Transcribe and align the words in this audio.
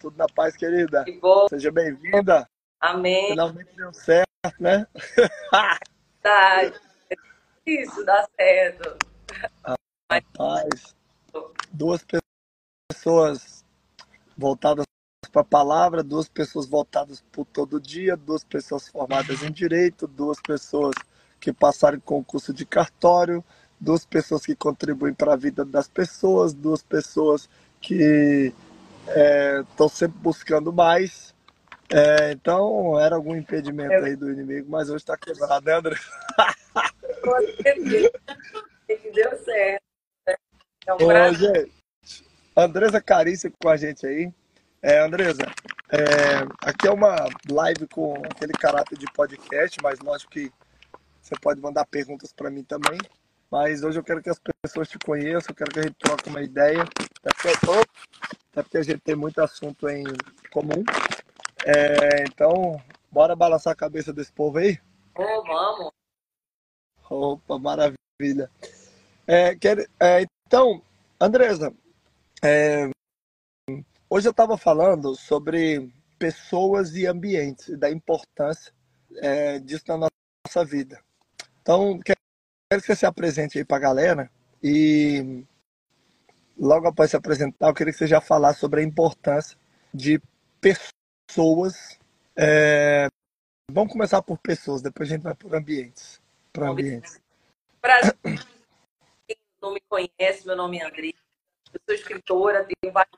tudo 0.00 0.16
na 0.16 0.26
paz, 0.26 0.56
querida. 0.56 1.04
Que 1.04 1.20
bom. 1.20 1.46
Seja 1.48 1.70
bem-vinda. 1.70 2.48
Amém. 2.80 3.28
Finalmente 3.28 3.76
deu 3.76 3.92
certo, 3.92 4.26
né? 4.58 4.86
Tá. 6.22 6.70
Isso, 7.64 8.04
dá 8.04 8.28
certo. 8.36 8.98
Rapaz, 10.10 10.94
duas 11.72 12.04
pessoas 12.90 13.64
voltadas 14.36 14.84
para 15.32 15.40
a 15.40 15.44
palavra, 15.44 16.02
duas 16.02 16.28
pessoas 16.28 16.66
voltadas 16.66 17.24
por 17.32 17.46
todo 17.46 17.80
dia, 17.80 18.18
duas 18.18 18.44
pessoas 18.44 18.86
formadas 18.88 19.42
em 19.42 19.50
direito, 19.50 20.06
duas 20.06 20.38
pessoas 20.42 20.94
que 21.40 21.54
passaram 21.54 21.96
em 21.96 22.00
concurso 22.00 22.52
de 22.52 22.66
cartório, 22.66 23.42
duas 23.80 24.04
pessoas 24.04 24.44
que 24.44 24.54
contribuem 24.54 25.14
para 25.14 25.32
a 25.32 25.36
vida 25.36 25.64
das 25.64 25.88
pessoas, 25.88 26.52
duas 26.52 26.82
pessoas 26.82 27.48
que 27.80 28.52
estão 29.10 29.86
é, 29.86 29.90
sempre 29.90 30.18
buscando 30.18 30.72
mais. 30.72 31.34
É, 31.92 32.32
então, 32.32 32.98
era 33.00 33.16
algum 33.16 33.34
impedimento 33.34 34.04
aí 34.04 34.14
do 34.14 34.30
inimigo, 34.30 34.70
mas 34.70 34.88
hoje 34.88 34.98
está 34.98 35.16
quebrado, 35.16 35.66
né, 35.66 35.74
André? 35.74 35.96
Deu 39.12 39.44
certo. 39.44 39.82
Né? 40.26 40.34
É 40.86 40.94
um 40.94 40.96
Ô, 40.96 41.34
gente, 41.34 41.70
Andresa 42.56 43.00
Carícia 43.00 43.52
com 43.60 43.68
a 43.68 43.76
gente 43.76 44.06
aí. 44.06 44.32
É, 44.82 45.00
Andresa, 45.00 45.42
é, 45.90 46.46
aqui 46.62 46.86
é 46.86 46.90
uma 46.90 47.28
live 47.50 47.86
com 47.88 48.14
aquele 48.24 48.52
caráter 48.52 48.96
de 48.96 49.04
podcast, 49.12 49.76
mas 49.82 49.98
lógico 49.98 50.30
que 50.30 50.50
você 51.20 51.34
pode 51.40 51.60
mandar 51.60 51.84
perguntas 51.86 52.32
para 52.32 52.50
mim 52.50 52.64
também. 52.64 52.98
Mas 53.50 53.82
hoje 53.82 53.98
eu 53.98 54.04
quero 54.04 54.22
que 54.22 54.30
as 54.30 54.40
pessoas 54.62 54.88
te 54.88 54.98
conheçam, 54.98 55.50
eu 55.50 55.54
quero 55.54 55.72
que 55.72 55.80
a 55.80 55.82
gente 55.82 55.96
troque 55.98 56.28
uma 56.28 56.40
ideia. 56.40 56.82
Até 56.82 57.30
porque, 57.34 57.82
até 58.60 58.62
porque 58.62 58.78
a 58.78 58.82
gente 58.82 59.00
tem 59.00 59.16
muito 59.16 59.40
assunto 59.40 59.88
em 59.88 60.04
comum. 60.52 60.84
É, 61.64 62.24
então, 62.24 62.80
bora 63.10 63.34
balançar 63.34 63.72
a 63.72 63.76
cabeça 63.76 64.12
desse 64.12 64.32
povo 64.32 64.58
aí? 64.58 64.78
Oh, 65.14 65.42
vamos. 65.42 65.90
Opa, 67.08 67.58
maravilha. 67.58 68.50
É, 69.26 69.56
quer, 69.56 69.88
é, 69.98 70.24
então, 70.46 70.82
Andresa, 71.20 71.74
é, 72.42 72.90
hoje 74.08 74.28
eu 74.28 74.32
estava 74.32 74.56
falando 74.56 75.14
sobre 75.16 75.92
pessoas 76.18 76.94
e 76.94 77.06
ambientes 77.06 77.68
e 77.68 77.76
da 77.76 77.90
importância 77.90 78.72
é, 79.16 79.58
disso 79.58 79.84
na 79.88 80.08
nossa 80.46 80.64
vida. 80.64 81.02
Então, 81.62 81.98
quero 82.04 82.18
que 82.80 82.86
você 82.86 82.94
se 82.94 83.06
apresente 83.06 83.58
aí 83.58 83.64
para 83.64 83.76
a 83.76 83.80
galera 83.80 84.30
e 84.62 85.44
logo 86.60 86.86
após 86.86 87.10
se 87.10 87.16
apresentar, 87.16 87.68
eu 87.68 87.74
queria 87.74 87.92
que 87.92 87.98
você 87.98 88.06
já 88.06 88.20
falasse 88.20 88.60
sobre 88.60 88.80
a 88.80 88.84
importância 88.84 89.58
de 89.92 90.20
pessoas. 90.60 91.98
É... 92.36 93.08
Vamos 93.72 93.92
começar 93.92 94.20
por 94.20 94.38
pessoas, 94.38 94.82
depois 94.82 95.08
a 95.08 95.14
gente 95.14 95.22
vai 95.22 95.34
por 95.34 95.54
ambientes. 95.54 96.20
Para 96.52 96.68
ambientes. 96.68 97.20
Brasil, 97.80 98.12
quem 99.26 99.36
não 99.62 99.72
me 99.72 99.80
conhece, 99.88 100.46
meu 100.46 100.56
nome 100.56 100.78
é 100.78 100.86
André. 100.86 101.12
Eu 101.72 101.80
sou 101.86 101.94
escritora, 101.94 102.66
tenho 102.66 102.92
vários. 102.92 103.14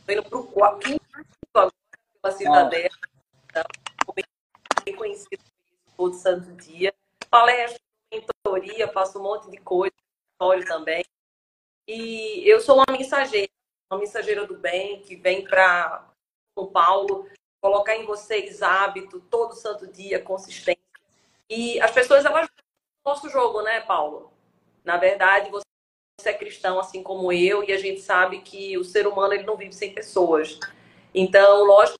Estou 0.00 0.14
indo 0.14 0.22
para 0.22 0.38
o 0.38 0.46
quarto 0.46 1.00
agora 1.52 1.72
pela 2.22 2.34
cidadela. 2.34 2.90
Então, 3.46 3.64
bem 4.84 4.94
conhecido 4.94 5.42
todo 5.96 6.14
santo 6.14 6.52
dia. 6.62 6.94
Palestra, 7.30 7.80
mentoria, 8.12 8.86
faço 8.92 9.18
um 9.18 9.22
monte 9.22 9.50
de 9.50 9.56
coisa, 9.56 9.94
também. 10.68 11.04
E 11.86 12.42
eu 12.48 12.60
sou 12.60 12.76
uma 12.76 12.86
mensageira, 12.90 13.48
uma 13.90 14.00
mensageira 14.00 14.46
do 14.46 14.56
bem, 14.56 15.00
que 15.02 15.16
vem 15.16 15.44
para 15.44 16.10
São 16.58 16.66
Paulo 16.66 17.28
colocar 17.62 17.96
em 17.96 18.04
vocês 18.04 18.62
hábito 18.62 19.20
todo 19.20 19.54
santo 19.54 19.86
dia, 19.86 20.22
consistência. 20.22 20.82
E 21.48 21.80
as 21.80 21.90
pessoas, 21.90 22.24
elas 22.24 22.48
nosso 23.04 23.28
jogo, 23.28 23.62
né, 23.62 23.80
Paulo? 23.82 24.32
Na 24.84 24.96
verdade, 24.96 25.48
você 25.50 26.30
é 26.30 26.32
cristão 26.32 26.80
assim 26.80 27.02
como 27.02 27.32
eu 27.32 27.62
e 27.62 27.72
a 27.72 27.78
gente 27.78 28.00
sabe 28.00 28.40
que 28.40 28.76
o 28.76 28.84
ser 28.84 29.06
humano 29.06 29.32
ele 29.32 29.44
não 29.44 29.56
vive 29.56 29.72
sem 29.72 29.94
pessoas. 29.94 30.58
Então, 31.14 31.64
lógico 31.64 31.96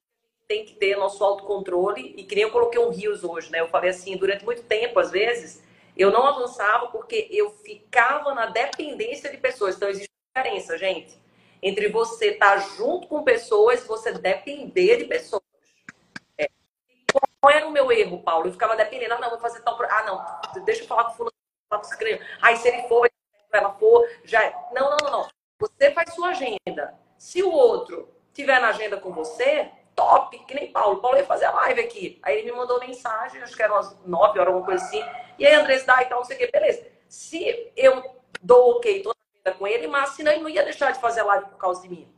tem 0.49 0.65
que 0.65 0.75
ter 0.75 0.97
nosso 0.97 1.23
autocontrole 1.25 2.15
e 2.17 2.25
que 2.25 2.35
nem 2.35 2.45
eu 2.45 2.51
coloquei 2.51 2.81
um 2.81 2.91
rios 2.91 3.25
hoje, 3.25 3.51
né? 3.51 3.61
Eu 3.61 3.69
falei 3.69 3.91
assim, 3.91 4.17
durante 4.17 4.45
muito 4.45 4.63
tempo, 4.63 4.99
às 4.99 5.11
vezes, 5.11 5.63
eu 5.97 6.11
não 6.11 6.27
avançava 6.27 6.89
porque 6.89 7.29
eu 7.31 7.51
ficava 7.51 8.35
na 8.35 8.47
dependência 8.47 9.31
de 9.31 9.39
pessoas. 9.39 9.77
Então, 9.77 9.89
existe 9.89 10.11
diferença, 10.35 10.77
gente, 10.77 11.19
entre 11.63 11.89
você 11.89 12.33
estar 12.33 12.53
tá 12.53 12.59
junto 12.59 13.09
com 13.09 13.23
pessoas 13.23 13.83
e 13.83 13.89
você 13.89 14.13
depender 14.13 14.99
de 14.99 15.05
pessoas. 15.05 15.43
É. 16.39 16.49
Qual 17.41 17.53
era 17.53 17.67
o 17.67 17.71
meu 17.71 17.91
erro, 17.91 18.23
Paulo? 18.23 18.49
Eu 18.49 18.53
ficava 18.53 18.77
dependendo. 18.77 19.15
Ah, 19.15 19.21
não, 19.21 19.31
vou 19.31 19.41
fazer 19.41 19.61
tal. 19.63 19.81
Ah, 19.83 20.03
não, 20.05 20.65
deixa 20.65 20.83
eu 20.83 20.87
falar 20.87 21.05
com 21.05 21.13
o 21.13 21.15
fulano. 21.15 21.37
Aí, 22.43 22.57
se 22.57 22.69
ele 22.69 22.87
for, 22.89 23.11
ela 23.53 23.73
for, 23.73 24.07
já 24.25 24.45
é. 24.45 24.55
Não, 24.73 24.91
não, 24.91 24.97
não, 25.03 25.11
não. 25.11 25.29
Você 25.59 25.91
faz 25.93 26.15
sua 26.15 26.29
agenda. 26.29 26.95
Se 27.17 27.43
o 27.43 27.51
outro 27.51 28.15
tiver 28.35 28.61
na 28.61 28.69
agenda 28.69 28.99
com 28.99 29.11
você, 29.13 29.71
top, 29.97 30.39
que 30.41 30.55
nem 30.55 30.71
Paulo. 30.71 31.01
Paulo 31.01 31.17
ia 31.17 31.25
fazer 31.25 31.47
a 31.47 31.53
live 31.53 31.81
aqui. 31.81 32.21
Aí 32.23 32.39
ele 32.39 32.53
me 32.53 32.57
mandou 32.57 32.79
mensagem, 32.79 33.43
acho 33.43 33.57
que 33.57 33.63
eram 33.63 33.75
umas 33.75 33.99
9 34.05 34.39
horas, 34.39 34.47
alguma 34.47 34.65
coisa 34.65 34.85
assim. 34.85 35.03
E 35.39 35.47
aí, 35.47 35.55
Andrés, 35.55 35.85
dá 35.85 36.03
e 36.03 36.05
tal, 36.05 36.19
não 36.19 36.25
sei 36.25 36.37
o 36.37 36.39
quê. 36.39 36.51
Beleza. 36.53 36.87
Se 37.09 37.73
eu 37.75 38.05
dou 38.43 38.77
ok 38.77 39.03
toda 39.03 39.17
a 39.19 39.39
vida 39.39 39.59
com 39.59 39.67
ele, 39.67 39.87
mas 39.87 40.11
senão 40.11 40.31
ele 40.31 40.43
não 40.43 40.51
ia 40.51 40.63
deixar 40.63 40.93
de 40.93 41.01
fazer 41.01 41.21
a 41.21 41.25
live 41.25 41.47
por 41.47 41.59
causa 41.59 41.83
de 41.83 41.89
mim. 41.89 42.09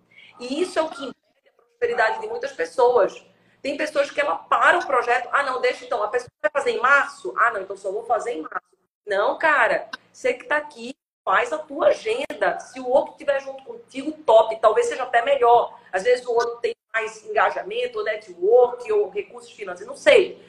E 0.40 0.60
isso 0.60 0.78
é 0.78 0.82
o 0.82 0.88
que 0.88 1.04
impede 1.04 1.48
a 1.48 1.52
prosperidade 1.52 2.20
de 2.20 2.26
muitas 2.26 2.52
pessoas. 2.52 3.24
Tem 3.62 3.76
pessoas 3.76 4.10
que 4.10 4.20
ela 4.20 4.36
para 4.36 4.78
o 4.78 4.86
projeto. 4.86 5.28
Ah, 5.32 5.42
não, 5.42 5.60
deixa 5.60 5.84
então. 5.84 6.02
A 6.02 6.08
pessoa 6.08 6.30
vai 6.42 6.50
fazer 6.50 6.72
em 6.72 6.80
março? 6.80 7.34
Ah, 7.38 7.50
não, 7.50 7.62
então 7.62 7.76
só 7.76 7.90
vou 7.90 8.04
fazer 8.04 8.32
em 8.32 8.42
março. 8.42 8.68
Não, 9.06 9.38
cara. 9.38 9.88
Você 10.12 10.34
que 10.34 10.44
está 10.44 10.56
aqui, 10.56 10.94
faz 11.24 11.52
a 11.52 11.58
tua 11.58 11.88
agenda. 11.88 12.58
Se 12.60 12.80
o 12.80 12.88
outro 12.88 13.12
estiver 13.12 13.40
junto 13.40 13.64
contigo, 13.64 14.12
top. 14.24 14.58
Talvez 14.60 14.86
seja 14.86 15.02
até 15.02 15.22
melhor. 15.22 15.78
Às 15.92 16.04
vezes 16.04 16.24
o 16.24 16.32
outro 16.32 16.56
tem 16.56 16.74
mais 16.92 17.24
engajamento, 17.24 18.02
network 18.02 18.90
ou 18.92 19.08
recursos 19.10 19.52
financeiros, 19.52 19.88
não 19.88 19.96
sei. 19.96 20.42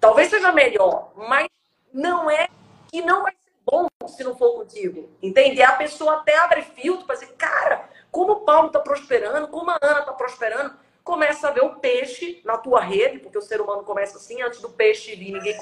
Talvez 0.00 0.30
seja 0.30 0.52
melhor, 0.52 1.12
mas 1.14 1.48
não 1.92 2.30
é 2.30 2.48
que 2.88 3.02
não 3.02 3.22
vai 3.22 3.32
ser 3.32 3.52
bom 3.64 3.86
se 4.08 4.24
não 4.24 4.36
for 4.36 4.54
contigo. 4.54 5.10
Entende? 5.22 5.62
A 5.62 5.72
pessoa 5.72 6.16
até 6.16 6.38
abre 6.38 6.62
filtro 6.62 7.06
para 7.06 7.16
dizer, 7.16 7.34
cara, 7.34 7.88
como 8.10 8.32
o 8.32 8.40
Paulo 8.40 8.68
está 8.68 8.80
prosperando, 8.80 9.48
como 9.48 9.70
a 9.70 9.78
Ana 9.80 10.00
está 10.00 10.12
prosperando. 10.12 10.74
Começa 11.02 11.48
a 11.48 11.50
ver 11.50 11.64
o 11.64 11.76
peixe 11.76 12.40
na 12.44 12.58
tua 12.58 12.80
rede, 12.80 13.18
porque 13.18 13.38
o 13.38 13.42
ser 13.42 13.60
humano 13.60 13.82
começa 13.82 14.18
assim, 14.18 14.42
antes 14.42 14.60
do 14.60 14.68
peixe 14.68 15.16
vir, 15.16 15.32
ninguém 15.32 15.56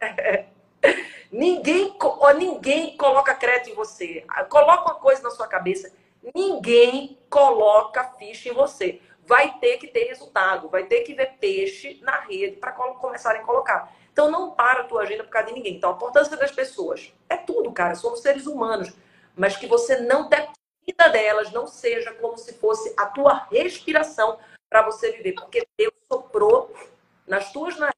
ninguém, 1.32 1.96
ninguém 2.36 2.96
coloca 2.96 3.34
crédito 3.34 3.70
em 3.70 3.74
você. 3.74 4.24
Coloca 4.48 4.92
uma 4.92 4.94
coisa 5.00 5.22
na 5.22 5.30
sua 5.30 5.46
cabeça. 5.46 5.92
Ninguém 6.34 7.18
coloca 7.28 8.04
ficha 8.18 8.50
em 8.50 8.52
você 8.52 9.00
vai 9.24 9.58
ter 9.58 9.78
que 9.78 9.86
ter 9.86 10.04
resultado, 10.04 10.68
vai 10.68 10.84
ter 10.84 11.02
que 11.02 11.14
ver 11.14 11.34
peixe 11.38 12.00
na 12.02 12.20
rede 12.20 12.56
para 12.56 12.72
começarem 12.72 13.40
a 13.40 13.44
colocar. 13.44 13.92
Então 14.12 14.30
não 14.30 14.50
para 14.50 14.80
a 14.80 14.84
tua 14.84 15.02
agenda 15.02 15.24
por 15.24 15.30
causa 15.30 15.48
de 15.48 15.54
ninguém. 15.54 15.76
Então 15.76 15.90
a 15.90 15.94
importância 15.94 16.36
das 16.36 16.50
pessoas 16.50 17.12
é 17.28 17.36
tudo, 17.36 17.72
cara. 17.72 17.94
Somos 17.94 18.20
seres 18.20 18.46
humanos, 18.46 18.92
mas 19.34 19.56
que 19.56 19.66
você 19.66 20.00
não 20.00 20.28
dependa 20.28 21.08
delas, 21.10 21.52
não 21.52 21.66
seja 21.66 22.12
como 22.14 22.36
se 22.36 22.54
fosse 22.54 22.92
a 22.96 23.06
tua 23.06 23.46
respiração 23.50 24.38
para 24.68 24.82
você 24.82 25.12
viver, 25.12 25.32
porque 25.32 25.66
Deus 25.78 25.92
soprou 26.10 26.74
nas 27.26 27.52
tuas 27.52 27.74
narinas 27.74 27.92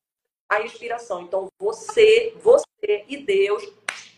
a 0.48 0.60
inspiração. 0.62 1.22
Então 1.22 1.48
você, 1.58 2.34
você 2.40 3.04
e 3.08 3.16
Deus 3.16 3.66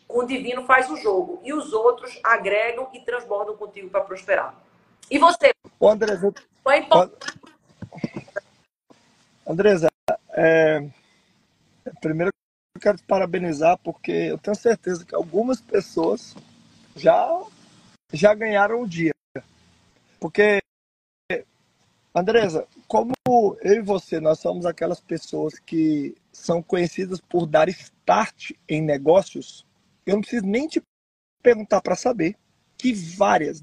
com 0.07 0.21
o 0.21 0.27
divino 0.27 0.65
faz 0.65 0.91
o 0.91 0.97
jogo 0.97 1.41
e 1.43 1.53
os 1.53 1.73
outros 1.73 2.19
agregam 2.23 2.89
e 2.93 3.01
transbordam 3.01 3.57
contigo 3.57 3.89
para 3.91 4.03
prosperar. 4.03 4.55
E 5.11 5.19
você? 5.19 5.56
O 5.79 5.89
André, 5.89 6.19
foi 6.63 6.79
importante. 6.79 7.39
Andresa, 9.47 9.89
é... 10.31 10.89
primeiro 12.01 12.31
eu 12.75 12.81
quero 12.81 12.99
te 12.99 13.05
parabenizar 13.05 13.79
porque 13.79 14.13
eu 14.13 14.39
tenho 14.39 14.57
certeza 14.57 15.05
que 15.05 15.15
algumas 15.15 15.61
pessoas 15.61 16.35
já, 16.95 17.43
já 18.13 18.35
ganharam 18.35 18.83
o 18.83 18.89
dia. 18.89 19.15
Porque 20.19 20.61
Andresa, 22.17 22.67
como 22.89 23.13
eu 23.27 23.75
e 23.75 23.83
você, 23.83 24.19
nós 24.19 24.39
somos 24.39 24.65
aquelas 24.65 25.01
pessoas 25.01 25.59
que 25.59 26.15
são 26.33 26.63
conhecidas 26.63 27.21
por 27.21 27.47
dar 27.47 27.69
start 27.69 28.53
em 28.67 28.81
negócios, 28.81 29.67
eu 30.07 30.15
não 30.15 30.23
preciso 30.23 30.47
nem 30.47 30.67
te 30.67 30.81
perguntar 31.43 31.83
para 31.83 31.95
saber 31.95 32.35
que 32.79 32.95
várias, 32.95 33.63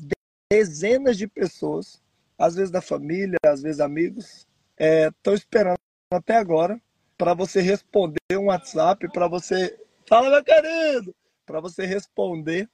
dezenas 0.51 1.17
de 1.17 1.27
pessoas, 1.27 1.99
às 2.37 2.55
vezes 2.55 2.71
da 2.71 2.81
família, 2.81 3.37
às 3.45 3.61
vezes 3.61 3.79
amigos, 3.79 4.47
estão 4.77 5.33
é, 5.33 5.35
esperando 5.35 5.77
até 6.11 6.35
agora 6.35 6.79
para 7.17 7.33
você 7.33 7.61
responder 7.61 8.19
um 8.33 8.45
WhatsApp, 8.45 9.07
para 9.11 9.27
você. 9.27 9.77
Fala, 10.07 10.29
meu 10.29 10.43
querido! 10.43 11.15
Para 11.45 11.59
você 11.59 11.85
responder 11.85 12.69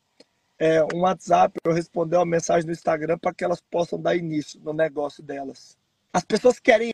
é, 0.58 0.84
um 0.94 1.02
WhatsApp 1.02 1.58
ou 1.66 1.74
responder 1.74 2.18
uma 2.18 2.26
mensagem 2.26 2.66
no 2.66 2.72
Instagram 2.72 3.18
para 3.18 3.34
que 3.34 3.44
elas 3.44 3.62
possam 3.62 4.00
dar 4.00 4.16
início 4.16 4.60
no 4.62 4.74
negócio 4.74 5.24
delas. 5.24 5.78
As 6.12 6.24
pessoas 6.24 6.60
querem 6.60 6.92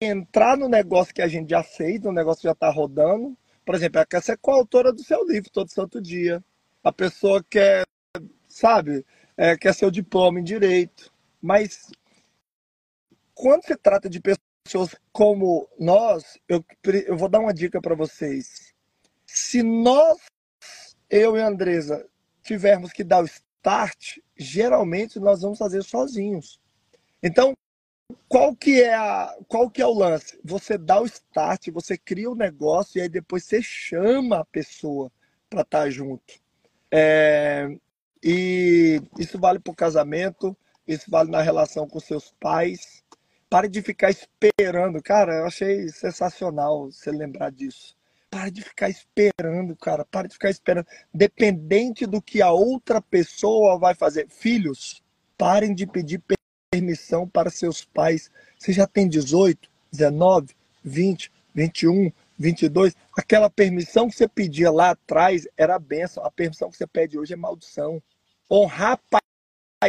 entrar 0.00 0.56
no 0.56 0.68
negócio 0.68 1.14
que 1.14 1.22
a 1.22 1.28
gente 1.28 1.50
já 1.50 1.62
fez, 1.62 2.00
no 2.00 2.12
negócio 2.12 2.42
que 2.42 2.48
já 2.48 2.52
está 2.52 2.70
rodando. 2.70 3.36
Por 3.64 3.74
exemplo, 3.74 3.98
ela 3.98 4.06
quer 4.06 4.22
ser 4.22 4.36
coautora 4.38 4.92
do 4.92 5.02
seu 5.02 5.24
livro 5.26 5.50
todo 5.50 5.70
santo 5.70 6.00
dia. 6.00 6.42
A 6.82 6.92
pessoa 6.92 7.42
quer, 7.48 7.84
sabe, 8.48 9.06
é, 9.36 9.56
quer 9.56 9.74
ser 9.74 9.86
o 9.86 9.90
diploma 9.90 10.40
em 10.40 10.44
direito. 10.44 11.12
Mas 11.40 11.90
quando 13.34 13.64
se 13.64 13.76
trata 13.76 14.08
de 14.08 14.20
pessoas 14.20 14.94
como 15.12 15.68
nós, 15.78 16.38
eu, 16.48 16.64
eu 17.06 17.16
vou 17.16 17.28
dar 17.28 17.40
uma 17.40 17.52
dica 17.52 17.80
para 17.80 17.94
vocês. 17.94 18.72
Se 19.26 19.62
nós, 19.62 20.18
eu 21.10 21.36
e 21.36 21.42
a 21.42 21.48
Andresa, 21.48 22.06
tivermos 22.42 22.92
que 22.92 23.02
dar 23.02 23.22
o 23.22 23.26
start, 23.26 24.18
geralmente 24.36 25.18
nós 25.18 25.42
vamos 25.42 25.58
fazer 25.58 25.82
sozinhos. 25.82 26.60
Então, 27.22 27.54
qual 28.28 28.54
que 28.54 28.82
é 28.82 28.94
a, 28.94 29.36
qual 29.48 29.70
que 29.70 29.80
é 29.80 29.86
o 29.86 29.94
lance? 29.94 30.38
Você 30.44 30.76
dá 30.76 31.00
o 31.00 31.06
start, 31.06 31.68
você 31.70 31.96
cria 31.96 32.30
o 32.30 32.34
negócio 32.34 32.98
e 32.98 33.02
aí 33.02 33.08
depois 33.08 33.44
você 33.44 33.62
chama 33.62 34.40
a 34.40 34.44
pessoa 34.44 35.10
para 35.48 35.62
estar 35.62 35.82
tá 35.84 35.90
junto. 35.90 36.34
É, 36.90 37.68
e 38.22 39.00
isso 39.18 39.38
vale 39.38 39.58
para 39.58 39.70
o 39.70 39.76
casamento, 39.76 40.56
isso 40.86 41.10
vale 41.10 41.30
na 41.30 41.42
relação 41.42 41.88
com 41.88 42.00
seus 42.00 42.34
pais. 42.40 43.03
Pare 43.54 43.68
de 43.68 43.80
ficar 43.82 44.10
esperando. 44.10 45.00
Cara, 45.00 45.36
eu 45.36 45.46
achei 45.46 45.88
sensacional 45.88 46.90
você 46.90 47.12
lembrar 47.12 47.52
disso. 47.52 47.94
Pare 48.28 48.50
de 48.50 48.60
ficar 48.62 48.88
esperando, 48.90 49.76
cara. 49.76 50.04
Pare 50.04 50.26
de 50.26 50.34
ficar 50.34 50.50
esperando. 50.50 50.88
Dependente 51.14 52.04
do 52.04 52.20
que 52.20 52.42
a 52.42 52.50
outra 52.50 53.00
pessoa 53.00 53.78
vai 53.78 53.94
fazer. 53.94 54.28
Filhos, 54.28 55.00
parem 55.38 55.72
de 55.72 55.86
pedir 55.86 56.20
permissão 56.72 57.28
para 57.28 57.48
seus 57.48 57.84
pais. 57.84 58.28
Você 58.58 58.72
já 58.72 58.88
tem 58.88 59.08
18, 59.08 59.70
19, 59.92 60.48
20, 60.82 61.30
21, 61.54 62.10
22. 62.36 62.96
Aquela 63.16 63.48
permissão 63.48 64.08
que 64.08 64.16
você 64.16 64.26
pedia 64.26 64.72
lá 64.72 64.90
atrás 64.90 65.46
era 65.56 65.78
benção. 65.78 66.26
A 66.26 66.30
permissão 66.32 66.72
que 66.72 66.76
você 66.76 66.88
pede 66.88 67.16
hoje 67.16 67.34
é 67.34 67.36
maldição. 67.36 68.02
Honrar 68.50 68.98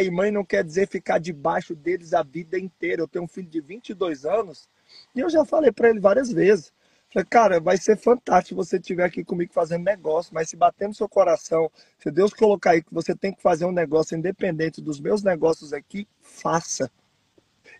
e 0.02 0.10
mãe 0.10 0.30
não 0.30 0.44
quer 0.44 0.64
dizer 0.64 0.88
ficar 0.88 1.18
debaixo 1.18 1.74
deles 1.74 2.12
a 2.12 2.22
vida 2.22 2.58
inteira. 2.58 3.02
Eu 3.02 3.08
tenho 3.08 3.24
um 3.24 3.28
filho 3.28 3.48
de 3.48 3.60
22 3.60 4.24
anos 4.24 4.68
e 5.14 5.20
eu 5.20 5.28
já 5.30 5.44
falei 5.44 5.72
para 5.72 5.90
ele 5.90 6.00
várias 6.00 6.32
vezes. 6.32 6.72
Falei, 7.12 7.26
cara, 7.30 7.60
vai 7.60 7.76
ser 7.76 7.96
fantástico 7.96 8.62
você 8.62 8.76
estiver 8.76 9.04
aqui 9.04 9.24
comigo 9.24 9.52
fazendo 9.52 9.84
negócio, 9.84 10.34
mas 10.34 10.50
se 10.50 10.56
bater 10.56 10.88
no 10.88 10.94
seu 10.94 11.08
coração, 11.08 11.70
se 11.98 12.10
Deus 12.10 12.32
colocar 12.32 12.72
aí 12.72 12.82
que 12.82 12.92
você 12.92 13.14
tem 13.14 13.32
que 13.32 13.40
fazer 13.40 13.64
um 13.64 13.72
negócio 13.72 14.16
independente 14.16 14.82
dos 14.82 15.00
meus 15.00 15.22
negócios 15.22 15.72
aqui, 15.72 16.06
faça. 16.20 16.90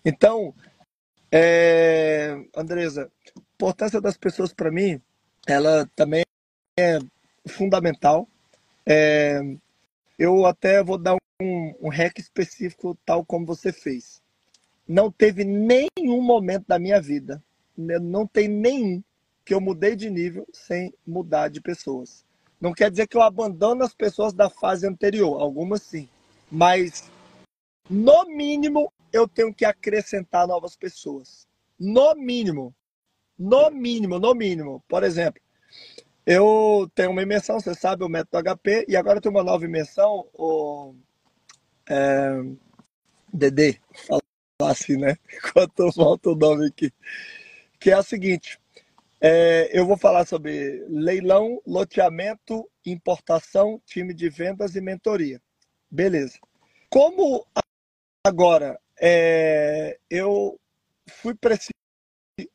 Então, 0.05 0.55
é, 1.31 2.41
Andresa, 2.55 3.11
a 3.37 3.41
importância 3.55 4.01
das 4.01 4.17
pessoas 4.17 4.53
para 4.53 4.71
mim, 4.71 5.01
ela 5.47 5.89
também 5.95 6.25
é 6.79 6.99
fundamental. 7.47 8.29
É, 8.87 9.41
eu 10.19 10.47
até 10.47 10.83
vou 10.83 10.99
dar 10.99 11.17
um, 11.41 11.75
um 11.81 11.89
hack 11.89 12.19
específico, 12.19 12.97
tal 13.05 13.25
como 13.25 13.47
você 13.47 13.73
fez. 13.73 14.23
Não 14.89 15.11
teve 15.11 15.45
nenhum 15.45 16.23
momento 16.23 16.65
da 16.67 16.79
minha 16.79 17.01
vida, 17.01 17.43
né, 17.77 17.99
não 17.99 18.27
tem 18.27 18.49
nenhum 18.49 19.03
que 19.45 19.55
eu 19.55 19.61
mudei 19.61 19.95
de 19.95 20.11
nível 20.11 20.47
sem 20.53 20.93
mudar 21.07 21.49
de 21.49 21.61
pessoas. 21.61 22.25
Não 22.61 22.73
quer 22.73 22.91
dizer 22.91 23.07
que 23.07 23.17
eu 23.17 23.23
abandono 23.23 23.85
as 23.85 23.95
pessoas 23.95 24.33
da 24.33 24.49
fase 24.49 24.87
anterior, 24.87 25.41
algumas 25.41 25.83
sim. 25.83 26.09
Mas, 26.51 27.11
no 27.89 28.25
mínimo, 28.25 28.93
eu 29.13 29.29
tenho 29.29 29.53
que 29.53 29.65
acrescentar 29.65 30.47
novas 30.47 30.75
pessoas. 30.77 31.47
No 31.79 32.15
mínimo. 32.15 32.75
No 33.39 33.71
mínimo, 33.71 34.19
no 34.19 34.35
mínimo. 34.35 34.83
Por 34.89 35.05
exemplo, 35.05 35.41
eu 36.27 36.91
tenho 36.95 37.11
uma 37.11 37.23
imersão, 37.23 37.61
você 37.61 37.75
sabe, 37.75 38.05
o 38.05 38.09
método 38.09 38.43
HP, 38.43 38.87
e 38.89 38.97
agora 38.97 39.19
eu 39.19 39.23
tenho 39.23 39.35
uma 39.35 39.45
nova 39.45 39.65
imersão, 39.65 40.29
o 40.35 40.95
é, 41.89 42.43
Dedê, 43.33 43.79
falar 44.07 44.73
assim, 44.73 44.97
né? 44.97 45.17
Enquanto 45.33 45.93
falta 45.93 46.31
o 46.31 46.35
nome 46.35 46.67
aqui. 46.67 46.93
Que 47.79 47.91
é 47.91 47.95
a 47.95 48.03
seguinte: 48.03 48.59
é, 49.21 49.71
eu 49.73 49.87
vou 49.87 49.97
falar 49.97 50.27
sobre 50.27 50.85
leilão, 50.89 51.61
loteamento, 51.67 52.69
importação, 52.85 53.81
time 53.87 54.15
de 54.15 54.29
vendas 54.29 54.75
e 54.75 54.81
mentoria. 54.81 55.41
Beleza. 55.91 56.39
Como 56.91 57.47
agora 58.25 58.81
é, 59.01 59.99
eu 60.11 60.59
fui 61.09 61.35
esse 61.51 61.71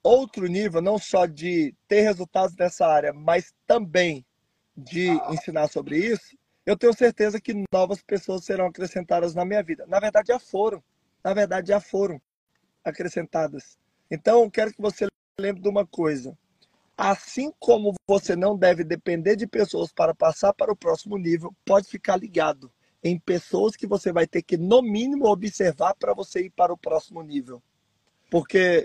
outro 0.04 0.48
nível, 0.48 0.81
não 0.81 0.98
só 0.98 1.25
de 1.25 1.74
ter 1.88 2.01
resultados 2.01 2.56
nessa 2.56 2.86
área, 2.86 3.13
mas 3.13 3.54
também 3.66 4.25
de 4.75 5.10
ensinar 5.31 5.68
sobre 5.68 5.98
isso, 5.98 6.38
eu 6.66 6.78
tenho 6.78 6.94
certeza 6.94 7.42
que 7.42 7.66
novas 7.74 8.01
pessoas 8.01 8.45
serão 8.45 8.68
acrescentadas 8.68 9.33
na 9.33 9.44
minha 9.44 9.63
vida. 9.63 9.86
Na 9.88 10.00
verdade, 10.00 10.28
já 10.28 10.39
foram. 10.39 10.83
Na 11.24 11.33
verdade, 11.33 11.69
já 11.69 11.80
foram 11.80 12.22
acrescentadas. 12.83 13.78
Então, 14.10 14.44
eu 14.44 14.51
quero 14.51 14.72
que 14.72 14.81
você 14.81 15.07
lembre 15.39 15.62
de 15.62 15.69
uma 15.69 15.86
coisa. 15.86 16.38
Assim 16.95 17.51
como 17.60 17.95
você 18.07 18.36
não 18.36 18.56
deve 18.56 18.84
depender 18.84 19.36
de 19.36 19.48
pessoas 19.48 19.92
para 19.92 20.13
passar 20.13 20.54
para 20.54 20.72
o 20.72 20.75
próximo 20.75 21.18
nível, 21.18 21.56
pode 21.66 21.88
ficar 21.88 22.18
ligado 22.18 22.72
em 23.04 23.18
pessoas 23.18 23.75
que 23.75 23.88
você 23.88 24.12
vai 24.12 24.27
ter 24.27 24.44
que, 24.44 24.57
no 24.57 24.84
mínimo, 24.84 25.27
observar 25.27 25.95
para 25.95 26.13
você 26.13 26.45
ir 26.45 26.51
para 26.51 26.72
o 26.72 26.77
próximo 26.77 27.24
nível. 27.24 27.62
Porque, 28.30 28.84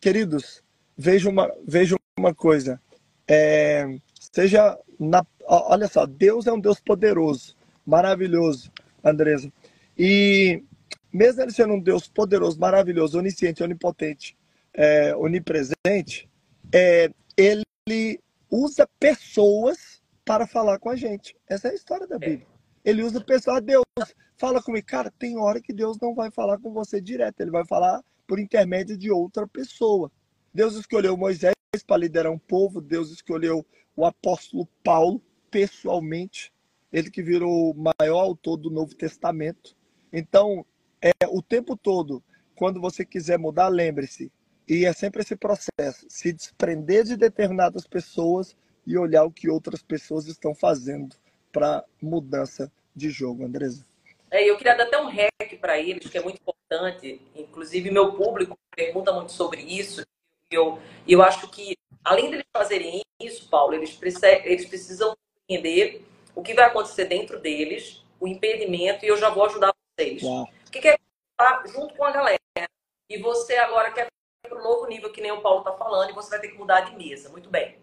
queridos, 0.00 0.62
vejam 0.96 1.32
uma, 1.32 1.52
vejam 1.66 1.98
uma 2.18 2.34
coisa. 2.34 2.80
É, 3.28 3.98
seja 4.32 4.78
na, 4.98 5.24
olha 5.46 5.88
só, 5.88 6.06
Deus 6.06 6.46
é 6.46 6.52
um 6.52 6.60
Deus 6.60 6.80
poderoso, 6.80 7.56
maravilhoso, 7.84 8.70
Andresa. 9.04 9.52
E 9.98 10.62
mesmo 11.12 11.42
ele 11.42 11.52
sendo 11.52 11.74
um 11.74 11.80
Deus 11.80 12.08
poderoso, 12.08 12.58
maravilhoso, 12.58 13.18
onisciente, 13.18 13.62
onipotente, 13.62 14.36
é, 14.74 15.14
onipresente, 15.16 16.28
é, 16.72 17.10
ele 17.36 18.20
usa 18.50 18.88
pessoas 18.98 20.02
para 20.24 20.46
falar 20.46 20.78
com 20.78 20.90
a 20.90 20.96
gente. 20.96 21.36
Essa 21.48 21.68
é 21.68 21.70
a 21.70 21.74
história 21.74 22.06
da 22.06 22.18
Bíblia. 22.18 22.46
Ele 22.84 23.02
usa 23.02 23.20
pessoas, 23.20 23.62
Deus 23.62 23.84
fala 24.36 24.62
comigo. 24.62 24.86
Cara, 24.86 25.10
tem 25.18 25.38
hora 25.38 25.60
que 25.60 25.72
Deus 25.72 25.98
não 26.00 26.14
vai 26.14 26.30
falar 26.30 26.58
com 26.58 26.72
você 26.72 27.00
direto, 27.00 27.40
ele 27.40 27.50
vai 27.50 27.64
falar 27.64 28.02
por 28.26 28.38
intermédio 28.38 28.96
de 28.96 29.10
outra 29.10 29.46
pessoa. 29.46 30.10
Deus 30.52 30.74
escolheu 30.74 31.16
Moisés 31.16 31.54
para 31.86 31.98
liderar 31.98 32.32
um 32.32 32.38
povo, 32.38 32.80
Deus 32.80 33.10
escolheu 33.10 33.64
o 33.94 34.04
apóstolo 34.04 34.66
Paulo 34.82 35.22
pessoalmente, 35.50 36.52
ele 36.92 37.10
que 37.10 37.22
virou 37.22 37.70
o 37.70 37.92
maior 37.98 38.20
autor 38.20 38.56
do 38.56 38.70
Novo 38.70 38.94
Testamento. 38.94 39.76
Então, 40.12 40.64
é 41.02 41.12
o 41.28 41.42
tempo 41.42 41.76
todo, 41.76 42.22
quando 42.54 42.80
você 42.80 43.04
quiser 43.04 43.38
mudar, 43.38 43.68
lembre-se, 43.68 44.32
e 44.68 44.84
é 44.84 44.92
sempre 44.92 45.22
esse 45.22 45.36
processo, 45.36 46.06
se 46.08 46.32
desprender 46.32 47.04
de 47.04 47.16
determinadas 47.16 47.86
pessoas 47.86 48.56
e 48.86 48.96
olhar 48.98 49.24
o 49.24 49.30
que 49.30 49.48
outras 49.48 49.82
pessoas 49.82 50.26
estão 50.26 50.54
fazendo 50.54 51.16
para 51.52 51.84
mudança 52.02 52.70
de 52.94 53.10
jogo, 53.10 53.44
Andresa. 53.44 53.84
É, 54.30 54.48
eu 54.48 54.56
queria 54.56 54.74
dar 54.74 54.84
até 54.84 54.98
um 54.98 55.08
hack 55.08 55.60
para 55.60 55.78
eles, 55.78 56.08
que 56.08 56.18
é 56.18 56.22
muito 56.22 56.36
importante. 56.36 56.55
Inclusive, 57.34 57.90
meu 57.90 58.12
público 58.14 58.56
pergunta 58.74 59.12
muito 59.12 59.32
sobre 59.32 59.62
isso. 59.62 60.02
E 60.50 60.54
eu, 60.54 60.80
eu 61.06 61.22
acho 61.22 61.48
que, 61.48 61.76
além 62.04 62.30
deles 62.30 62.46
fazerem 62.52 63.02
isso, 63.20 63.48
Paulo, 63.48 63.74
eles, 63.74 63.92
precisam, 63.92 64.30
eles 64.30 64.66
precisam 64.66 65.16
entender 65.48 66.06
o 66.34 66.42
que 66.42 66.54
vai 66.54 66.66
acontecer 66.66 67.06
dentro 67.06 67.40
deles, 67.40 68.04
o 68.20 68.28
impedimento, 68.28 69.04
e 69.04 69.08
eu 69.08 69.16
já 69.16 69.30
vou 69.30 69.46
ajudar 69.46 69.72
vocês. 69.98 70.22
O 70.22 70.46
que 70.70 70.86
é 70.86 70.98
estar 71.32 71.66
junto 71.66 71.94
com 71.94 72.04
a 72.04 72.10
galera? 72.10 72.38
E 73.08 73.18
você 73.18 73.56
agora 73.56 73.90
quer 73.92 74.08
para 74.42 74.58
o 74.58 74.62
novo 74.62 74.86
nível, 74.86 75.10
que 75.10 75.20
nem 75.20 75.32
o 75.32 75.40
Paulo 75.40 75.60
está 75.60 75.72
falando, 75.72 76.10
e 76.10 76.14
você 76.14 76.30
vai 76.30 76.40
ter 76.40 76.48
que 76.48 76.58
mudar 76.58 76.82
de 76.82 76.96
mesa. 76.96 77.28
Muito 77.30 77.48
bem. 77.48 77.78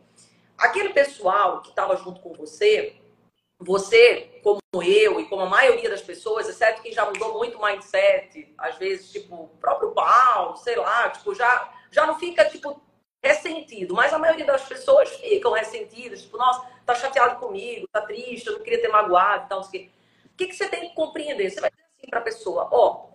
Aquele 0.57 0.89
pessoal 0.89 1.61
que 1.61 1.69
estava 1.69 1.95
junto 1.97 2.21
com 2.21 2.33
você, 2.33 2.95
você, 3.63 4.39
como 4.43 4.59
eu 4.83 5.19
e 5.19 5.25
como 5.25 5.43
a 5.43 5.49
maioria 5.49 5.89
das 5.89 6.01
pessoas, 6.01 6.49
exceto 6.49 6.81
quem 6.81 6.91
já 6.91 7.05
mudou 7.05 7.37
muito 7.37 7.61
mindset, 7.61 8.53
às 8.57 8.77
vezes, 8.77 9.11
tipo, 9.11 9.35
o 9.35 9.47
próprio 9.59 9.91
Paulo, 9.91 10.57
sei 10.57 10.75
lá, 10.75 11.09
tipo, 11.09 11.33
já, 11.33 11.71
já 11.91 12.05
não 12.05 12.19
fica, 12.19 12.45
tipo, 12.45 12.81
ressentido. 13.23 13.93
Mas 13.93 14.13
a 14.13 14.19
maioria 14.19 14.45
das 14.45 14.63
pessoas 14.63 15.09
ficam 15.15 15.53
ressentidas, 15.53 16.21
tipo, 16.23 16.37
nossa, 16.37 16.67
tá 16.85 16.93
chateado 16.95 17.39
comigo, 17.39 17.87
tá 17.91 18.01
triste, 18.01 18.47
eu 18.47 18.57
não 18.57 18.63
queria 18.63 18.81
ter 18.81 18.89
magoado 18.89 19.45
e 19.45 19.49
tal, 19.49 19.59
não 19.59 19.69
sei 19.69 19.79
o 19.79 19.83
quê. 19.83 19.91
O 20.25 20.37
que, 20.37 20.47
que 20.47 20.55
você 20.55 20.67
tem 20.67 20.89
que 20.89 20.95
compreender? 20.95 21.49
Você 21.49 21.61
vai 21.61 21.69
dizer 21.71 21.83
assim 21.97 22.09
pra 22.09 22.21
pessoa, 22.21 22.67
ó, 22.71 23.09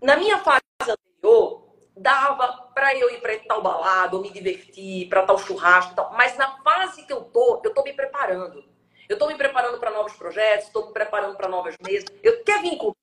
na 0.00 0.16
minha 0.16 0.38
fase 0.38 0.60
anterior, 0.82 1.66
dava 1.96 2.70
para 2.74 2.94
eu 2.94 3.10
ir 3.10 3.20
para 3.20 3.38
tal 3.40 3.62
balada, 3.62 4.16
ou 4.16 4.22
me 4.22 4.30
divertir, 4.30 5.08
para 5.08 5.24
tal 5.24 5.38
churrasco 5.38 5.94
tal. 5.94 6.12
Mas 6.12 6.36
na 6.36 6.62
fase 6.62 7.04
que 7.04 7.12
eu 7.12 7.22
tô, 7.24 7.60
eu 7.64 7.74
tô 7.74 7.82
me 7.82 7.92
preparando. 7.92 8.64
Eu 9.10 9.18
tô 9.18 9.26
me 9.26 9.34
preparando 9.34 9.76
para 9.80 9.90
novos 9.90 10.12
projetos, 10.12 10.68
estou 10.68 10.86
me 10.86 10.92
preparando 10.92 11.36
para 11.36 11.48
novas 11.48 11.74
mesas. 11.84 12.08
Eu 12.22 12.44
quer 12.44 12.62
vir 12.62 12.76
comigo? 12.76 12.96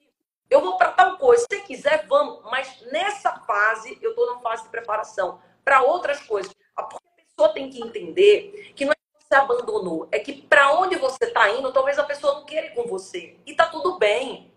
Eu 0.50 0.62
vou 0.62 0.78
para 0.78 0.94
tal 0.94 1.18
coisa. 1.18 1.46
Se 1.52 1.62
quiser, 1.64 2.08
vamos. 2.08 2.50
Mas 2.50 2.82
nessa 2.94 3.34
fase, 3.42 4.00
eu 4.02 4.16
tô 4.16 4.26
numa 4.26 4.40
fase 4.40 4.64
de 4.64 4.70
preparação 4.70 5.42
para 5.66 5.82
outras 5.82 6.22
coisas. 6.22 6.56
A 6.78 6.84
pessoa 6.84 7.50
tem 7.54 7.70
que 7.70 7.82
entender 7.82 8.72
que 8.74 8.86
não 8.86 8.94
é 8.94 8.96
que 8.96 9.26
você 9.28 9.36
abandonou, 9.36 10.08
é 10.10 10.18
que 10.20 10.42
para 10.44 10.72
onde 10.80 10.96
você 10.96 11.26
está 11.26 11.50
indo, 11.50 11.74
talvez 11.74 12.00
a 12.00 12.06
pessoa 12.06 12.36
não 12.36 12.46
queira 12.46 12.68
ir 12.68 12.74
com 12.74 12.88
você. 12.88 13.36
E 13.46 13.54
tá 13.54 13.66
tudo 13.66 13.98
bem. 13.98 14.50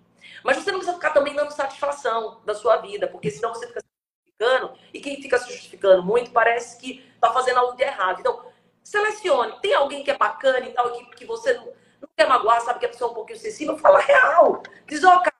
Mas 0.44 0.56
você 0.56 0.70
não 0.70 0.78
precisa 0.78 0.96
ficar 0.96 1.10
também 1.10 1.34
dando 1.34 1.50
satisfação 1.50 2.40
da 2.44 2.54
sua 2.54 2.76
vida, 2.76 3.08
porque 3.08 3.28
senão 3.28 3.52
você 3.52 3.66
fica 3.66 3.82
justificando, 3.82 4.78
e 4.94 5.00
quem 5.00 5.20
fica 5.20 5.36
se 5.36 5.52
justificando 5.52 6.04
muito 6.04 6.30
parece 6.30 6.78
que 6.78 7.04
está 7.12 7.32
fazendo 7.32 7.58
algo 7.58 7.76
de 7.76 7.82
errado. 7.82 8.20
Então, 8.20 8.49
selecione. 8.82 9.60
Tem 9.60 9.74
alguém 9.74 10.02
que 10.02 10.10
é 10.10 10.16
bacana 10.16 10.66
e 10.66 10.72
tal, 10.72 10.92
que, 10.92 11.04
que 11.16 11.24
você 11.24 11.54
não, 11.54 11.66
não 12.00 12.08
quer 12.16 12.28
magoar, 12.28 12.60
sabe 12.60 12.80
que 12.80 12.86
a 12.86 12.88
pessoa 12.90 13.08
é 13.08 13.12
um 13.12 13.14
pouquinho 13.14 13.38
sensível, 13.38 13.78
fala 13.78 14.00
real. 14.00 14.62
Diz, 14.86 15.04
ó, 15.04 15.16
oh, 15.16 15.20
cara, 15.20 15.34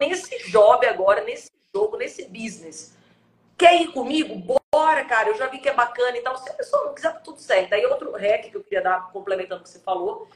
nesse 0.00 0.50
job 0.50 0.86
agora, 0.86 1.22
nesse 1.22 1.50
jogo, 1.74 1.96
nesse 1.96 2.24
business. 2.26 2.96
Quer 3.56 3.80
ir 3.80 3.92
comigo? 3.92 4.34
Bora, 4.72 5.04
cara, 5.04 5.28
eu 5.28 5.36
já 5.36 5.46
vi 5.46 5.58
que 5.58 5.68
é 5.68 5.74
bacana 5.74 6.16
e 6.16 6.22
tal. 6.22 6.36
Se 6.36 6.50
a 6.50 6.54
pessoa 6.54 6.86
não 6.86 6.94
quiser, 6.94 7.12
tá 7.12 7.20
tudo 7.20 7.40
certo. 7.40 7.72
Aí 7.74 7.84
outro 7.86 8.12
rec 8.12 8.50
que 8.50 8.56
eu 8.56 8.64
queria 8.64 8.82
dar, 8.82 9.12
complementando 9.12 9.60
o 9.60 9.64
que 9.64 9.70
você 9.70 9.78
falou, 9.78 10.28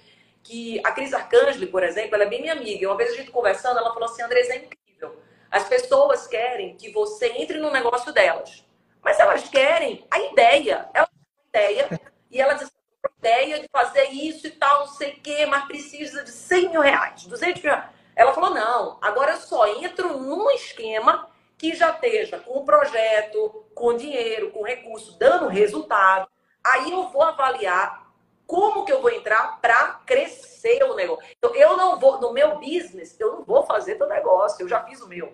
que 0.43 0.81
a 0.85 0.93
Cris 0.93 1.13
Arcangeli, 1.13 1.67
por 1.67 1.83
exemplo, 1.83 2.15
ela 2.15 2.25
é 2.25 2.29
bem 2.29 2.41
minha 2.41 2.53
amiga. 2.53 2.87
Uma 2.87 2.97
vez 2.97 3.11
a 3.11 3.17
gente 3.17 3.31
conversando, 3.31 3.79
ela 3.79 3.93
falou 3.93 4.09
assim, 4.09 4.23
Andrés, 4.23 4.49
é 4.49 4.57
incrível. 4.57 5.19
As 5.51 5.65
pessoas 5.65 6.27
querem 6.27 6.77
que 6.77 6.93
você 6.93 7.27
entre 7.39 7.59
no 7.59 7.71
negócio 7.71 8.13
delas. 8.13 8.65
Mas 9.03 9.19
elas 9.19 9.49
querem 9.49 10.07
a 10.11 10.21
ideia. 10.21 10.89
Ela 10.95 11.09
tem 11.51 11.61
a 11.61 11.71
ideia 11.73 12.01
e 12.31 12.41
ela 12.41 12.55
diz 12.55 12.65
assim, 12.65 12.77
ideia 13.19 13.61
de 13.61 13.69
fazer 13.69 14.11
isso 14.11 14.47
e 14.47 14.51
tal, 14.51 14.81
não 14.81 14.89
sei 14.89 15.13
o 15.13 15.21
quê, 15.21 15.47
mas 15.47 15.65
precisa 15.65 16.23
de 16.23 16.31
100 16.31 16.71
mil 16.71 16.81
reais, 16.81 17.25
200 17.25 17.63
mil 17.63 17.73
reais. 17.73 17.91
Ela 18.15 18.33
falou, 18.33 18.51
não, 18.51 18.99
agora 19.03 19.33
eu 19.33 19.37
só 19.37 19.67
entro 19.67 20.19
num 20.19 20.51
esquema 20.51 21.29
que 21.59 21.75
já 21.75 21.91
esteja 21.91 22.39
com 22.39 22.59
o 22.59 22.65
projeto, 22.65 23.67
com 23.75 23.97
dinheiro, 23.97 24.51
com 24.51 24.63
recurso, 24.63 25.19
dando 25.19 25.49
resultado. 25.49 26.29
Aí 26.65 26.91
eu 26.91 27.09
vou 27.09 27.23
avaliar 27.23 28.07
como 28.47 28.85
que 28.85 28.93
eu 28.93 29.03
vou 29.03 29.11
entrar 29.11 29.61
para 29.61 30.01
crescer 30.07 30.83
o 30.85 30.95
negócio. 30.95 31.25
Então, 31.37 31.55
eu 31.55 31.77
não 31.77 31.99
vou, 31.99 32.21
no 32.21 32.33
meu 32.33 32.59
business, 32.59 33.19
eu 33.19 33.33
não 33.33 33.45
vou 33.45 33.65
fazer 33.65 33.97
teu 33.97 34.09
negócio, 34.09 34.63
eu 34.63 34.69
já 34.69 34.83
fiz 34.85 35.01
o 35.01 35.09
meu. 35.09 35.33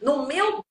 No 0.00 0.26
meu, 0.26 0.64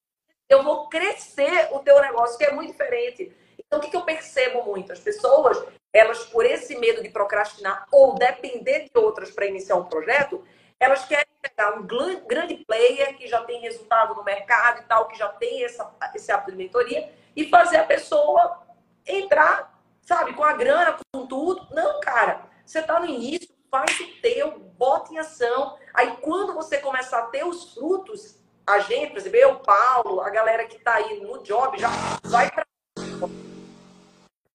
eu 0.48 0.64
vou 0.64 0.88
crescer 0.90 1.70
o 1.72 1.80
teu 1.80 2.00
negócio, 2.02 2.38
que 2.38 2.44
é 2.44 2.52
muito 2.52 2.72
diferente. 2.72 3.36
Então, 3.72 3.80
o 3.80 3.82
que, 3.82 3.90
que 3.90 3.96
eu 3.96 4.04
percebo 4.04 4.64
muito? 4.64 4.92
As 4.92 5.00
pessoas, 5.00 5.64
elas, 5.94 6.26
por 6.26 6.46
esse 6.46 6.78
medo 6.78 7.02
de 7.02 7.08
procrastinar 7.08 7.88
ou 7.90 8.16
depender 8.16 8.90
de 8.94 9.00
outras 9.00 9.32
para 9.32 9.46
iniciar 9.46 9.78
um 9.78 9.86
projeto, 9.86 10.44
elas 10.78 11.06
querem 11.06 11.26
pegar 11.42 11.80
um 11.80 11.88
grande 11.88 12.66
player 12.68 13.16
que 13.16 13.28
já 13.28 13.42
tem 13.46 13.62
resultado 13.62 14.14
no 14.14 14.26
mercado 14.26 14.82
e 14.82 14.84
tal, 14.84 15.08
que 15.08 15.18
já 15.18 15.30
tem 15.30 15.64
essa, 15.64 15.90
esse 16.14 16.30
hábito 16.34 16.52
de 16.52 16.58
mentoria, 16.58 17.14
e 17.34 17.48
fazer 17.48 17.78
a 17.78 17.86
pessoa 17.86 18.62
entrar 19.08 19.72
sabe, 20.02 20.34
com 20.34 20.44
a 20.44 20.52
grana, 20.52 20.98
com 21.14 21.26
tudo. 21.26 21.66
Não, 21.72 22.02
cara, 22.02 22.42
você 22.66 22.80
está 22.80 23.00
no 23.00 23.06
início, 23.06 23.48
faz 23.70 23.98
o 24.02 24.22
teu, 24.22 24.60
bota 24.78 25.14
em 25.14 25.18
ação. 25.18 25.78
Aí 25.94 26.18
quando 26.18 26.54
você 26.54 26.78
começar 26.80 27.20
a 27.20 27.28
ter 27.28 27.46
os 27.46 27.74
frutos, 27.74 28.38
a 28.68 28.80
gente, 28.80 29.12
por 29.12 29.18
exemplo, 29.18 29.38
eu, 29.38 29.60
Paulo, 29.60 30.20
a 30.20 30.30
galera 30.30 30.66
que 30.66 30.76
está 30.76 30.96
aí 30.96 31.22
no 31.22 31.42
job, 31.44 31.80
já 31.80 31.90
vai 32.24 32.52
para. 32.52 32.71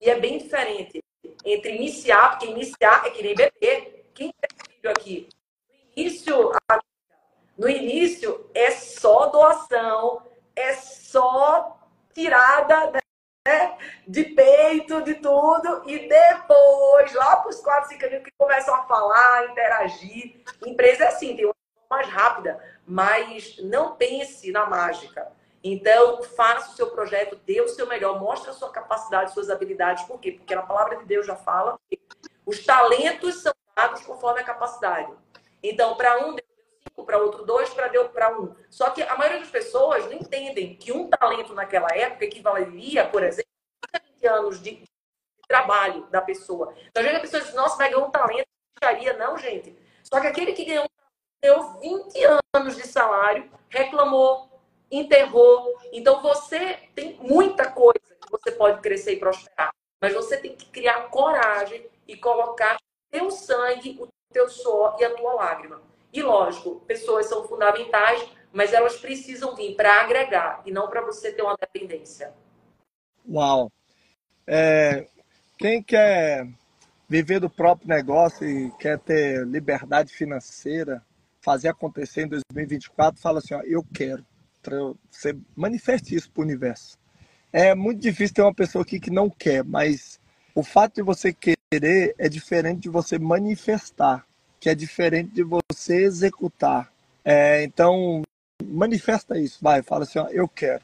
E 0.01 0.11
é 0.11 0.19
bem 0.19 0.39
diferente 0.39 1.03
entre 1.45 1.77
iniciar, 1.77 2.31
porque 2.31 2.47
iniciar 2.47 3.07
é 3.07 3.11
que 3.11 3.23
nem 3.23 3.35
beber. 3.35 4.11
Quem 4.15 4.33
tem 4.33 4.75
filho 4.75 4.91
aqui? 4.91 5.29
No 5.97 6.03
início, 6.03 6.53
no 7.57 7.69
início 7.69 8.51
é 8.55 8.71
só 8.71 9.27
doação, 9.27 10.23
é 10.55 10.75
só 10.75 11.79
tirada 12.13 12.93
né? 13.47 13.79
de 14.07 14.25
peito, 14.25 15.03
de 15.03 15.15
tudo, 15.15 15.83
e 15.87 16.09
depois, 16.09 17.13
lá 17.15 17.37
para 17.37 17.51
os 17.51 17.61
quatro, 17.61 17.89
cinco 17.89 18.05
anos, 18.07 18.23
que 18.23 18.31
começam 18.37 18.75
a 18.75 18.83
falar, 18.85 19.51
interagir. 19.51 20.43
Empresa 20.67 21.05
é 21.05 21.09
assim, 21.09 21.37
tem 21.37 21.45
uma 21.45 21.55
mais 21.89 22.09
rápida, 22.09 22.63
mas 22.87 23.59
não 23.59 23.95
pense 23.95 24.51
na 24.51 24.67
mágica. 24.67 25.31
Então, 25.69 26.23
faça 26.23 26.71
o 26.71 26.77
seu 26.77 26.91
projeto, 26.91 27.35
dê 27.45 27.61
o 27.61 27.67
seu 27.67 27.89
melhor, 27.89 28.21
mostre 28.21 28.51
a 28.51 28.53
sua 28.53 28.71
capacidade, 28.71 29.33
suas 29.33 29.51
habilidades. 29.51 30.05
Por 30.05 30.21
quê? 30.21 30.31
Porque 30.31 30.55
a 30.55 30.63
palavra 30.63 30.97
de 30.97 31.05
Deus 31.05 31.27
já 31.27 31.35
fala 31.35 31.77
que 31.91 32.01
os 32.47 32.65
talentos 32.65 33.43
são 33.43 33.53
dados 33.75 34.03
conforme 34.05 34.41
a 34.41 34.45
capacidade. 34.45 35.13
Então, 35.61 35.97
para 35.97 36.25
um, 36.25 36.37
deu 36.37 36.45
cinco, 36.87 37.05
para 37.05 37.19
outro, 37.19 37.45
dois, 37.45 37.69
para 37.71 37.89
deu 37.89 38.09
para 38.11 38.39
um. 38.39 38.55
Só 38.71 38.91
que 38.91 39.03
a 39.03 39.17
maioria 39.17 39.41
das 39.41 39.51
pessoas 39.51 40.05
não 40.05 40.13
entendem 40.13 40.77
que 40.77 40.93
um 40.93 41.11
talento 41.11 41.53
naquela 41.53 41.89
época 41.89 42.27
equivaleria, 42.27 43.09
por 43.09 43.25
exemplo, 43.25 43.51
a 43.93 43.99
20 43.99 44.27
anos 44.29 44.63
de, 44.63 44.85
trabalho 45.49 46.07
da 46.11 46.21
pessoa. 46.21 46.75
Então, 46.89 47.03
às 47.03 47.09
vezes 47.09 47.19
a 47.19 47.21
pessoa 47.21 47.43
diz, 47.43 47.55
nossa, 47.55 47.77
vai 47.77 47.91
ganhar 47.91 48.05
um 48.05 48.11
talento, 48.11 48.47
não, 49.19 49.37
gente. 49.37 49.77
Só 50.05 50.21
que 50.21 50.29
aquele 50.29 50.53
que 50.53 50.65
ganhou, 50.65 50.89
ganhou 51.43 51.81
20 51.81 52.25
anos 52.55 52.77
de 52.77 52.87
salário, 52.87 53.51
reclamou, 53.69 54.56
enterrou. 54.91 55.79
Então, 55.93 56.23
você 56.23 56.79
tem 56.95 57.17
muita 57.21 57.71
coisa 57.71 58.01
que 58.21 58.31
você 58.31 58.53
pode 58.53 58.81
crescer 58.81 59.15
e 59.15 59.21
prosperar. 59.21 59.71
Mas 60.01 60.13
você 60.13 60.37
tem 60.37 60.55
que 60.55 60.67
criar 60.67 61.09
coragem 61.09 61.87
e 62.07 62.17
colocar 62.17 62.77
teu 63.11 63.31
sangue, 63.31 63.97
o 64.01 64.09
teu 64.33 64.49
suor 64.49 64.97
e 65.01 65.05
a 65.05 65.15
tua 65.15 65.35
lágrima. 65.35 65.81
E 66.13 66.23
lógico, 66.23 66.81
pessoas 66.87 67.27
são 67.27 67.47
fundamentais, 67.47 68.27
mas 68.53 68.73
elas 68.73 68.97
precisam 68.99 69.55
vir 69.55 69.75
para 69.75 70.01
agregar 70.01 70.63
e 70.65 70.71
não 70.71 70.89
para 70.89 71.03
você 71.03 71.33
ter 71.33 71.43
uma 71.43 71.57
dependência. 71.57 72.33
Uau! 73.29 73.71
É, 74.47 75.07
quem 75.59 75.83
quer 75.83 76.47
viver 77.09 77.41
do 77.41 77.51
próprio 77.51 77.89
negócio 77.89 78.49
e 78.49 78.71
quer 78.79 78.99
ter 78.99 79.47
liberdade 79.47 80.13
financeira, 80.13 81.03
fazer 81.41 81.69
acontecer 81.69 82.23
em 82.23 82.29
2024, 82.29 83.21
fala 83.21 83.39
assim: 83.39 83.55
ó, 83.55 83.61
eu 83.63 83.85
quero. 83.95 84.25
Você 85.11 85.37
manifeste 85.55 86.15
isso 86.15 86.31
para 86.31 86.41
o 86.41 86.45
universo. 86.45 86.99
É 87.53 87.75
muito 87.75 88.01
difícil 88.01 88.35
ter 88.35 88.43
uma 88.43 88.55
pessoa 88.55 88.83
aqui 88.83 89.01
que 89.01 89.11
não 89.11 89.31
quer, 89.31 89.65
mas 89.65 90.21
o 90.55 90.63
fato 90.63 90.97
de 90.97 91.03
você 91.03 91.33
querer 91.33 92.15
é 92.19 92.29
diferente 92.29 92.81
de 92.81 92.89
você 92.89 93.19
manifestar 93.19 94.27
que 94.67 94.71
é 94.71 94.75
diferente 94.75 95.31
de 95.31 95.45
você 95.45 96.05
executar. 96.05 96.91
É, 97.25 97.63
então, 97.63 98.23
manifesta 98.65 99.39
isso, 99.39 99.59
vai, 99.61 99.83
fala 99.83 100.03
assim, 100.03 100.19
ó, 100.19 100.27
eu 100.29 100.49
quero. 100.49 100.83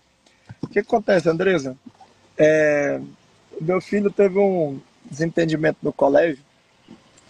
O 0.61 0.67
que 0.67 0.79
acontece, 0.79 1.29
Andresa? 1.29 1.77
É, 2.39 3.01
meu 3.61 3.81
filho 3.81 4.11
teve 4.11 4.39
um 4.39 4.81
desentendimento 5.05 5.79
no 5.83 5.93
colégio, 5.93 6.45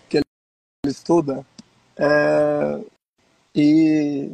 que 0.09 0.18
ele 0.18 0.25
estuda, 0.87 1.44
é, 1.97 2.80
e 3.54 4.32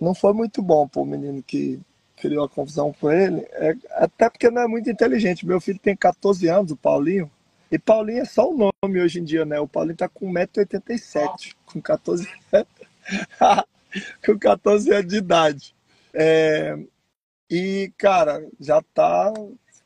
não 0.00 0.14
foi 0.14 0.32
muito 0.32 0.62
bom 0.62 0.86
para 0.86 1.02
o 1.02 1.06
menino 1.06 1.42
que 1.42 1.80
criou 2.16 2.44
a 2.44 2.48
confusão 2.48 2.92
com 2.92 3.10
ele, 3.10 3.46
é, 3.52 3.76
até 3.92 4.30
porque 4.30 4.50
não 4.50 4.62
é 4.62 4.66
muito 4.66 4.90
inteligente. 4.90 5.46
Meu 5.46 5.60
filho 5.60 5.78
tem 5.78 5.96
14 5.96 6.48
anos, 6.48 6.72
o 6.72 6.76
Paulinho, 6.76 7.30
e 7.70 7.78
Paulinho 7.78 8.22
é 8.22 8.24
só 8.24 8.48
o 8.50 8.56
nome 8.56 9.00
hoje 9.00 9.20
em 9.20 9.24
dia, 9.24 9.44
né? 9.44 9.58
O 9.58 9.68
Paulinho 9.68 9.96
tá 9.96 10.08
com 10.08 10.32
1,87m, 10.32 11.54
com 11.66 11.80
14 11.80 12.28
com 14.24 14.38
14 14.38 14.92
anos 14.92 15.06
de 15.06 15.16
idade. 15.16 15.74
É... 16.14 16.78
E, 17.50 17.92
cara, 17.98 18.46
já 18.60 18.82
tá. 18.94 19.32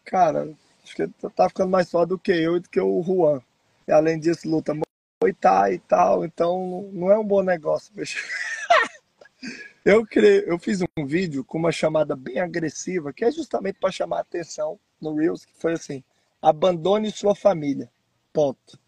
Cara, 0.05 0.51
acho 0.85 0.95
que 0.95 1.07
tá 1.35 1.49
ficando 1.49 1.71
mais 1.71 1.91
forte 1.91 2.11
do 2.11 2.19
que 2.19 2.33
eu 2.33 2.57
e 2.57 2.61
do 2.61 2.69
que 2.69 2.81
o 2.81 3.03
Juan. 3.03 3.41
E 3.89 3.93
além 3.93 4.19
disso, 4.19 4.49
luta 4.49 4.75
moitai 5.23 5.75
e 5.75 5.79
tal, 5.81 6.25
então 6.25 6.89
não 6.93 7.11
é 7.11 7.19
um 7.19 7.25
bom 7.25 7.43
negócio, 7.43 7.93
bicho. 7.95 8.19
eu, 9.85 10.07
criei, 10.07 10.45
eu 10.47 10.59
fiz 10.59 10.81
um 10.97 11.07
vídeo 11.07 11.45
com 11.45 11.59
uma 11.59 11.73
chamada 11.73 12.15
bem 12.15 12.39
agressiva, 12.39 13.13
que 13.13 13.25
é 13.25 13.31
justamente 13.31 13.79
para 13.81 13.91
chamar 13.91 14.19
a 14.19 14.21
atenção 14.21 14.79
no 15.01 15.15
Reels, 15.15 15.45
que 15.45 15.55
foi 15.59 15.73
assim: 15.73 16.05
Abandone 16.41 17.11
sua 17.11 17.35
família. 17.35 17.91
Ponto. 18.33 18.79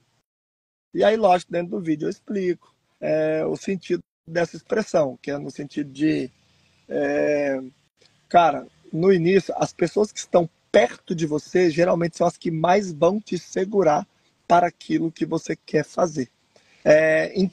E 0.95 1.03
aí, 1.03 1.17
lógico, 1.17 1.53
dentro 1.53 1.79
do 1.79 1.81
vídeo 1.81 2.07
eu 2.07 2.11
explico 2.11 2.75
é, 3.01 3.45
o 3.45 3.57
sentido 3.57 4.03
dessa 4.27 4.57
expressão, 4.57 5.19
que 5.21 5.31
é 5.31 5.39
no 5.39 5.51
sentido 5.51 5.91
de, 5.91 6.31
é, 6.89 7.61
cara, 8.29 8.67
no 8.93 9.13
início, 9.13 9.55
as 9.57 9.73
pessoas 9.73 10.13
que 10.13 10.19
estão 10.19 10.49
perto 10.71 11.15
de 11.15 11.27
você 11.27 11.71
geralmente 11.71 12.17
são 12.17 12.27
as 12.27 12.37
que 12.37 12.51
mais 12.51 12.93
vão 12.93 13.21
te 13.21 13.39
segurar 13.39 14.07
para 14.47 14.67
aquilo 14.67 15.11
que 15.11 15.27
você 15.27 15.57
quer 15.57 15.85
fazer. 15.85 16.31
É, 16.85 17.33
em 17.35 17.49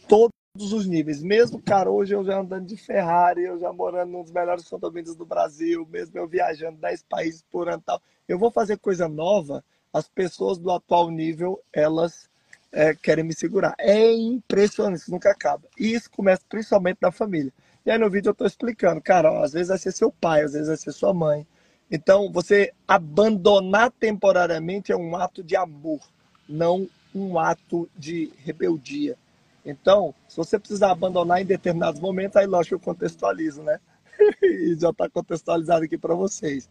todos 0.60 0.74
os 0.74 0.86
níveis. 0.86 1.24
Mesmo, 1.24 1.62
cara, 1.62 1.90
hoje 1.90 2.14
eu 2.14 2.22
já 2.22 2.38
andando 2.38 2.66
de 2.66 2.76
Ferrari, 2.76 3.44
eu 3.44 3.58
já 3.58 3.72
morando 3.72 4.12
num 4.12 4.24
dos 4.24 4.32
melhores 4.32 4.68
condomínios 4.68 5.16
do 5.16 5.26
Brasil, 5.26 5.88
mesmo 5.90 6.20
eu 6.20 6.28
viajando 6.28 6.78
10 6.78 7.04
países 7.04 7.46
por 7.50 7.70
ano 7.70 7.82
tal, 7.86 8.02
eu 8.28 8.38
vou 8.38 8.52
fazer 8.52 8.78
coisa 8.78 9.08
nova, 9.08 9.64
as 9.94 10.10
pessoas 10.10 10.58
do 10.58 10.70
atual 10.70 11.10
nível, 11.10 11.64
elas 11.72 12.30
é, 12.74 12.94
querem 12.94 13.24
me 13.24 13.34
segurar. 13.34 13.74
É 13.80 14.12
impressionante, 14.12 15.00
isso 15.00 15.12
nunca 15.12 15.32
acaba. 15.32 15.64
E 15.80 15.94
isso 15.94 16.12
começa 16.12 16.42
principalmente 16.50 16.98
na 17.02 17.10
família. 17.12 17.54
E 17.86 17.90
aí 17.90 17.98
no 17.98 18.10
vídeo 18.10 18.28
eu 18.28 18.34
estou 18.34 18.46
explicando, 18.46 19.02
cara, 19.02 19.32
ó, 19.32 19.44
às 19.44 19.54
vezes 19.54 19.70
vai 19.70 19.78
ser 19.78 19.94
seu 19.94 20.12
pai, 20.12 20.42
às 20.42 20.52
vezes 20.52 20.68
vai 20.68 20.78
ser 20.78 20.92
sua 20.92 21.14
mãe. 21.14 21.48
Então, 21.90 22.30
você 22.32 22.74
abandonar 22.86 23.92
temporariamente 23.92 24.92
é 24.92 24.98
um 24.98 25.16
ato 25.16 25.42
de 25.42 25.56
amor, 25.56 26.02
não 26.48 26.88
um 27.16 27.40
ato 27.40 27.90
de 27.98 28.32
rebeldia. 28.44 29.18
Então, 29.66 30.14
se 30.28 30.38
você 30.38 30.58
precisar 30.58 30.92
abandonar 30.92 31.42
em 31.42 31.46
determinados 31.46 32.00
momentos, 32.00 32.38
aí 32.38 32.46
lógico 32.46 32.76
eu 32.76 32.80
contextualizo, 32.80 33.62
né? 33.62 33.80
e 34.42 34.76
já 34.80 34.90
está 34.90 35.10
contextualizado 35.10 35.86
aqui 35.86 35.98
para 35.98 36.16
vocês. 36.16 36.70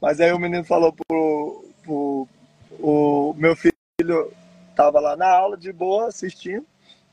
Mas 0.00 0.20
aí 0.20 0.32
o 0.32 0.38
menino 0.38 0.64
falou 0.64 0.92
pro, 0.92 1.64
pro 1.82 2.28
o 2.78 3.34
meu 3.36 3.54
filho 3.56 3.74
estava 4.70 5.00
lá 5.00 5.16
na 5.16 5.28
aula 5.28 5.56
de 5.56 5.72
boa 5.72 6.08
assistindo 6.08 6.64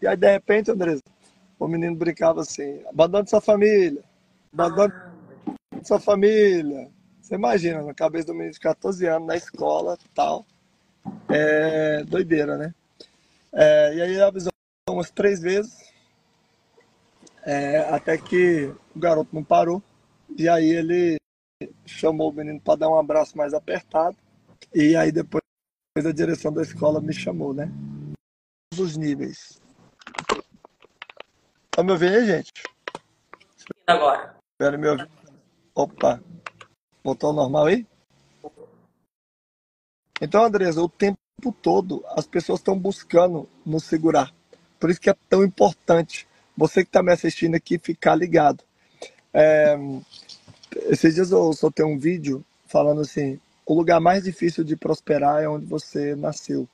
e 0.02 0.08
aí 0.08 0.16
de 0.16 0.32
repente, 0.32 0.72
Andresa, 0.72 1.02
o 1.60 1.68
menino 1.68 1.96
brincava 1.96 2.42
assim: 2.42 2.82
abandone 2.88 3.28
sua 3.28 3.42
família, 3.42 4.04
abandone 4.54 4.94
sua 5.84 6.00
família. 6.00 6.90
Você 7.22 7.36
imagina, 7.36 7.82
na 7.82 7.94
cabeça 7.94 8.28
do 8.28 8.34
menino 8.34 8.54
de 8.54 8.60
14 8.60 9.06
anos, 9.08 9.28
na 9.28 9.36
escola 9.36 9.98
tal. 10.14 10.46
É 11.30 12.04
doideira, 12.04 12.58
né? 12.58 12.74
É, 13.54 13.96
e 13.96 14.02
aí 14.02 14.22
avisou 14.22 14.52
umas 14.94 15.12
três 15.12 15.42
vezes, 15.42 15.92
é, 17.44 17.80
até 17.90 18.18
que 18.18 18.74
o 18.96 19.00
garoto 19.00 19.34
não 19.34 19.44
parou. 19.44 19.82
E 20.38 20.48
aí 20.48 20.70
ele 20.70 21.18
chamou 21.86 22.30
o 22.30 22.34
menino 22.34 22.60
para 22.60 22.80
dar 22.80 22.90
um 22.90 23.00
abraço 23.00 23.38
mais 23.38 23.54
apertado. 23.54 24.18
E 24.74 24.96
aí 24.96 25.12
depois 25.12 25.42
a 25.98 26.12
direção 26.12 26.52
da 26.52 26.62
escola 26.62 27.02
me 27.02 27.14
chamou, 27.14 27.54
né? 27.54 27.72
Todos 28.72 28.92
os 28.92 28.98
níveis. 28.98 29.62
Tá 31.72 31.84
me 31.84 31.92
ouvindo 31.92 32.16
aí, 32.16 32.26
gente? 32.26 32.52
Agora. 33.88 34.36
Espera 34.54 34.78
me 34.78 34.88
ouvir. 34.88 35.10
Opa. 35.74 36.22
Voltou 37.04 37.30
ao 37.30 37.36
normal 37.36 37.68
aí? 37.68 37.88
Então, 40.22 40.44
Andresa, 40.44 40.82
o 40.82 40.90
tempo 40.90 41.18
todo 41.62 42.04
as 42.08 42.26
pessoas 42.28 42.60
estão 42.60 42.78
buscando 42.78 43.48
nos 43.66 43.84
segurar. 43.84 44.34
Por 44.80 44.90
isso 44.90 45.02
que 45.02 45.10
é 45.10 45.16
tão 45.30 45.44
importante 45.44 46.28
você 46.56 46.84
que 46.84 46.90
está 46.90 47.04
me 47.04 47.12
assistindo 47.12 47.56
aqui 47.56 47.78
ficar 47.78 48.16
ligado. 48.16 48.64
É, 49.34 49.78
esses 50.86 51.16
dias 51.16 51.32
eu 51.32 51.54
soltei 51.54 51.86
um 51.86 51.98
vídeo 51.98 52.44
falando 52.68 53.02
assim: 53.02 53.40
o 53.66 53.74
lugar 53.74 54.00
mais 54.00 54.24
difícil 54.24 54.64
de 54.64 54.76
prosperar 54.76 55.42
é 55.44 55.48
onde 55.48 55.66
você 55.66 56.16
nasceu. 56.16 56.68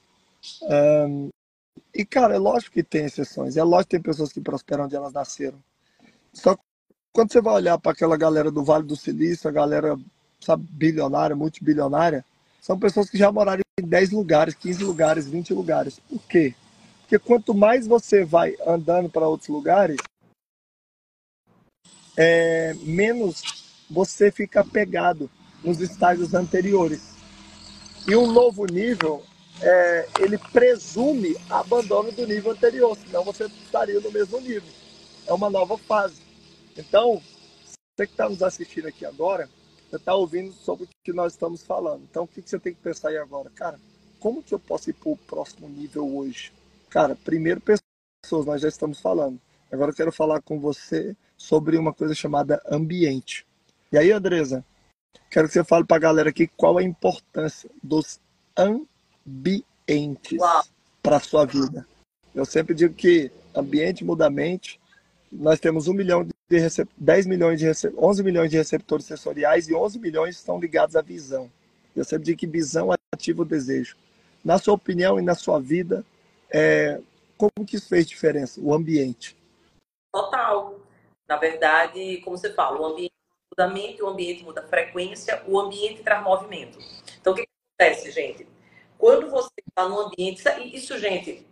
É, 0.63 1.07
e, 1.93 2.05
cara, 2.05 2.36
é 2.36 2.39
lógico 2.39 2.74
que 2.74 2.83
tem 2.83 3.05
exceções. 3.05 3.57
É 3.57 3.63
lógico 3.63 3.89
que 3.89 3.98
tem 3.98 4.01
pessoas 4.01 4.33
que 4.33 4.41
prosperam 4.41 4.86
onde 4.86 4.95
elas 4.95 5.13
nasceram. 5.13 5.57
Só 6.33 6.55
que 6.55 6.62
quando 7.12 7.31
você 7.31 7.41
vai 7.41 7.53
olhar 7.53 7.77
para 7.77 7.91
aquela 7.91 8.17
galera 8.17 8.50
do 8.50 8.63
Vale 8.63 8.86
do 8.86 8.95
Silício, 8.95 9.48
a 9.48 9.53
galera, 9.53 9.98
sabe, 10.41 10.65
bilionária, 10.72 11.36
multibilionária, 11.36 12.25
são 12.60 12.79
pessoas 12.79 13.10
que 13.10 13.17
já 13.17 13.31
moraram 13.31 13.62
em 13.79 13.86
10 13.86 14.12
lugares, 14.12 14.55
15 14.55 14.83
lugares, 14.83 15.27
20 15.27 15.54
lugares. 15.54 15.99
Por 16.10 16.21
quê? 16.23 16.56
Porque 17.03 17.19
quanto 17.19 17.53
mais 17.53 17.85
você 17.85 18.25
vai 18.25 18.55
andando 18.65 19.09
para 19.09 19.27
outros 19.27 19.49
lugares, 19.49 19.97
é, 22.17 22.73
menos 22.81 23.85
você 23.89 24.31
fica 24.31 24.63
pegado 24.63 25.29
nos 25.63 25.79
estágios 25.79 26.33
anteriores. 26.33 27.13
E 28.07 28.15
um 28.15 28.31
novo 28.31 28.65
nível, 28.65 29.23
é, 29.61 30.07
ele 30.19 30.37
presume 30.37 31.35
abandono 31.49 32.11
do 32.11 32.25
nível 32.25 32.51
anterior, 32.51 32.97
senão 32.97 33.23
você 33.23 33.45
estaria 33.45 33.99
no 33.99 34.11
mesmo 34.11 34.39
nível. 34.39 34.69
É 35.25 35.33
uma 35.33 35.49
nova 35.49 35.77
fase. 35.77 36.21
Então, 36.77 37.21
você 37.95 38.07
que 38.07 38.13
está 38.13 38.27
nos 38.27 38.41
assistindo 38.41 38.87
aqui 38.87 39.05
agora, 39.05 39.49
você 39.89 39.97
está 39.97 40.15
ouvindo 40.15 40.51
sobre 40.53 40.85
o 40.85 40.89
que 41.03 41.13
nós 41.13 41.33
estamos 41.33 41.61
falando. 41.63 42.03
Então, 42.09 42.23
o 42.23 42.27
que 42.27 42.41
você 42.41 42.59
tem 42.59 42.73
que 42.73 42.81
pensar 42.81 43.09
aí 43.09 43.17
agora? 43.17 43.49
Cara, 43.51 43.79
como 44.19 44.41
que 44.41 44.53
eu 44.53 44.59
posso 44.59 44.89
ir 44.89 44.93
para 44.93 45.11
o 45.11 45.17
próximo 45.17 45.69
nível 45.69 46.17
hoje? 46.17 46.51
Cara, 46.93 47.15
primeiro 47.15 47.60
pessoas, 47.60 48.45
nós 48.45 48.62
já 48.62 48.67
estamos 48.67 48.99
falando. 48.99 49.41
Agora 49.71 49.89
eu 49.89 49.95
quero 49.95 50.12
falar 50.12 50.43
com 50.43 50.60
você 50.60 51.17
sobre 51.36 51.75
uma 51.75 51.91
coisa 51.91 52.13
chamada 52.13 52.62
ambiente. 52.69 53.47
E 53.91 53.97
aí, 53.97 54.12
Andresa, 54.12 54.63
quero 55.27 55.47
que 55.47 55.56
você 55.56 55.63
fale 55.63 55.86
para 55.86 55.97
a 55.97 55.99
galera 55.99 56.29
aqui 56.29 56.45
qual 56.45 56.77
a 56.77 56.84
importância 56.84 57.67
dos 57.82 58.21
ambientes 58.56 60.38
para 61.01 61.17
a 61.17 61.19
sua 61.19 61.45
vida. 61.45 61.84
Eu 62.36 62.45
sempre 62.45 62.75
digo 62.75 62.93
que 62.93 63.32
ambiente 63.56 64.06
muda 64.06 64.27
a 64.27 64.29
mente. 64.29 64.79
Nós 65.32 65.60
temos 65.60 65.88
um 65.88 65.93
milhão 65.93 66.23
de 66.23 66.60
recep... 66.60 66.88
10 66.95 67.25
milhões 67.25 67.58
de 67.58 67.65
recep... 67.65 67.91
11 67.97 68.21
milhões 68.21 68.51
de 68.51 68.58
receptores 68.58 69.08
sensoriais 69.08 69.67
e 69.67 69.73
11 69.73 69.97
milhões 69.97 70.36
estão 70.36 70.60
ligados 70.60 70.95
à 70.95 71.01
visão. 71.01 71.49
Eu 71.95 72.06
sempre 72.06 72.25
digo 72.25 72.38
que 72.38 72.45
visão 72.45 72.89
ativa 73.12 73.41
o 73.41 73.45
desejo. 73.45 73.97
Na 74.45 74.60
sua 74.60 74.75
opinião 74.75 75.17
e 75.17 75.23
na 75.23 75.34
sua 75.34 75.60
vida, 75.60 76.06
é, 76.53 77.01
como 77.35 77.65
que 77.65 77.75
isso 77.75 77.89
fez 77.89 78.05
diferença? 78.05 78.61
O 78.61 78.73
ambiente? 78.73 79.35
Total. 80.11 80.79
Na 81.27 81.37
verdade, 81.37 82.21
como 82.23 82.37
você 82.37 82.53
fala, 82.53 82.79
o 82.79 82.85
ambiente 82.85 83.13
muda 83.51 83.69
a 83.69 83.73
mente, 83.73 84.03
o 84.03 84.07
ambiente 84.07 84.43
muda 84.43 84.61
a 84.61 84.67
frequência, 84.67 85.43
o 85.47 85.59
ambiente 85.59 86.03
traz 86.03 86.23
movimento. 86.23 86.77
Então, 87.19 87.33
o 87.33 87.35
que 87.35 87.47
acontece, 87.79 88.11
gente? 88.11 88.47
Quando 88.99 89.29
você 89.31 89.51
está 89.67 89.89
no 89.89 89.99
ambiente, 89.99 90.43
isso, 90.73 90.97
gente, 90.99 91.45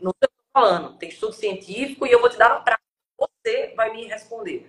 não 0.00 0.10
estou 0.10 0.28
falando, 0.52 0.98
tem 0.98 1.08
estudo 1.08 1.32
científico 1.32 2.04
e 2.06 2.10
eu 2.10 2.20
vou 2.20 2.28
te 2.28 2.36
dar 2.36 2.50
uma 2.50 2.60
prática. 2.60 2.82
Você 3.16 3.72
vai 3.76 3.92
me 3.92 4.06
responder. 4.06 4.66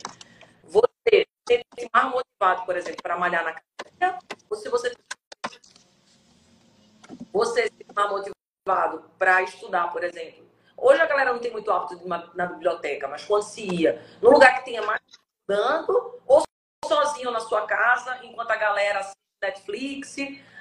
Você 0.64 0.88
se 1.10 1.26
sente 1.48 1.90
mais 1.92 2.12
motivado, 2.12 2.66
por 2.66 2.78
exemplo, 2.78 3.02
para 3.02 3.18
malhar 3.18 3.44
na 3.44 3.50
academia, 3.52 4.20
ou 4.50 4.56
se 4.56 4.70
você 4.70 4.96
você 7.34 7.68
se 7.68 7.86
mais 7.96 8.10
motivado 8.70 9.04
para 9.18 9.42
estudar, 9.42 9.92
por 9.92 10.04
exemplo. 10.04 10.48
Hoje 10.78 11.02
a 11.02 11.06
galera 11.06 11.34
não 11.34 11.40
tem 11.40 11.52
muito 11.52 11.72
hábito 11.72 12.08
na 12.08 12.46
biblioteca, 12.46 13.08
mas 13.08 13.26
quando 13.26 13.44
se 13.44 13.64
ia 13.64 14.02
num 14.22 14.30
lugar 14.30 14.60
que 14.60 14.66
tenha 14.66 14.82
mais 14.84 15.02
estudando, 15.08 16.22
ou 16.26 16.44
sozinho 16.86 17.32
na 17.32 17.40
sua 17.40 17.64
casa, 17.66 18.20
enquanto 18.24 18.52
a 18.52 18.56
galera 18.56 19.00
assiste 19.00 19.18
Netflix, 19.42 20.16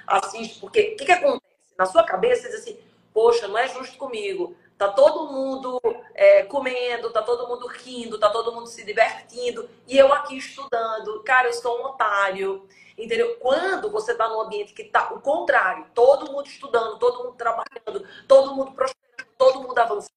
assiste, 0.05 0.59
porque 0.59 0.93
o 0.93 0.97
que, 0.97 1.05
que 1.05 1.11
acontece? 1.11 1.45
Na 1.77 1.85
sua 1.85 2.03
cabeça, 2.03 2.43
você 2.43 2.49
diz 2.49 2.61
assim, 2.61 2.79
poxa, 3.13 3.47
não 3.47 3.57
é 3.57 3.67
justo 3.67 3.97
comigo. 3.97 4.55
Tá 4.79 4.87
todo 4.87 5.29
mundo 5.29 5.77
é, 6.15 6.43
comendo, 6.43 7.11
tá 7.11 7.21
todo 7.21 7.49
mundo 7.49 7.67
rindo, 7.67 8.17
tá 8.17 8.29
todo 8.29 8.53
mundo 8.53 8.65
se 8.65 8.85
divertindo, 8.85 9.69
e 9.85 9.97
eu 9.97 10.13
aqui 10.13 10.37
estudando. 10.37 11.21
Cara, 11.23 11.49
eu 11.49 11.53
sou 11.53 11.81
um 11.81 11.87
otário. 11.87 12.65
Entendeu? 12.97 13.35
Quando 13.41 13.91
você 13.91 14.13
está 14.13 14.29
num 14.29 14.39
ambiente 14.39 14.73
que 14.73 14.83
está 14.83 15.13
o 15.13 15.19
contrário, 15.19 15.85
todo 15.93 16.31
mundo 16.31 16.47
estudando, 16.47 16.97
todo 16.97 17.25
mundo 17.25 17.35
trabalhando, 17.35 18.07
todo 18.25 18.55
mundo 18.55 18.71
prosperando, 18.71 19.35
todo 19.37 19.61
mundo 19.63 19.77
avançando, 19.77 20.13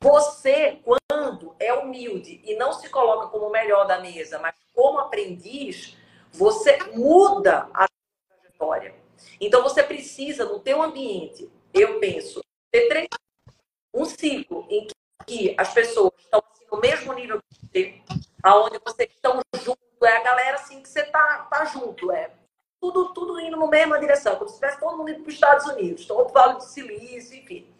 você, 0.00 0.80
quando 0.84 1.54
é 1.60 1.72
humilde 1.72 2.40
e 2.44 2.56
não 2.56 2.72
se 2.72 2.88
coloca 2.88 3.28
como 3.28 3.46
o 3.46 3.52
melhor 3.52 3.86
da 3.86 4.00
mesa, 4.00 4.40
mas 4.40 4.54
como 4.74 4.98
aprendiz, 4.98 5.96
você 6.32 6.76
muda 6.92 7.68
a 7.72 7.86
trajetória. 8.28 8.96
Então 9.40 9.62
você 9.62 9.80
precisa, 9.80 10.44
no 10.44 10.58
teu 10.58 10.82
ambiente, 10.82 11.48
eu 11.72 12.00
penso, 12.00 12.40
ter 12.72 12.88
três, 12.88 13.08
um 13.92 14.04
ciclo 14.04 14.66
em 14.70 14.86
que 15.26 15.54
as 15.58 15.72
pessoas 15.72 16.12
estão 16.18 16.42
assim, 16.52 16.64
no 16.70 16.80
mesmo 16.80 17.12
nível 17.12 17.40
que 17.42 17.66
você, 17.66 18.02
aonde 18.42 18.78
vocês 18.84 19.10
estão 19.10 19.40
juntos 19.62 19.82
é 20.02 20.16
a 20.16 20.22
galera 20.22 20.56
assim 20.56 20.82
que 20.82 20.88
você 20.88 21.04
tá, 21.04 21.46
tá 21.50 21.64
junto, 21.66 22.10
é 22.10 22.30
tudo, 22.80 23.12
tudo 23.12 23.40
indo 23.40 23.56
na 23.56 23.66
mesma 23.68 24.00
direção, 24.00 24.34
como 24.34 24.48
se 24.48 24.54
estivesse 24.54 24.80
todo 24.80 24.96
mundo 24.96 25.10
indo 25.10 25.20
para 25.20 25.28
os 25.28 25.34
Estados 25.34 25.66
Unidos, 25.66 26.04
todo 26.04 26.28
o 26.28 26.32
Vale 26.32 26.54
do 26.54 26.64
Silício, 26.64 27.38
enfim. 27.38 27.72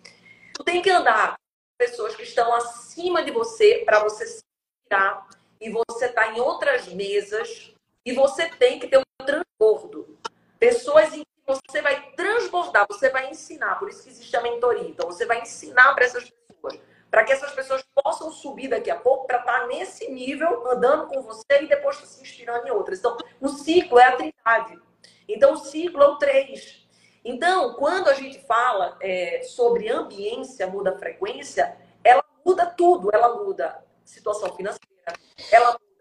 Tu 0.54 0.62
tem 0.62 0.80
que 0.80 0.90
andar 0.90 1.32
com 1.32 1.36
pessoas 1.76 2.14
que 2.14 2.22
estão 2.22 2.54
acima 2.54 3.24
de 3.24 3.32
você 3.32 3.82
para 3.84 4.00
você 4.00 4.24
se 4.26 4.40
virar 4.88 5.26
e 5.60 5.70
você 5.70 6.08
tá 6.08 6.28
em 6.32 6.40
outras 6.40 6.86
mesas 6.86 7.74
e 8.04 8.12
você 8.12 8.48
tem 8.50 8.78
que 8.78 8.86
ter 8.86 8.98
um 8.98 9.26
transbordo. 9.26 10.16
Pessoas 10.60 11.12
em 11.14 11.24
você 11.46 11.82
vai 11.82 12.12
transbordar, 12.12 12.86
você 12.88 13.10
vai 13.10 13.30
ensinar, 13.30 13.78
por 13.78 13.88
isso 13.88 14.02
que 14.02 14.10
existe 14.10 14.36
a 14.36 14.40
mentoria. 14.40 14.88
Então, 14.88 15.06
você 15.06 15.26
vai 15.26 15.40
ensinar 15.40 15.94
para 15.94 16.04
essas 16.04 16.30
pessoas, 16.30 16.80
para 17.10 17.24
que 17.24 17.32
essas 17.32 17.52
pessoas 17.52 17.82
possam 17.94 18.30
subir 18.30 18.68
daqui 18.68 18.90
a 18.90 18.96
pouco 18.98 19.26
para 19.26 19.38
estar 19.38 19.60
tá 19.60 19.66
nesse 19.66 20.10
nível, 20.10 20.66
andando 20.70 21.06
com 21.08 21.22
você 21.22 21.62
e 21.62 21.68
depois 21.68 21.96
se 21.96 22.22
inspirando 22.22 22.66
em 22.66 22.70
outras. 22.70 22.98
Então, 22.98 23.16
o 23.40 23.48
ciclo 23.48 23.98
é 23.98 24.04
a 24.04 24.16
trindade. 24.16 24.80
Então, 25.28 25.54
o 25.54 25.58
ciclo 25.58 26.02
é 26.02 26.06
o 26.06 26.16
três. 26.16 26.86
Então, 27.24 27.74
quando 27.74 28.08
a 28.08 28.14
gente 28.14 28.40
fala 28.40 28.96
é, 29.00 29.42
sobre 29.42 29.88
ambiência, 29.88 30.66
muda 30.66 30.90
a 30.90 30.98
frequência, 30.98 31.76
ela 32.02 32.24
muda 32.44 32.66
tudo. 32.66 33.10
Ela 33.12 33.36
muda 33.36 33.84
situação 34.04 34.54
financeira, 34.56 35.12
ela 35.50 35.72
muda 35.72 35.91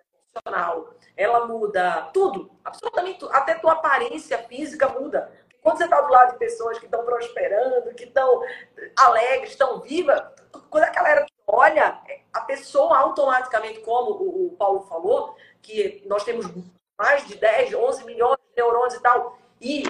ela 1.15 1.45
muda 1.45 2.09
tudo, 2.13 2.51
absolutamente 2.63 3.19
tudo. 3.19 3.33
Até 3.33 3.55
tua 3.55 3.73
aparência 3.73 4.37
física 4.39 4.87
muda. 4.89 5.31
Quando 5.61 5.77
você 5.77 5.83
está 5.83 6.01
do 6.01 6.11
lado 6.11 6.31
de 6.33 6.39
pessoas 6.39 6.79
que 6.79 6.85
estão 6.85 7.05
prosperando, 7.05 7.93
que 7.93 8.05
estão 8.05 8.41
alegres, 8.97 9.51
estão 9.51 9.79
vivas, 9.79 10.21
quando 10.69 10.85
a 10.85 10.89
galera 10.89 11.25
olha, 11.45 11.99
a 12.33 12.41
pessoa 12.41 12.97
automaticamente, 12.97 13.81
como 13.81 14.11
o 14.11 14.55
Paulo 14.57 14.81
falou, 14.87 15.35
que 15.61 16.03
nós 16.07 16.23
temos 16.23 16.47
mais 16.97 17.27
de 17.27 17.35
10, 17.35 17.73
11 17.75 18.05
milhões 18.05 18.37
de 18.37 18.55
neurônios 18.55 18.95
e 18.95 19.01
tal, 19.01 19.37
e 19.59 19.83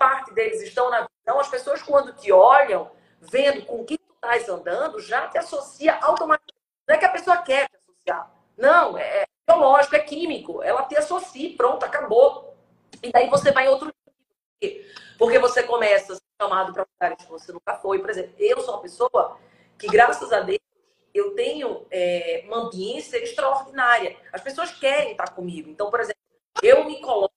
parte 0.00 0.32
deles 0.32 0.62
estão 0.62 0.88
na 0.88 1.06
visão, 1.06 1.38
as 1.38 1.48
pessoas 1.48 1.82
quando 1.82 2.14
te 2.14 2.32
olham, 2.32 2.90
vendo 3.20 3.66
com 3.66 3.84
quem 3.84 3.98
tu 3.98 4.14
estás 4.14 4.48
andando, 4.48 4.98
já 4.98 5.28
te 5.28 5.36
associa 5.36 5.98
automaticamente. 6.00 6.58
Não 6.88 6.94
é 6.94 6.98
que 6.98 7.04
a 7.04 7.10
pessoa 7.10 7.36
quer 7.38 7.68
te 7.68 7.76
associar. 7.76 8.30
Não, 8.56 8.96
é 8.96 9.26
biológico, 9.50 9.96
é 9.96 10.00
químico. 10.00 10.62
Ela 10.62 10.82
te 10.84 10.96
associa, 10.96 11.56
pronto, 11.56 11.84
acabou. 11.84 12.54
E 13.02 13.10
daí 13.10 13.28
você 13.28 13.50
vai 13.50 13.66
em 13.66 13.68
outro 13.68 13.92
porque 15.18 15.38
você 15.38 15.62
começa 15.62 16.12
a 16.12 16.16
ser 16.16 16.22
chamado 16.40 16.72
para 16.72 16.86
lugares 16.92 17.24
que 17.24 17.30
você 17.30 17.52
nunca 17.52 17.74
foi. 17.76 17.98
Por 17.98 18.10
exemplo, 18.10 18.34
eu 18.38 18.60
sou 18.60 18.74
uma 18.74 18.82
pessoa 18.82 19.38
que, 19.78 19.86
graças 19.86 20.32
a 20.32 20.40
Deus, 20.40 20.60
eu 21.12 21.34
tenho 21.34 21.86
é, 21.90 22.44
uma 22.46 22.66
ambiência 22.66 23.16
extraordinária. 23.18 24.16
As 24.32 24.42
pessoas 24.42 24.70
querem 24.72 25.12
estar 25.12 25.30
comigo. 25.34 25.70
Então, 25.70 25.90
por 25.90 26.00
exemplo, 26.00 26.20
eu 26.62 26.84
me 26.84 27.00
coloco 27.00 27.34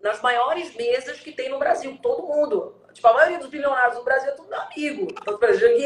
nas 0.00 0.20
maiores 0.20 0.74
mesas 0.74 1.20
que 1.20 1.32
tem 1.32 1.48
no 1.48 1.58
Brasil, 1.58 1.98
todo 2.02 2.26
mundo. 2.26 2.74
Tipo, 2.92 3.08
a 3.08 3.14
maioria 3.14 3.38
dos 3.38 3.48
bilionários 3.48 3.98
do 3.98 4.04
Brasil 4.04 4.30
é 4.30 4.34
tudo 4.34 4.52
amigo. 4.54 5.08
Então, 5.10 5.38
por 5.38 5.48
exemplo, 5.48 5.78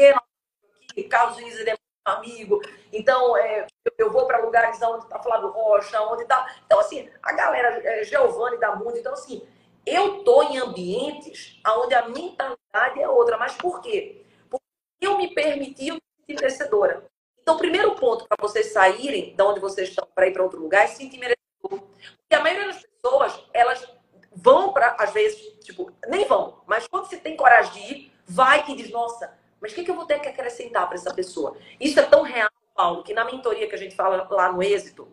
Carlos 1.09 1.37
é 1.39 1.75
amigo. 2.11 2.61
Então, 2.91 3.35
é, 3.37 3.65
eu 3.97 4.11
vou 4.11 4.25
para 4.25 4.43
lugares 4.43 4.81
onde 4.81 5.03
está 5.03 5.19
Flávio 5.19 5.49
Rocha, 5.49 6.01
onde 6.03 6.23
está. 6.23 6.53
Então, 6.65 6.79
assim, 6.79 7.09
a 7.21 7.33
galera, 7.33 7.81
é, 7.83 8.03
Giovanni 8.03 8.57
da 8.57 8.75
Mundo. 8.75 8.97
Então, 8.97 9.13
assim, 9.13 9.45
eu 9.85 10.23
tô 10.23 10.43
em 10.43 10.57
ambientes 10.57 11.59
onde 11.67 11.93
a 11.93 12.07
mentalidade 12.07 13.01
é 13.01 13.07
outra. 13.07 13.37
Mas 13.37 13.53
por 13.55 13.81
quê? 13.81 14.23
Porque 14.49 14.63
eu 15.01 15.17
me 15.17 15.33
permiti 15.33 15.91
me 15.91 16.01
sentir 16.19 16.41
merecedora. 16.41 17.05
Então, 17.41 17.55
o 17.55 17.59
primeiro 17.59 17.95
ponto 17.95 18.27
para 18.27 18.37
vocês 18.39 18.71
saírem 18.71 19.35
de 19.35 19.43
onde 19.43 19.59
vocês 19.59 19.89
estão 19.89 20.07
para 20.13 20.27
ir 20.27 20.33
para 20.33 20.43
outro 20.43 20.59
lugar 20.59 20.83
é 20.83 20.87
se 20.87 20.97
sentir 20.97 21.17
merecedor. 21.17 21.41
Porque 21.61 22.35
a 22.35 22.39
maioria 22.39 22.67
das 22.67 22.83
pessoas, 22.83 23.43
elas 23.53 24.01
vão 24.33 24.71
para, 24.71 24.95
às 24.99 25.11
vezes, 25.11 25.39
tipo, 25.63 25.91
nem 26.07 26.25
vão, 26.25 26.61
mas 26.65 26.87
quando 26.87 27.05
você 27.05 27.17
tem 27.17 27.35
coragem 27.35 27.73
de 27.73 27.93
ir, 27.93 28.13
vai 28.25 28.63
e 28.67 28.75
diz, 28.75 28.89
nossa, 28.89 29.37
mas 29.61 29.71
o 29.71 29.75
que, 29.75 29.83
que 29.83 29.91
eu 29.91 29.95
vou 29.95 30.05
ter 30.05 30.19
que 30.19 30.27
acrescentar 30.27 30.87
para 30.87 30.95
essa 30.95 31.13
pessoa? 31.13 31.55
Isso 31.79 31.99
é 31.99 32.03
tão 32.03 32.23
real, 32.23 32.49
Paulo, 32.75 33.03
que 33.03 33.13
na 33.13 33.23
mentoria 33.23 33.67
que 33.67 33.75
a 33.75 33.77
gente 33.77 33.95
fala 33.95 34.27
lá 34.29 34.51
no 34.51 34.63
Êxito, 34.63 35.07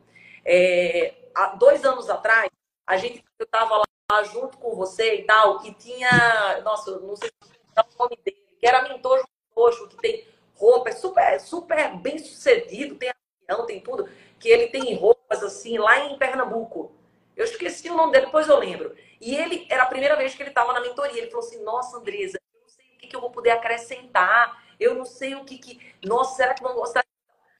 é, 0.45 1.15
há 1.35 1.49
dois 1.49 1.85
anos 1.85 2.09
atrás, 2.09 2.49
a 2.87 2.97
gente, 2.97 3.23
estava 3.39 3.77
lá, 4.11 4.23
junto 4.25 4.57
com 4.57 4.75
você 4.75 5.17
e 5.17 5.25
tal, 5.25 5.63
e 5.65 5.75
tinha, 5.75 6.61
nossa, 6.65 6.99
não 7.01 7.15
sei 7.15 7.29
se 7.43 7.53
é 7.77 7.81
o 7.83 7.99
nome 7.99 8.19
dele, 8.25 8.43
que 8.59 8.67
era 8.67 8.89
mentor 8.89 9.23
roxo, 9.55 9.87
que 9.89 9.97
tem 9.97 10.27
roupa, 10.55 10.89
é 10.89 10.93
super, 10.93 11.41
super 11.41 11.97
bem 11.99 12.19
sucedido, 12.19 12.97
tem 12.97 13.11
avião, 13.49 13.67
tem 13.67 13.81
tudo, 13.81 14.09
que 14.39 14.49
ele 14.49 14.69
tem 14.69 14.95
roupas 14.95 15.43
assim, 15.43 15.77
lá 15.77 16.07
em 16.07 16.17
Pernambuco. 16.17 16.93
Eu 17.37 17.45
esqueci 17.45 17.89
o 17.89 17.95
nome 17.95 18.13
dele, 18.13 18.27
depois 18.27 18.49
eu 18.49 18.59
lembro. 18.59 18.97
E 19.21 19.37
ele, 19.37 19.67
era 19.69 19.85
a 19.85 19.87
primeira 19.87 20.17
vez 20.17 20.35
que 20.35 20.43
ele 20.43 20.51
estava 20.51 20.73
na 20.73 20.81
mentoria. 20.81 21.19
Ele 21.19 21.31
falou 21.31 21.47
assim: 21.47 21.63
Nossa, 21.63 21.97
Andresa, 21.97 22.37
eu 22.37 22.61
não 22.61 22.69
sei 22.69 22.85
o 22.85 22.98
que, 23.09 23.16
eu 23.16 23.21
vou 23.21 23.31
poder 23.31 23.51
acrescentar. 23.51 24.62
Eu 24.79 24.94
não 24.94 25.05
sei 25.05 25.35
o 25.35 25.44
que 25.44 25.59
que. 25.59 25.94
Nossa, 26.05 26.37
será 26.37 26.55
que 26.55 26.62
vão 26.62 26.75
gostar? 26.75 27.05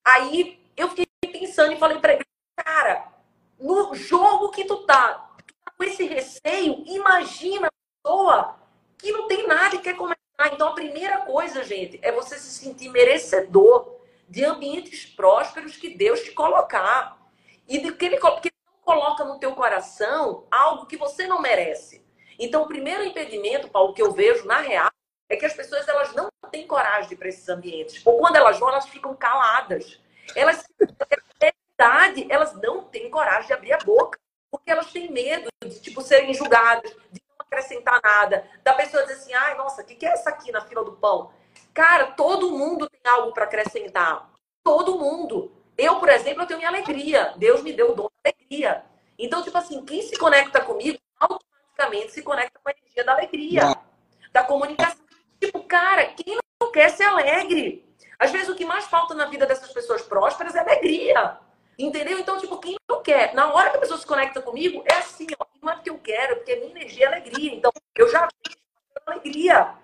Aí 0.05 0.61
eu 0.77 0.89
fiquei 0.89 1.07
pensando 1.21 1.73
e 1.73 1.79
falei 1.79 1.99
para 1.99 2.15
ele: 2.15 2.25
Cara, 2.57 3.09
no 3.59 3.95
jogo 3.95 4.51
que 4.51 4.65
tu 4.65 4.85
tá, 4.87 5.33
tu 5.47 5.55
tá 5.65 5.73
com 5.77 5.85
esse 5.85 6.05
receio, 6.05 6.85
imagina 6.87 7.69
a 7.69 8.03
pessoa 8.03 8.57
que 8.97 9.11
não 9.11 9.27
tem 9.27 9.47
nada 9.47 9.77
e 9.77 9.81
quer 9.81 9.97
começar. 9.97 10.19
Então 10.53 10.69
a 10.69 10.75
primeira 10.75 11.19
coisa, 11.23 11.65
gente, 11.65 11.99
é 12.03 12.13
você 12.13 12.39
se 12.39 12.51
sentir 12.51 12.89
merecedor 12.91 13.99
de 14.29 14.45
ambientes 14.45 15.07
prósperos 15.07 15.77
que 15.77 15.97
Deus 15.97 16.21
te 16.21 16.33
colocar. 16.33 17.17
E 17.67 17.79
de 17.81 17.93
que 17.93 18.07
ele, 18.07 18.19
que 18.41 18.51
coloca 18.83 19.23
no 19.25 19.39
teu 19.39 19.53
coração 19.55 20.47
algo 20.51 20.87
que 20.87 20.97
você 20.97 21.27
não 21.27 21.43
merece. 21.43 22.03
Então, 22.39 22.63
o 22.63 22.67
primeiro 22.69 23.05
impedimento, 23.05 23.69
Paulo, 23.69 23.93
que 23.93 24.01
eu 24.01 24.13
vejo 24.13 24.47
na 24.47 24.61
real, 24.61 24.88
é 25.29 25.37
que 25.37 25.47
as 25.47 25.53
pessoas 25.53 25.87
elas 25.87 26.15
não 26.15 26.31
têm 26.51 26.67
coragem 26.67 27.09
de 27.09 27.15
ir 27.15 27.17
para 27.17 27.29
esses 27.29 27.49
ambientes. 27.49 28.01
Ou 28.05 28.19
quando 28.19 28.37
elas 28.37 28.59
vão, 28.59 28.69
elas 28.69 28.89
ficam 28.89 29.15
caladas. 29.15 30.01
Elas, 30.35 30.65
na 30.81 31.07
verdade, 31.79 32.27
elas 32.31 32.55
não 32.55 32.85
têm 32.85 33.11
coragem 33.11 33.47
de 33.47 33.53
abrir 33.53 33.73
a 33.73 33.79
boca. 33.79 34.19
Porque 34.51 34.71
elas 34.71 34.91
têm 34.91 35.13
medo 35.13 35.49
de, 35.63 35.79
tipo, 35.81 36.01
serem 36.01 36.33
julgadas, 36.33 36.91
de 37.13 37.21
não 37.29 37.37
acrescentar 37.41 38.01
nada. 38.03 38.49
Da 38.65 38.73
pessoa 38.73 39.03
dizer 39.03 39.15
assim, 39.15 39.35
ai, 39.35 39.57
nossa, 39.57 39.83
o 39.83 39.85
que, 39.85 39.95
que 39.95 40.07
é 40.07 40.11
essa 40.11 40.31
aqui 40.31 40.51
na 40.51 40.63
fila 40.63 40.83
do 40.83 40.93
pão? 40.93 41.31
Cara, 41.75 42.13
todo 42.13 42.57
mundo 42.57 42.89
tem 42.89 43.01
algo 43.05 43.33
para 43.33 43.45
acrescentar. 43.45 44.31
Todo 44.65 44.99
mundo. 44.99 45.53
Eu, 45.77 46.01
por 46.01 46.09
exemplo, 46.09 46.43
eu 46.43 46.47
tenho 46.47 46.59
minha 46.59 46.71
alegria. 46.71 47.35
Deus 47.37 47.63
me 47.63 47.73
deu 47.75 47.93
o 47.93 47.95
dom 47.95 48.09
da 48.25 48.31
alegria. 48.31 48.85
Então, 49.19 49.43
tipo 49.43 49.59
assim, 49.59 49.85
quem 49.85 50.01
se 50.01 50.17
conecta 50.17 50.61
comigo, 50.63 50.99
automaticamente 51.21 52.13
se 52.13 52.23
conecta 52.23 52.59
com 52.63 52.69
a 52.71 52.73
energia 52.73 53.05
da 53.05 53.13
alegria, 53.13 53.77
da 54.33 54.45
comunicação. 54.45 55.08
Tipo, 55.49 55.63
cara, 55.63 56.09
quem 56.09 56.37
não 56.61 56.71
quer 56.71 56.91
ser 56.91 57.05
alegre? 57.05 57.89
Às 58.19 58.31
vezes 58.31 58.51
o 58.51 58.55
que 58.55 58.67
mais 58.67 58.85
falta 58.85 59.15
na 59.15 59.25
vida 59.25 59.47
dessas 59.47 59.73
pessoas 59.73 60.03
prósperas 60.03 60.55
é 60.55 60.61
alegria. 60.61 61.39
Entendeu? 61.79 62.19
Então, 62.19 62.39
tipo, 62.39 62.59
quem 62.59 62.77
não 62.87 63.03
quer? 63.03 63.33
Na 63.33 63.51
hora 63.51 63.71
que 63.71 63.79
a 63.79 63.81
pessoa 63.81 63.99
se 63.99 64.07
conecta 64.07 64.43
comigo, 64.43 64.85
é 64.85 64.95
assim, 64.95 65.27
ó, 65.39 65.47
não 65.63 65.73
é 65.73 65.77
porque 65.77 65.89
eu 65.89 65.99
quero, 65.99 66.33
é 66.33 66.35
porque 66.35 66.53
a 66.53 66.57
minha 66.57 66.71
energia 66.71 67.07
é 67.07 67.09
alegria. 67.09 67.55
Então, 67.55 67.73
eu 67.97 68.09
já 68.11 68.27
vi 68.27 68.57
alegria. 69.07 69.75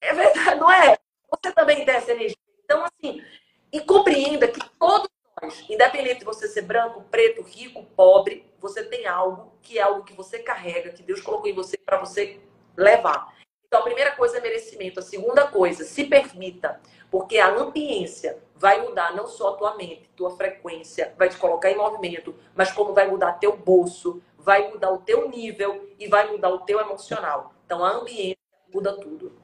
É 0.00 0.14
verdade, 0.14 0.60
não 0.60 0.70
é? 0.70 0.96
Você 1.28 1.52
também 1.52 1.84
tem 1.84 1.94
essa 1.94 2.12
energia. 2.12 2.36
Então, 2.64 2.84
assim, 2.84 3.24
e 3.72 3.80
compreenda 3.80 4.46
que 4.46 4.60
todos 4.78 5.08
nós, 5.42 5.64
independente 5.68 6.20
de 6.20 6.24
você 6.24 6.46
ser 6.46 6.62
branco, 6.62 7.02
preto, 7.10 7.42
rico, 7.42 7.82
pobre, 7.96 8.48
você 8.60 8.84
tem 8.84 9.08
algo 9.08 9.58
que 9.60 9.76
é 9.76 9.82
algo 9.82 10.04
que 10.04 10.12
você 10.12 10.38
carrega, 10.38 10.92
que 10.92 11.02
Deus 11.02 11.20
colocou 11.20 11.50
em 11.50 11.54
você 11.54 11.76
para 11.78 11.98
você 11.98 12.40
levar. 12.76 13.40
Então, 13.72 13.82
a 13.82 13.84
primeira 13.84 14.10
coisa 14.16 14.38
é 14.38 14.40
merecimento. 14.40 14.98
A 14.98 15.02
segunda 15.02 15.46
coisa, 15.46 15.84
se 15.84 16.02
permita, 16.04 16.80
porque 17.08 17.38
a 17.38 17.54
ambiência 17.54 18.36
vai 18.56 18.82
mudar 18.82 19.14
não 19.14 19.28
só 19.28 19.50
a 19.50 19.56
tua 19.56 19.76
mente, 19.76 20.10
tua 20.16 20.36
frequência, 20.36 21.14
vai 21.16 21.28
te 21.28 21.36
colocar 21.36 21.70
em 21.70 21.76
movimento, 21.76 22.34
mas 22.52 22.72
como 22.72 22.92
vai 22.92 23.06
mudar 23.06 23.34
teu 23.34 23.56
bolso, 23.56 24.20
vai 24.36 24.68
mudar 24.72 24.90
o 24.90 24.98
teu 24.98 25.30
nível 25.30 25.88
e 26.00 26.08
vai 26.08 26.32
mudar 26.32 26.50
o 26.50 26.58
teu 26.58 26.80
emocional. 26.80 27.54
Então, 27.64 27.84
a 27.84 27.92
ambiência 27.92 28.36
muda 28.74 28.92
tudo. 28.98 29.38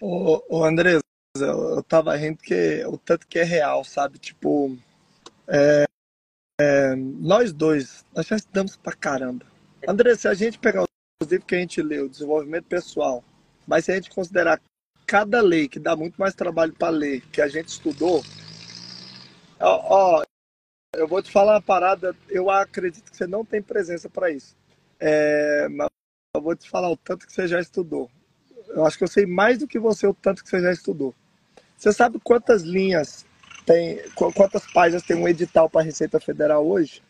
Ô, 0.00 0.40
ô 0.48 0.64
eu 0.64 1.82
tava 1.82 2.14
rindo 2.14 2.38
que 2.38 2.84
o 2.86 2.96
tanto 2.96 3.26
que 3.26 3.40
é 3.40 3.44
real, 3.44 3.82
sabe? 3.82 4.20
Tipo, 4.20 4.76
é, 5.48 5.84
é, 6.60 6.94
nós 6.94 7.52
dois, 7.52 8.06
nós 8.14 8.24
já 8.24 8.36
estudamos 8.36 8.76
pra 8.76 8.92
caramba. 8.92 9.44
André, 9.86 10.14
se 10.14 10.28
a 10.28 10.34
gente 10.34 10.60
pegar 10.60 10.82
os 10.82 11.28
livros 11.28 11.46
que 11.46 11.56
a 11.56 11.58
gente 11.58 11.82
leu, 11.82 12.08
desenvolvimento 12.08 12.66
pessoal, 12.66 13.24
mas 13.68 13.84
se 13.84 13.92
a 13.92 13.96
gente 13.96 14.08
considerar 14.08 14.58
cada 15.06 15.42
lei 15.42 15.68
que 15.68 15.78
dá 15.78 15.94
muito 15.94 16.16
mais 16.16 16.34
trabalho 16.34 16.72
para 16.72 16.88
ler 16.88 17.20
que 17.30 17.42
a 17.42 17.48
gente 17.48 17.68
estudou, 17.68 18.24
ó, 19.60 20.16
ó, 20.16 20.22
eu 20.96 21.06
vou 21.06 21.22
te 21.22 21.30
falar 21.30 21.52
uma 21.52 21.62
parada, 21.62 22.16
eu 22.30 22.48
acredito 22.48 23.10
que 23.10 23.16
você 23.16 23.26
não 23.26 23.44
tem 23.44 23.60
presença 23.60 24.08
para 24.08 24.30
isso. 24.30 24.56
É, 24.98 25.68
mas 25.68 25.88
eu 26.34 26.40
vou 26.40 26.56
te 26.56 26.68
falar 26.68 26.90
o 26.90 26.96
tanto 26.96 27.26
que 27.26 27.32
você 27.32 27.46
já 27.46 27.60
estudou. 27.60 28.10
Eu 28.68 28.86
acho 28.86 28.96
que 28.96 29.04
eu 29.04 29.08
sei 29.08 29.26
mais 29.26 29.58
do 29.58 29.68
que 29.68 29.78
você 29.78 30.06
o 30.06 30.14
tanto 30.14 30.42
que 30.42 30.48
você 30.48 30.60
já 30.60 30.72
estudou. 30.72 31.14
Você 31.76 31.92
sabe 31.92 32.18
quantas 32.18 32.62
linhas 32.62 33.26
tem. 33.66 34.00
Quantas 34.14 34.70
páginas 34.72 35.02
tem 35.02 35.16
um 35.16 35.28
edital 35.28 35.68
para 35.68 35.82
a 35.82 35.84
Receita 35.84 36.18
Federal 36.18 36.66
hoje? 36.66 37.02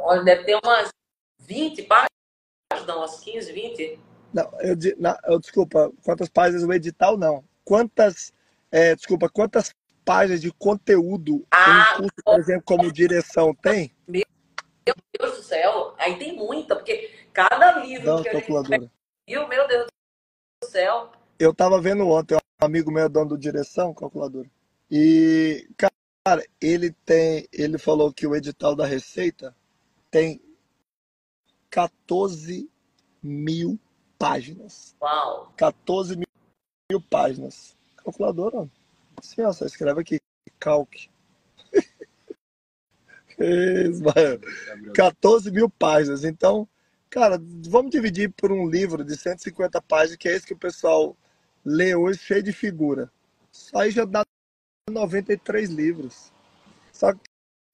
Olha, 0.00 0.24
deve 0.24 0.44
ter 0.44 0.58
umas 0.64 0.88
20 1.42 1.84
páginas, 1.84 2.86
não, 2.86 2.98
umas 2.98 3.20
15, 3.20 3.52
20. 3.52 4.00
Não, 4.32 4.50
eu, 4.60 4.76
não, 4.98 5.16
eu 5.24 5.38
desculpa, 5.38 5.92
quantas 6.04 6.28
páginas 6.28 6.64
o 6.64 6.72
edital 6.72 7.16
não. 7.16 7.44
Quantas, 7.64 8.32
é, 8.70 8.94
desculpa, 8.94 9.28
quantas 9.28 9.74
páginas 10.04 10.40
de 10.40 10.50
conteúdo 10.52 11.46
ah, 11.50 11.94
um 11.94 12.02
curso, 12.02 12.16
por 12.24 12.40
exemplo, 12.40 12.62
como 12.64 12.92
direção 12.92 13.54
tem? 13.54 13.92
Meu 14.06 14.24
Deus 15.18 15.36
do 15.36 15.42
céu, 15.42 15.94
aí 15.98 16.18
tem 16.18 16.34
muita, 16.34 16.76
porque 16.76 17.10
cada 17.32 17.78
livro 17.80 18.06
não, 18.06 18.22
que 18.22 18.28
a 18.30 18.34
gente 18.34 18.90
viu, 19.26 19.46
meu 19.48 19.68
Deus 19.68 19.86
do 20.62 20.68
céu. 20.68 21.12
Eu 21.38 21.54
tava 21.54 21.80
vendo 21.80 22.08
ontem, 22.08 22.34
um 22.34 22.64
amigo 22.64 22.90
meu 22.90 23.04
é 23.04 23.08
dono 23.08 23.30
do 23.30 23.38
direção, 23.38 23.94
calculadora. 23.94 24.50
E, 24.90 25.68
cara, 25.76 26.44
ele 26.60 26.92
tem. 27.04 27.46
Ele 27.52 27.78
falou 27.78 28.12
que 28.12 28.26
o 28.26 28.34
edital 28.34 28.74
da 28.74 28.86
Receita 28.86 29.54
tem 30.10 30.40
14 31.70 32.68
mil 33.22 33.78
páginas. 34.18 34.94
Uau! 35.00 35.52
14 35.56 36.16
mil, 36.16 36.26
mil 36.90 37.00
páginas. 37.00 37.76
Calculadora, 37.96 38.68
assim, 39.18 39.42
ó, 39.42 39.52
só 39.52 39.66
escreve 39.66 40.00
aqui, 40.00 40.20
calque. 40.58 41.08
Ismael. 43.38 44.40
14 44.94 45.50
mil 45.50 45.70
páginas. 45.70 46.24
Então, 46.24 46.68
cara, 47.08 47.40
vamos 47.68 47.90
dividir 47.90 48.32
por 48.32 48.50
um 48.50 48.68
livro 48.68 49.04
de 49.04 49.16
150 49.16 49.80
páginas, 49.82 50.16
que 50.16 50.28
é 50.28 50.34
esse 50.34 50.46
que 50.46 50.54
o 50.54 50.58
pessoal 50.58 51.16
lê 51.64 51.94
hoje, 51.94 52.18
cheio 52.18 52.42
de 52.42 52.52
figura. 52.52 53.10
Só 53.52 53.80
aí 53.80 53.90
já 53.90 54.04
dá 54.04 54.24
93 54.90 55.70
livros. 55.70 56.32
Só 56.92 57.12
que 57.12 57.20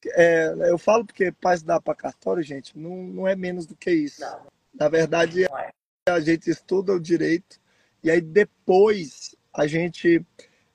é, 0.08 0.52
eu 0.68 0.76
falo 0.76 1.04
porque 1.04 1.32
página 1.32 1.80
para 1.80 1.94
cartório, 1.94 2.42
gente, 2.42 2.78
não, 2.78 3.04
não 3.04 3.28
é 3.28 3.34
menos 3.34 3.66
do 3.66 3.74
que 3.74 3.90
isso. 3.90 4.20
Não. 4.20 4.46
Na 4.74 4.88
verdade, 4.88 5.44
é. 5.44 5.72
A 6.06 6.20
gente 6.20 6.50
estuda 6.50 6.92
o 6.92 7.00
direito 7.00 7.58
e 8.02 8.10
aí 8.10 8.20
depois 8.20 9.34
a 9.54 9.66
gente 9.66 10.24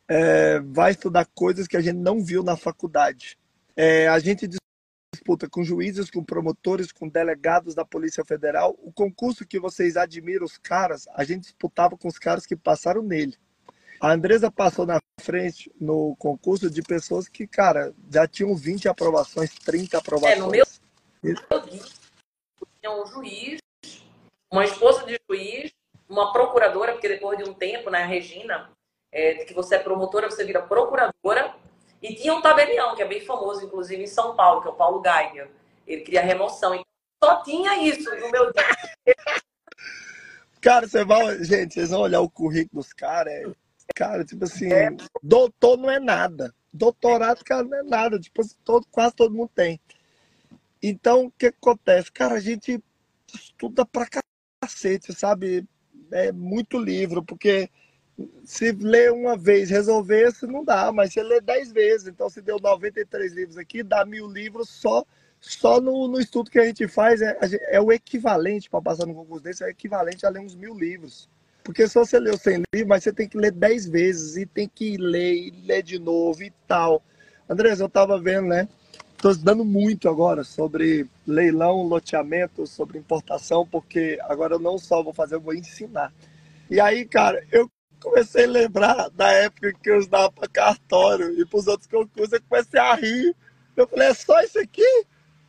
é, 0.07 0.59
vai 0.59 0.91
estudar 0.91 1.27
coisas 1.35 1.67
que 1.67 1.77
a 1.77 1.81
gente 1.81 1.97
não 1.97 2.23
viu 2.23 2.43
na 2.43 2.57
faculdade. 2.57 3.37
É, 3.75 4.07
a 4.07 4.17
gente 4.17 4.49
disputa 5.13 5.47
com 5.47 5.63
juízes, 5.63 6.09
com 6.09 6.23
promotores, 6.23 6.91
com 6.91 7.07
delegados 7.07 7.75
da 7.75 7.85
Polícia 7.85 8.25
Federal. 8.25 8.75
O 8.81 8.91
concurso 8.91 9.45
que 9.45 9.59
vocês 9.59 9.97
admiram 9.97 10.45
os 10.45 10.57
caras, 10.57 11.07
a 11.13 11.23
gente 11.23 11.43
disputava 11.43 11.95
com 11.95 12.07
os 12.07 12.17
caras 12.17 12.47
que 12.47 12.55
passaram 12.55 13.03
nele. 13.03 13.37
A 14.01 14.11
Andresa 14.11 14.49
passou 14.49 14.87
na 14.87 14.99
frente 15.21 15.71
no 15.79 16.15
concurso 16.15 16.71
de 16.71 16.81
pessoas 16.81 17.27
que, 17.27 17.45
cara, 17.45 17.93
já 18.11 18.27
tinham 18.27 18.55
20 18.55 18.87
aprovações, 18.87 19.53
30 19.53 19.97
aprovações. 19.97 20.37
É, 20.37 20.39
no 20.39 20.49
meu 20.49 20.65
eu 21.21 21.65
vi, 21.65 21.81
tinha 22.79 22.91
um 22.91 23.05
juiz, 23.05 23.59
uma 24.51 24.65
esposa 24.65 25.05
de 25.05 25.19
juiz, 25.29 25.71
uma 26.07 26.31
procuradora, 26.31 26.93
porque 26.93 27.07
depois 27.07 27.37
de 27.37 27.49
um 27.49 27.53
tempo, 27.53 27.89
né, 27.89 28.03
Regina, 28.05 28.69
é, 29.11 29.45
que 29.45 29.53
você 29.53 29.75
é 29.75 29.79
promotora, 29.79 30.29
você 30.29 30.43
vira 30.43 30.61
procuradora, 30.61 31.55
e 32.01 32.15
tinha 32.15 32.33
um 32.33 32.41
tabelião, 32.41 32.95
que 32.95 33.01
é 33.01 33.07
bem 33.07 33.21
famoso, 33.21 33.65
inclusive, 33.65 34.01
em 34.01 34.07
São 34.07 34.35
Paulo, 34.35 34.61
que 34.61 34.67
é 34.67 34.71
o 34.71 34.75
Paulo 34.75 35.03
Geiger. 35.03 35.49
Ele 35.85 36.01
queria 36.01 36.21
remoção. 36.21 36.73
Então, 36.73 36.85
só 37.21 37.43
tinha 37.43 37.77
isso 37.83 38.09
no 38.15 38.31
meu 38.31 38.51
dia. 38.53 39.15
Cara, 40.61 40.87
você 40.87 41.03
vai, 41.03 41.43
gente, 41.43 41.73
vocês 41.73 41.89
vão 41.89 42.01
olhar 42.01 42.21
o 42.21 42.29
currículo 42.29 42.81
dos 42.81 42.93
caras, 42.93 43.33
é, 43.33 43.45
cara, 43.95 44.23
tipo 44.25 44.43
assim, 44.43 44.69
doutor 45.21 45.77
não 45.77 45.89
é 45.89 45.99
nada. 45.99 46.53
Doutorado, 46.71 47.43
cara, 47.43 47.63
não 47.63 47.77
é 47.77 47.83
nada. 47.83 48.19
Tipo, 48.19 48.41
assim, 48.41 48.55
todo, 48.63 48.85
quase 48.91 49.15
todo 49.15 49.33
mundo 49.33 49.51
tem. 49.53 49.79
Então, 50.81 51.25
o 51.25 51.31
que 51.31 51.47
acontece? 51.47 52.11
Cara, 52.11 52.35
a 52.35 52.39
gente 52.39 52.81
estuda 53.33 53.85
pra 53.85 54.05
cacete, 54.59 55.13
sabe? 55.13 55.65
É 56.11 56.31
muito 56.31 56.77
livro, 56.77 57.23
porque 57.23 57.69
se 58.43 58.71
ler 58.71 59.11
uma 59.11 59.37
vez, 59.37 59.69
resolver, 59.69 60.31
não 60.43 60.63
dá, 60.63 60.91
mas 60.91 61.13
você 61.13 61.23
lê 61.23 61.39
10 61.39 61.71
vezes. 61.71 62.07
Então, 62.07 62.29
se 62.29 62.41
deu 62.41 62.59
93 62.59 63.33
livros 63.33 63.57
aqui, 63.57 63.83
dá 63.83 64.05
mil 64.05 64.27
livros 64.27 64.69
só 64.69 65.05
só 65.39 65.79
no, 65.79 66.07
no 66.09 66.19
estudo 66.19 66.51
que 66.51 66.59
a 66.59 66.65
gente 66.65 66.87
faz. 66.87 67.21
É, 67.21 67.37
é 67.69 67.81
o 67.81 67.91
equivalente, 67.91 68.69
para 68.69 68.81
passar 68.81 69.05
no 69.05 69.15
concurso 69.15 69.43
desse, 69.43 69.63
é 69.63 69.67
o 69.67 69.69
equivalente 69.69 70.25
a 70.25 70.29
ler 70.29 70.41
uns 70.41 70.55
mil 70.55 70.77
livros. 70.77 71.29
Porque 71.63 71.87
se 71.87 71.95
você 71.95 72.19
leu 72.19 72.37
100 72.37 72.63
livros, 72.73 72.89
mas 72.89 73.03
você 73.03 73.13
tem 73.13 73.27
que 73.27 73.37
ler 73.37 73.51
10 73.51 73.87
vezes, 73.87 74.37
e 74.37 74.45
tem 74.45 74.67
que 74.67 74.97
ler, 74.97 75.35
e 75.35 75.51
ler 75.65 75.83
de 75.83 75.99
novo 75.99 76.43
e 76.43 76.51
tal. 76.67 77.03
Andrés, 77.47 77.79
eu 77.79 77.87
estava 77.87 78.19
vendo, 78.19 78.47
né? 78.47 78.67
Estou 79.19 79.31
estudando 79.31 79.65
muito 79.65 80.07
agora 80.07 80.45
sobre 80.45 81.05
leilão, 81.27 81.83
loteamento, 81.83 82.65
sobre 82.65 82.97
importação, 82.97 83.67
porque 83.67 84.17
agora 84.21 84.55
eu 84.55 84.59
não 84.59 84.77
só 84.77 85.03
vou 85.03 85.11
fazer, 85.11 85.35
eu 85.35 85.41
vou 85.41 85.53
ensinar. 85.53 86.13
E 86.69 86.79
aí, 86.79 87.03
cara, 87.05 87.45
eu 87.51 87.69
comecei 88.01 88.45
a 88.45 88.47
lembrar 88.47 89.09
da 89.09 89.29
época 89.29 89.73
que 89.73 89.89
eu 89.89 89.99
estudava 89.99 90.31
para 90.31 90.47
cartório 90.47 91.37
e 91.37 91.45
para 91.45 91.59
os 91.59 91.67
outros 91.67 91.85
concursos, 91.89 92.31
eu 92.31 92.41
comecei 92.47 92.79
a 92.79 92.95
rir. 92.95 93.35
Eu 93.75 93.85
falei, 93.89 94.07
é 94.07 94.13
só 94.13 94.39
isso 94.39 94.57
aqui? 94.57 95.05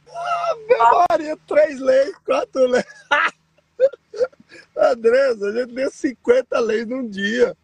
Ah, 0.08 0.56
memória, 0.68 1.38
três 1.46 1.78
leis, 1.78 2.12
quatro 2.26 2.66
leis. 2.66 2.84
Andresa, 4.76 5.48
a 5.48 5.52
gente 5.52 5.72
lê 5.72 5.88
50 5.88 6.58
leis 6.58 6.88
num 6.88 7.08
dia. 7.08 7.56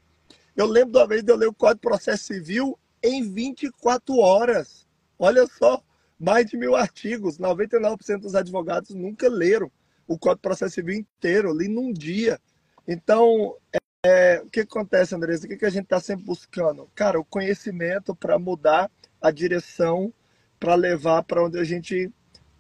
Eu 0.57 0.67
lembro 0.67 0.93
de 0.93 0.99
uma 0.99 1.07
vez 1.09 1.25
de 1.25 1.33
eu 1.33 1.37
ler 1.37 1.49
o 1.49 1.53
Código 1.53 1.81
de 1.81 1.89
Processo 1.89 2.27
Civil 2.27 2.79
em 3.03 3.29
24 3.29 4.17
horas. 4.19 4.87
Olha 5.19 5.45
só, 5.47 5.83
mais 6.19 6.47
de 6.47 6.57
mil 6.57 6.75
artigos. 6.77 7.39
99% 7.39 8.21
dos 8.21 8.35
advogados 8.35 8.91
nunca 8.91 9.29
leram 9.29 9.71
o 10.07 10.19
Código 10.19 10.39
de 10.39 10.43
Processo 10.43 10.75
Civil 10.75 10.95
inteiro, 10.95 11.53
li 11.53 11.69
num 11.69 11.93
dia. 11.93 12.41
Então, 12.87 13.57
é, 14.05 14.41
o 14.45 14.49
que 14.49 14.61
acontece, 14.61 15.15
Andresa? 15.15 15.47
O 15.47 15.49
que, 15.49 15.57
que 15.57 15.67
a 15.67 15.71
gente 15.71 15.85
está 15.85 16.01
sempre 16.01 16.25
buscando? 16.25 16.89
Cara, 16.95 17.19
o 17.19 17.25
conhecimento 17.25 18.15
para 18.15 18.39
mudar 18.39 18.91
a 19.21 19.31
direção, 19.31 20.13
para 20.61 20.75
levar 20.75 21.23
para 21.25 21.45
onde 21.45 21.59
a 21.59 21.65
gente 21.65 22.11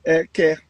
é, 0.04 0.26
quer. 0.26 0.60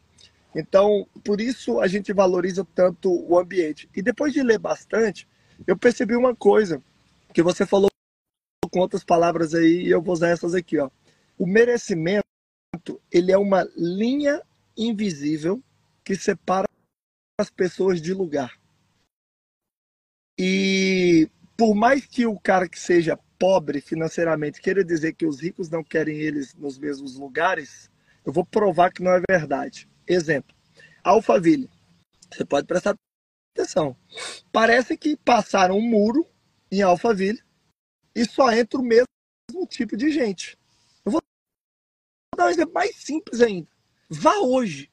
Então, 0.55 1.07
por 1.25 1.41
isso 1.41 1.81
a 1.81 1.87
gente 1.87 2.13
valoriza 2.13 2.67
tanto 2.75 3.11
o 3.11 3.39
ambiente. 3.39 3.89
E 3.95 4.03
depois 4.03 4.33
de 4.33 4.43
ler 4.43 4.59
bastante, 4.59 5.29
eu 5.67 5.77
percebi 5.77 6.15
uma 6.15 6.35
coisa 6.35 6.83
que 7.33 7.43
você 7.43 7.65
falou 7.67 7.91
com 8.71 8.81
outras 8.81 9.05
palavras 9.05 9.55
aí 9.55 9.85
e 9.85 9.91
eu 9.91 10.03
vou 10.03 10.13
usar 10.13 10.29
essas 10.29 10.55
aqui, 10.55 10.79
ó. 10.79 10.91
O 11.39 11.47
merecimento, 11.47 12.26
ele 13.11 13.33
é 13.33 13.39
uma 13.39 13.65
linha 13.77 14.43
invisível 14.77 15.63
que 16.05 16.15
separa 16.15 16.67
as 17.39 17.51
pessoas 17.51 18.01
de 18.01 18.13
lugar. 18.15 18.53
E 20.39 21.31
por 21.57 21.75
mais 21.75 22.05
que 22.07 22.27
o 22.27 22.39
cara 22.39 22.69
que 22.69 22.79
seja 22.79 23.19
pobre 23.39 23.81
financeiramente 23.81 24.61
queira 24.61 24.85
dizer 24.85 25.15
que 25.15 25.27
os 25.27 25.41
ricos 25.41 25.69
não 25.69 25.83
querem 25.83 26.19
eles 26.19 26.55
nos 26.55 26.79
mesmos 26.79 27.17
lugares, 27.17 27.91
eu 28.25 28.33
vou 28.33 28.45
provar 28.45 28.93
que 28.93 29.03
não 29.03 29.13
é 29.13 29.21
verdade. 29.29 29.89
Exemplo, 30.07 30.55
Alphaville. 31.03 31.71
Você 32.31 32.45
pode 32.45 32.67
prestar 32.67 32.97
atenção. 33.55 33.97
Parece 34.53 34.97
que 34.97 35.17
passaram 35.17 35.79
um 35.79 35.89
muro 35.89 36.27
em 36.71 36.83
Alphaville 36.83 37.43
e 38.15 38.25
só 38.25 38.53
entra 38.53 38.81
o 38.81 38.85
mesmo 38.85 39.07
tipo 39.69 39.97
de 39.97 40.11
gente. 40.11 40.59
Vou 42.37 42.45
dar 42.45 42.49
um 42.49 42.51
exemplo 42.51 42.75
mais 42.75 42.95
simples 42.97 43.41
ainda. 43.41 43.67
Vá 44.11 44.35
hoje 44.41 44.91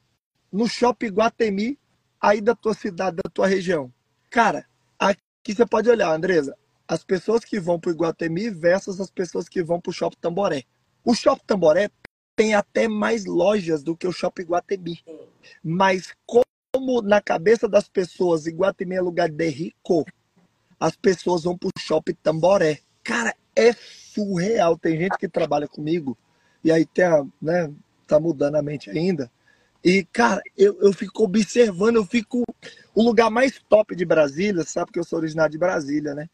no 0.50 0.66
Shopping 0.66 1.08
Guatemi, 1.08 1.78
aí 2.18 2.40
da 2.40 2.54
tua 2.54 2.72
cidade, 2.72 3.18
da 3.22 3.28
tua 3.28 3.46
região. 3.46 3.92
Cara, 4.30 4.66
aqui 4.98 5.54
você 5.54 5.66
pode 5.66 5.90
olhar, 5.90 6.10
Andresa, 6.10 6.56
as 6.88 7.04
pessoas 7.04 7.44
que 7.44 7.60
vão 7.60 7.78
para 7.78 7.90
o 7.90 7.92
Iguatemi 7.92 8.48
versus 8.48 8.98
as 8.98 9.10
pessoas 9.10 9.46
que 9.46 9.62
vão 9.62 9.78
para 9.78 9.90
o 9.90 9.92
Shopping 9.92 10.16
Tamboré. 10.22 10.64
O 11.04 11.14
Shopping 11.14 11.44
Tamboré 11.46 11.90
tem 12.34 12.54
até 12.54 12.88
mais 12.88 13.26
lojas 13.26 13.82
do 13.82 13.94
que 13.94 14.06
o 14.06 14.12
Shopping 14.12 14.42
Iguatemi. 14.42 15.04
Mas 15.62 16.14
como 16.24 17.02
na 17.02 17.20
cabeça 17.20 17.68
das 17.68 17.90
pessoas 17.90 18.46
Iguatemi 18.46 18.94
é 18.94 19.02
lugar 19.02 19.28
de 19.28 19.48
rico, 19.50 20.06
as 20.80 20.96
pessoas 20.96 21.42
vão 21.42 21.58
para 21.58 21.68
o 21.68 21.78
Shopping 21.78 22.16
Tamboré. 22.22 22.80
Cara, 23.02 23.36
é 23.54 23.74
surreal. 23.74 24.78
Tem 24.78 24.96
gente 24.96 25.18
que 25.18 25.28
trabalha 25.28 25.68
comigo 25.68 26.16
e 26.64 26.72
aí 26.72 26.86
tem 26.86 27.04
a, 27.04 27.24
né, 27.40 27.72
tá 28.06 28.18
mudando 28.18 28.56
a 28.56 28.62
mente 28.62 28.90
ainda. 28.90 29.30
E, 29.84 30.02
cara, 30.04 30.42
eu, 30.56 30.80
eu 30.80 30.92
fico 30.94 31.24
observando, 31.24 31.96
eu 31.96 32.06
fico. 32.06 32.42
O 32.94 33.02
lugar 33.02 33.30
mais 33.30 33.60
top 33.68 33.94
de 33.94 34.04
Brasília, 34.04 34.64
sabe 34.64 34.90
que 34.90 34.98
eu 34.98 35.04
sou 35.04 35.18
originário 35.18 35.52
de 35.52 35.58
Brasília, 35.58 36.14
né? 36.14 36.28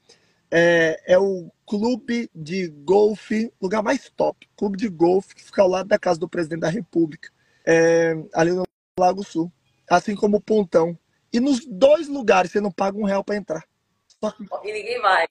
É, 0.48 1.14
é 1.14 1.18
o 1.18 1.50
clube 1.66 2.30
de 2.34 2.68
golfe, 2.68 3.52
lugar 3.60 3.82
mais 3.82 4.08
top, 4.10 4.48
clube 4.56 4.76
de 4.76 4.88
golfe, 4.88 5.34
que 5.34 5.42
fica 5.42 5.62
ao 5.62 5.68
lado 5.68 5.88
da 5.88 5.98
casa 5.98 6.20
do 6.20 6.28
presidente 6.28 6.60
da 6.60 6.68
República, 6.68 7.30
é, 7.66 8.14
ali 8.34 8.52
no 8.52 8.64
Lago 8.98 9.24
Sul. 9.24 9.50
Assim 9.88 10.14
como 10.14 10.36
o 10.36 10.40
Pontão. 10.40 10.96
E 11.32 11.40
nos 11.40 11.66
dois 11.66 12.06
lugares 12.06 12.52
você 12.52 12.60
não 12.60 12.70
paga 12.70 12.98
um 12.98 13.04
real 13.04 13.24
para 13.24 13.36
entrar. 13.36 13.64
Só 14.06 14.30
que, 14.30 14.44
E 14.64 14.72
ninguém 14.72 15.00
vai. 15.00 15.26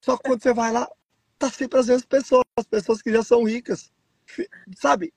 só 0.00 0.16
que 0.16 0.22
quando 0.24 0.42
você 0.42 0.52
vai 0.52 0.70
lá, 0.70 0.88
tá 1.38 1.50
sempre 1.50 1.80
as 1.80 1.86
mesmas 1.86 2.04
pessoas, 2.04 2.44
as 2.56 2.66
pessoas 2.66 3.02
que 3.02 3.10
já 3.10 3.22
são 3.24 3.42
ricas. 3.42 3.92
Sabe? 4.76 5.12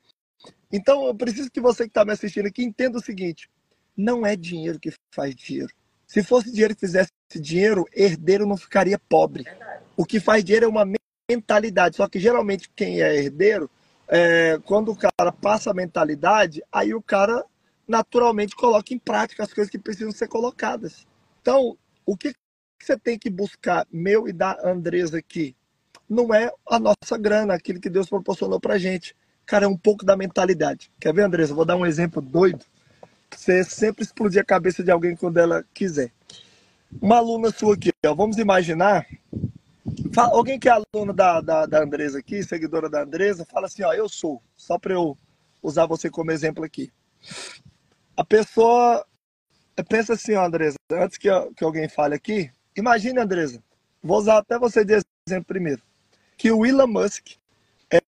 Então 0.71 1.05
eu 1.05 1.15
preciso 1.15 1.49
que 1.49 1.61
você 1.61 1.83
que 1.83 1.89
está 1.89 2.03
me 2.03 2.11
assistindo 2.11 2.47
aqui 2.47 2.63
entenda 2.63 2.97
o 2.97 3.01
seguinte: 3.01 3.49
não 3.95 4.25
é 4.25 4.35
dinheiro 4.35 4.79
que 4.79 4.91
faz 5.13 5.35
dinheiro. 5.35 5.73
Se 6.05 6.23
fosse 6.23 6.51
dinheiro 6.51 6.73
que 6.73 6.81
fizesse 6.81 7.11
dinheiro, 7.35 7.85
herdeiro 7.93 8.45
não 8.45 8.55
ficaria 8.55 8.97
pobre. 8.97 9.45
O 9.95 10.05
que 10.05 10.19
faz 10.19 10.43
dinheiro 10.43 10.65
é 10.65 10.69
uma 10.69 10.85
mentalidade. 11.29 11.97
Só 11.97 12.07
que 12.07 12.19
geralmente 12.19 12.69
quem 12.73 13.01
é 13.01 13.15
herdeiro, 13.15 13.69
é, 14.07 14.57
quando 14.63 14.91
o 14.91 14.95
cara 14.95 15.31
passa 15.31 15.71
a 15.71 15.73
mentalidade, 15.73 16.63
aí 16.71 16.93
o 16.93 17.01
cara 17.01 17.43
naturalmente 17.85 18.55
coloca 18.55 18.93
em 18.93 18.99
prática 18.99 19.43
as 19.43 19.53
coisas 19.53 19.69
que 19.69 19.79
precisam 19.79 20.11
ser 20.11 20.27
colocadas. 20.27 21.05
Então, 21.41 21.77
o 22.05 22.15
que 22.15 22.33
você 22.81 22.97
tem 22.97 23.17
que 23.17 23.29
buscar 23.29 23.85
meu 23.91 24.27
e 24.27 24.33
da 24.33 24.57
Andresa 24.63 25.17
aqui? 25.17 25.55
Não 26.09 26.33
é 26.33 26.51
a 26.69 26.79
nossa 26.79 27.17
grana, 27.19 27.53
aquilo 27.53 27.79
que 27.79 27.89
Deus 27.89 28.09
proporcionou 28.09 28.59
pra 28.59 28.77
gente. 28.77 29.15
Cara, 29.45 29.65
é 29.65 29.67
um 29.67 29.77
pouco 29.77 30.05
da 30.05 30.15
mentalidade. 30.15 30.91
Quer 30.99 31.13
ver, 31.13 31.23
Andresa? 31.23 31.53
Vou 31.53 31.65
dar 31.65 31.75
um 31.75 31.85
exemplo 31.85 32.21
doido. 32.21 32.65
Você 33.35 33.63
sempre 33.63 34.03
explodir 34.03 34.41
a 34.41 34.45
cabeça 34.45 34.83
de 34.83 34.91
alguém 34.91 35.15
quando 35.15 35.37
ela 35.37 35.63
quiser. 35.73 36.11
Uma 37.01 37.17
aluna 37.17 37.51
sua 37.51 37.75
aqui, 37.75 37.91
ó, 38.05 38.15
vamos 38.15 38.37
imaginar. 38.37 39.05
Fala, 40.13 40.33
alguém 40.33 40.59
que 40.59 40.69
é 40.69 40.71
aluna 40.71 41.13
da, 41.13 41.41
da, 41.41 41.65
da 41.65 41.83
Andresa 41.83 42.19
aqui, 42.19 42.41
seguidora 42.43 42.89
da 42.89 43.03
Andresa, 43.03 43.45
fala 43.45 43.67
assim: 43.67 43.83
ó, 43.83 43.93
eu 43.93 44.07
sou. 44.07 44.41
Só 44.55 44.77
para 44.79 44.93
eu 44.93 45.17
usar 45.61 45.85
você 45.85 46.09
como 46.09 46.31
exemplo 46.31 46.63
aqui. 46.63 46.91
A 48.15 48.23
pessoa 48.23 49.05
pensa 49.83 50.13
assim, 50.13 50.33
ó, 50.35 50.45
Andresa, 50.45 50.77
antes 50.91 51.17
que, 51.17 51.29
que 51.55 51.63
alguém 51.63 51.87
fale 51.87 52.15
aqui, 52.15 52.49
imagine, 52.75 53.19
Andresa, 53.19 53.61
vou 54.01 54.17
usar 54.17 54.39
até 54.39 54.57
você 54.57 54.83
de 54.83 54.99
exemplo 55.27 55.45
primeiro, 55.45 55.81
que 56.37 56.51
o 56.51 56.65
Elon 56.65 56.87
Musk 56.87 57.31
é, 57.91 57.99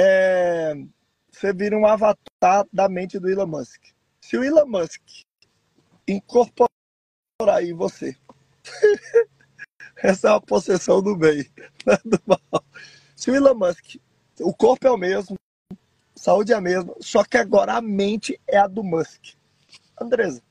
é, 0.00 0.74
você 1.30 1.52
vira 1.52 1.76
um 1.76 1.86
avatar 1.86 2.66
da 2.72 2.88
mente 2.88 3.18
do 3.18 3.28
Elon 3.28 3.46
Musk. 3.46 3.82
Se 4.20 4.38
o 4.38 4.42
Elon 4.42 4.66
Musk 4.66 5.02
incorporar 6.08 6.70
em 7.62 7.74
você, 7.74 8.16
essa 9.96 10.28
é 10.28 10.30
uma 10.32 10.40
possessão 10.40 11.02
do 11.02 11.14
bem, 11.14 11.46
não 11.84 11.94
é 11.94 12.00
do 12.04 12.20
mal. 12.26 12.64
Se 13.14 13.30
o 13.30 13.34
Elon 13.34 13.54
Musk, 13.54 13.96
o 14.40 14.54
corpo 14.54 14.86
é 14.86 14.90
o 14.90 14.96
mesmo, 14.96 15.36
saúde 16.14 16.52
é 16.52 16.56
a 16.56 16.60
mesma, 16.60 16.94
só 17.00 17.22
que 17.22 17.36
agora 17.36 17.74
a 17.74 17.82
mente 17.82 18.40
é 18.46 18.56
a 18.56 18.66
do 18.66 18.82
Musk. 18.82 19.34
Andresa, 20.00 20.42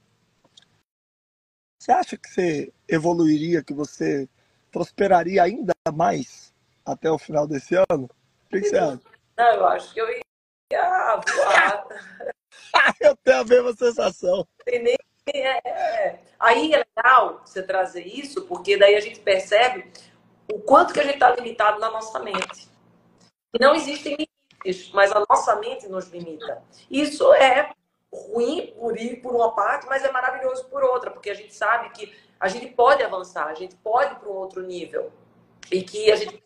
você 1.80 1.92
acha 1.92 2.16
que 2.16 2.30
você 2.30 2.72
evoluiria, 2.88 3.64
que 3.64 3.74
você 3.74 4.30
prosperaria 4.72 5.42
ainda 5.42 5.74
mais 5.92 6.54
até 6.92 7.12
o 7.12 7.18
final 7.18 7.48
desse 7.48 7.76
ano? 7.90 8.10
O 8.46 8.50
que, 8.50 8.62
você 8.62 8.78
acha? 8.78 9.02
Não, 9.38 9.54
eu 9.54 9.68
acho 9.68 9.94
que 9.94 10.02
eu 10.02 10.10
ia 10.10 10.22
voar. 11.16 11.88
eu 13.00 13.16
tenho 13.18 13.42
a 13.42 13.46
mesma 13.46 13.74
sensação. 13.74 14.48
É. 15.34 16.20
Aí 16.40 16.74
é 16.74 16.86
legal 16.98 17.42
você 17.46 17.62
trazer 17.62 18.06
isso, 18.06 18.46
porque 18.46 18.78
daí 18.78 18.96
a 18.96 19.00
gente 19.00 19.20
percebe 19.20 19.92
o 20.52 20.60
quanto 20.60 20.94
que 20.94 21.00
a 21.00 21.04
gente 21.04 21.16
está 21.16 21.30
limitado 21.36 21.80
na 21.80 21.92
nossa 21.92 22.20
mente. 22.20 22.68
Não 23.60 23.76
existem 23.76 24.16
limites, 24.16 24.92
mas 24.92 25.12
a 25.12 25.24
nossa 25.30 25.56
mente 25.58 25.88
nos 25.88 26.08
limita. 26.08 26.64
Isso 26.90 27.32
é 27.34 27.72
ruim 28.12 28.74
por 28.78 28.98
ir 28.98 29.22
por 29.22 29.36
uma 29.36 29.54
parte, 29.54 29.86
mas 29.88 30.04
é 30.04 30.12
maravilhoso 30.12 30.66
por 30.66 30.84
outra, 30.84 31.12
porque 31.12 31.30
a 31.30 31.36
gente 31.36 31.54
sabe 31.54 31.90
que 31.92 32.16
a 32.40 32.48
gente 32.48 32.68
pode 32.68 33.04
avançar, 33.04 33.48
a 33.48 33.54
gente 33.54 33.76
pode 33.76 34.14
ir 34.14 34.18
para 34.18 34.30
um 34.30 34.34
outro 34.34 34.64
nível. 34.64 35.12
E 35.72 35.84
que 35.84 36.12
a 36.12 36.16
gente 36.16 36.42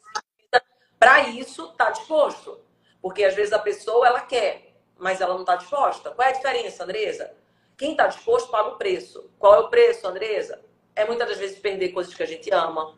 para 1.04 1.28
isso, 1.28 1.68
tá 1.74 1.90
disposto. 1.90 2.62
Porque 3.02 3.26
às 3.26 3.36
vezes 3.36 3.52
a 3.52 3.60
pessoa 3.60 4.08
ela 4.08 4.22
quer, 4.22 4.74
mas 4.98 5.20
ela 5.20 5.34
não 5.34 5.42
está 5.42 5.58
disposta. 5.58 6.12
Qual 6.12 6.26
é 6.26 6.32
a 6.32 6.34
diferença, 6.34 6.86
Andresa? 6.86 7.36
Quem 7.78 7.92
está 7.92 8.08
disposto 8.08 8.50
paga 8.50 8.70
o 8.70 8.78
preço. 8.78 9.30
Qual 9.38 9.54
é 9.54 9.60
o 9.60 9.68
preço, 9.68 10.08
Andresa? 10.08 10.64
É 10.96 11.04
muitas 11.04 11.28
das 11.28 11.38
vezes 11.38 11.60
perder 11.60 11.90
coisas 11.90 12.14
que 12.14 12.24
a 12.24 12.26
gente 12.26 12.50
ama. 12.54 12.98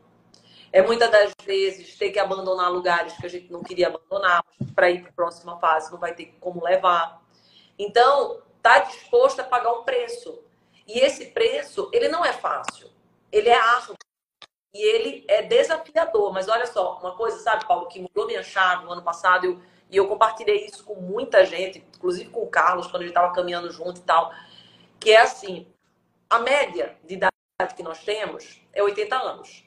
É 0.72 0.84
muitas 0.84 1.10
das 1.10 1.34
vezes 1.44 1.98
ter 1.98 2.12
que 2.12 2.20
abandonar 2.20 2.72
lugares 2.72 3.18
que 3.18 3.26
a 3.26 3.30
gente 3.30 3.52
não 3.52 3.63
queria 3.63 3.88
abandonar 3.88 4.46
para 4.76 4.91
ir 4.91 5.02
para 5.02 5.10
a 5.10 5.13
próxima 5.13 5.58
fase, 5.58 5.91
não 5.91 5.98
vai 5.98 6.13
ter 6.13 6.38
como 6.39 6.63
levar. 6.63 7.24
Então, 7.80 8.44
está 8.58 8.80
disposto 8.80 9.39
a 9.39 9.44
pagar 9.44 9.72
um 9.72 9.84
preço. 9.84 10.44
E 10.88 11.00
esse 11.00 11.26
preço, 11.32 11.89
ele 11.91 12.08
não 12.08 12.24
é 12.24 12.34
fácil. 12.34 12.88
Ele 13.32 13.50
é 13.50 13.58
árduo. 13.58 13.96
E 14.75 14.81
ele 14.81 15.23
é 15.29 15.41
desafiador. 15.41 16.33
Mas 16.33 16.49
olha 16.49 16.65
só, 16.65 16.99
uma 16.99 17.15
coisa, 17.15 17.39
sabe, 17.39 17.65
Paulo, 17.65 17.88
que 17.88 18.01
mudou 18.01 18.27
minha 18.27 18.43
chave 18.43 18.83
no 18.83 18.91
ano 18.91 19.01
passado, 19.01 19.45
eu, 19.45 19.61
e 19.89 19.95
eu 19.95 20.05
compartilhei 20.05 20.65
isso 20.65 20.83
com 20.83 20.95
muita 20.95 21.45
gente, 21.45 21.81
inclusive 21.95 22.29
com 22.29 22.43
o 22.43 22.47
Carlos, 22.47 22.85
quando 22.88 23.03
ele 23.03 23.11
estava 23.11 23.33
caminhando 23.33 23.71
junto 23.71 24.01
e 24.01 24.03
tal, 24.03 24.33
que 24.99 25.11
é 25.11 25.21
assim, 25.21 25.65
a 26.29 26.39
média 26.39 26.97
de 27.05 27.13
idade 27.13 27.31
que 27.73 27.83
nós 27.83 28.03
temos 28.03 28.61
é 28.73 28.83
80 28.83 29.15
anos. 29.15 29.63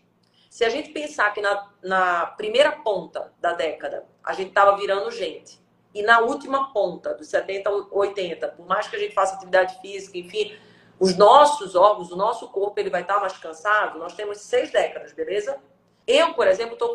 Se 0.50 0.62
a 0.62 0.68
gente 0.68 0.90
pensar 0.90 1.32
que 1.32 1.40
na, 1.40 1.70
na 1.82 2.26
primeira 2.26 2.72
ponta 2.72 3.32
da 3.40 3.54
década 3.54 4.04
a 4.22 4.34
gente 4.34 4.48
estava 4.48 4.76
virando 4.76 5.10
gente, 5.10 5.58
e 5.94 6.02
na 6.02 6.18
última 6.18 6.70
ponta, 6.70 7.14
dos 7.14 7.28
70 7.28 7.70
a 7.70 7.72
80, 7.72 8.48
por 8.48 8.66
mais 8.66 8.86
que 8.86 8.96
a 8.96 8.98
gente 8.98 9.14
faça 9.14 9.36
atividade 9.36 9.80
física, 9.80 10.18
enfim, 10.18 10.54
os 10.98 11.16
nossos 11.16 11.74
órgãos, 11.74 12.11
o 12.11 12.16
nosso 12.16 12.48
corpo, 12.48 12.78
ele 12.80 12.90
vai 12.90 13.02
estar 13.02 13.20
mais 13.20 13.37
cansado. 13.37 13.98
Nós 13.98 14.14
temos 14.14 14.38
seis 14.38 14.70
décadas, 14.70 15.12
beleza? 15.12 15.58
Eu, 16.06 16.34
por 16.34 16.46
exemplo, 16.46 16.72
estou 16.72 16.94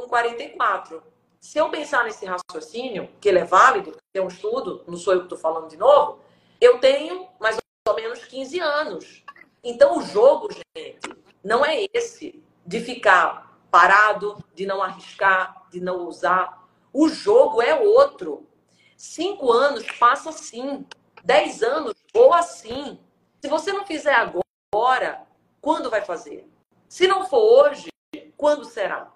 com 0.00 0.08
44. 0.08 1.02
Se 1.40 1.58
eu 1.58 1.68
pensar 1.70 2.04
nesse 2.04 2.24
raciocínio, 2.26 3.08
que 3.20 3.28
ele 3.28 3.38
é 3.38 3.44
válido, 3.44 3.96
é 4.14 4.20
um 4.20 4.28
estudo, 4.28 4.82
não 4.86 4.96
sou 4.96 5.12
eu 5.12 5.20
que 5.20 5.26
estou 5.26 5.38
falando 5.38 5.68
de 5.68 5.76
novo, 5.76 6.18
eu 6.60 6.78
tenho 6.78 7.28
mais 7.38 7.58
ou 7.86 7.94
menos 7.94 8.24
15 8.24 8.58
anos. 8.60 9.24
Então, 9.62 9.98
o 9.98 10.02
jogo, 10.02 10.48
gente, 10.52 11.00
não 11.42 11.64
é 11.64 11.86
esse 11.92 12.42
de 12.66 12.80
ficar 12.80 13.60
parado, 13.70 14.42
de 14.54 14.64
não 14.64 14.82
arriscar, 14.82 15.66
de 15.70 15.80
não 15.80 16.06
usar. 16.06 16.66
O 16.92 17.08
jogo 17.08 17.60
é 17.60 17.74
outro. 17.74 18.48
Cinco 18.96 19.52
anos 19.52 19.84
passa 19.98 20.30
assim. 20.30 20.86
Dez 21.22 21.62
anos 21.62 21.94
voa 22.14 22.38
assim. 22.38 22.98
Se 23.44 23.48
você 23.48 23.74
não 23.74 23.84
fizer 23.84 24.14
agora, 24.14 25.26
quando 25.60 25.90
vai 25.90 26.00
fazer? 26.00 26.48
Se 26.88 27.06
não 27.06 27.26
for 27.26 27.68
hoje, 27.68 27.90
quando 28.38 28.64
será? 28.64 29.12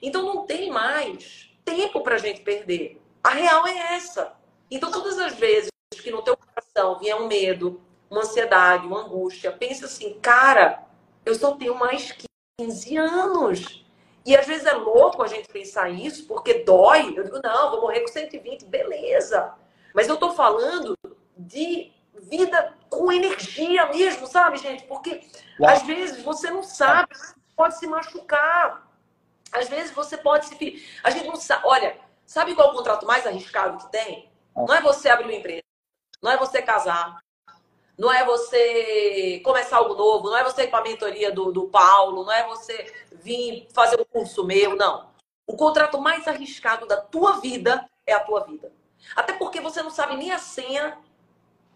Então 0.00 0.22
não 0.22 0.46
tem 0.46 0.70
mais 0.70 1.50
tempo 1.64 2.00
para 2.00 2.14
a 2.14 2.18
gente 2.18 2.42
perder. 2.42 3.02
A 3.24 3.30
real 3.30 3.66
é 3.66 3.76
essa. 3.96 4.36
Então 4.70 4.88
todas 4.92 5.18
as 5.18 5.34
vezes 5.34 5.68
que 6.00 6.12
no 6.12 6.22
teu 6.22 6.36
coração 6.36 7.00
vier 7.00 7.16
um 7.16 7.26
medo, 7.26 7.82
uma 8.08 8.20
ansiedade, 8.20 8.86
uma 8.86 9.00
angústia, 9.00 9.50
pense 9.50 9.84
assim, 9.84 10.16
cara, 10.20 10.84
eu 11.26 11.34
só 11.34 11.56
tenho 11.56 11.74
mais 11.74 12.14
15 12.56 12.96
anos. 12.98 13.84
E 14.24 14.36
às 14.36 14.46
vezes 14.46 14.64
é 14.64 14.74
louco 14.74 15.24
a 15.24 15.26
gente 15.26 15.48
pensar 15.48 15.90
isso, 15.90 16.28
porque 16.28 16.62
dói. 16.62 17.14
Eu 17.16 17.24
digo, 17.24 17.40
não, 17.42 17.72
vou 17.72 17.80
morrer 17.80 18.02
com 18.02 18.06
120, 18.06 18.64
beleza. 18.64 19.52
Mas 19.92 20.06
eu 20.06 20.16
tô 20.18 20.30
falando 20.30 20.96
de 21.36 21.90
vida 22.22 22.74
com 22.88 23.12
energia 23.12 23.86
mesmo, 23.86 24.26
sabe, 24.26 24.58
gente? 24.58 24.84
Porque 24.84 25.20
às 25.64 25.82
vezes 25.82 26.22
você 26.22 26.50
não 26.50 26.62
sabe, 26.62 27.14
pode 27.56 27.78
se 27.78 27.86
machucar. 27.86 28.90
Às 29.52 29.68
vezes 29.68 29.90
você 29.92 30.16
pode 30.16 30.46
se. 30.46 30.86
A 31.02 31.10
gente 31.10 31.26
não 31.26 31.36
sabe. 31.36 31.62
Olha, 31.66 31.98
sabe 32.26 32.54
qual 32.54 32.68
é 32.68 32.70
o 32.70 32.74
contrato 32.74 33.06
mais 33.06 33.26
arriscado 33.26 33.78
que 33.78 33.92
tem? 33.92 34.30
Não 34.54 34.74
é 34.74 34.80
você 34.80 35.08
abrir 35.08 35.24
uma 35.24 35.34
empresa, 35.34 35.62
não 36.22 36.30
é 36.30 36.36
você 36.36 36.60
casar, 36.60 37.18
não 37.98 38.12
é 38.12 38.24
você 38.24 39.40
começar 39.44 39.78
algo 39.78 39.94
novo, 39.94 40.30
não 40.30 40.36
é 40.36 40.44
você 40.44 40.64
ir 40.64 40.68
para 40.68 40.80
a 40.80 40.82
mentoria 40.82 41.32
do, 41.32 41.52
do 41.52 41.68
Paulo, 41.68 42.24
não 42.24 42.32
é 42.32 42.46
você 42.46 42.92
vir 43.12 43.68
fazer 43.72 44.00
um 44.00 44.04
curso 44.04 44.44
meu, 44.44 44.76
não. 44.76 45.10
O 45.46 45.56
contrato 45.56 46.00
mais 46.00 46.26
arriscado 46.28 46.86
da 46.86 46.98
tua 46.98 47.40
vida 47.40 47.88
é 48.06 48.12
a 48.12 48.20
tua 48.20 48.44
vida. 48.44 48.72
Até 49.16 49.32
porque 49.32 49.60
você 49.60 49.82
não 49.82 49.90
sabe 49.90 50.16
nem 50.16 50.32
a 50.32 50.38
senha 50.38 50.98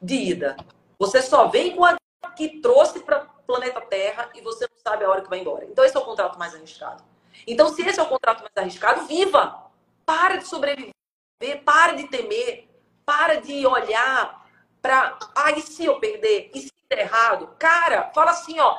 de 0.01 0.15
ida. 0.15 0.57
Você 0.99 1.23
só 1.23 1.49
vem 1.49 1.75
com 1.75 1.85
a 1.85 1.97
que 2.37 2.61
trouxe 2.61 3.01
para 3.01 3.25
o 3.25 3.43
planeta 3.47 3.81
Terra 3.81 4.31
e 4.35 4.43
você 4.43 4.67
não 4.71 4.79
sabe 4.79 5.05
a 5.05 5.11
hora 5.11 5.23
que 5.23 5.31
vai 5.31 5.41
embora. 5.41 5.65
Então, 5.65 5.85
esse 5.85 5.97
é 5.97 6.01
o 6.01 6.05
contrato 6.05 6.39
mais 6.39 6.55
arriscado. 6.55 7.03
Então, 7.47 7.73
se 7.73 7.83
esse 7.83 7.99
é 7.99 8.03
o 8.03 8.09
contrato 8.09 8.41
mais 8.41 8.53
arriscado, 8.57 9.07
viva! 9.07 9.65
Para 10.05 10.37
de 10.37 10.47
sobreviver, 10.47 10.93
para 11.65 11.93
de 11.93 12.09
temer, 12.09 12.69
para 13.05 13.41
de 13.41 13.67
olhar 13.67 14.47
para. 14.87 15.19
Ah, 15.35 15.51
e 15.51 15.63
se 15.63 15.85
eu 15.85 15.99
perder? 15.99 16.51
E 16.55 16.61
se 16.61 16.73
der 16.89 17.01
errado? 17.01 17.57
Cara, 17.59 18.11
fala 18.15 18.31
assim, 18.31 18.61
ó. 18.61 18.79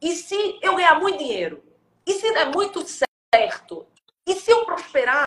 E 0.00 0.14
se 0.14 0.58
eu 0.60 0.76
ganhar 0.76 1.00
muito 1.00 1.18
dinheiro? 1.18 1.62
E 2.06 2.12
se 2.14 2.32
der 2.32 2.46
muito 2.46 2.84
certo? 2.86 3.86
E 4.26 4.34
se 4.34 4.50
eu 4.50 4.64
prosperar? 4.64 5.26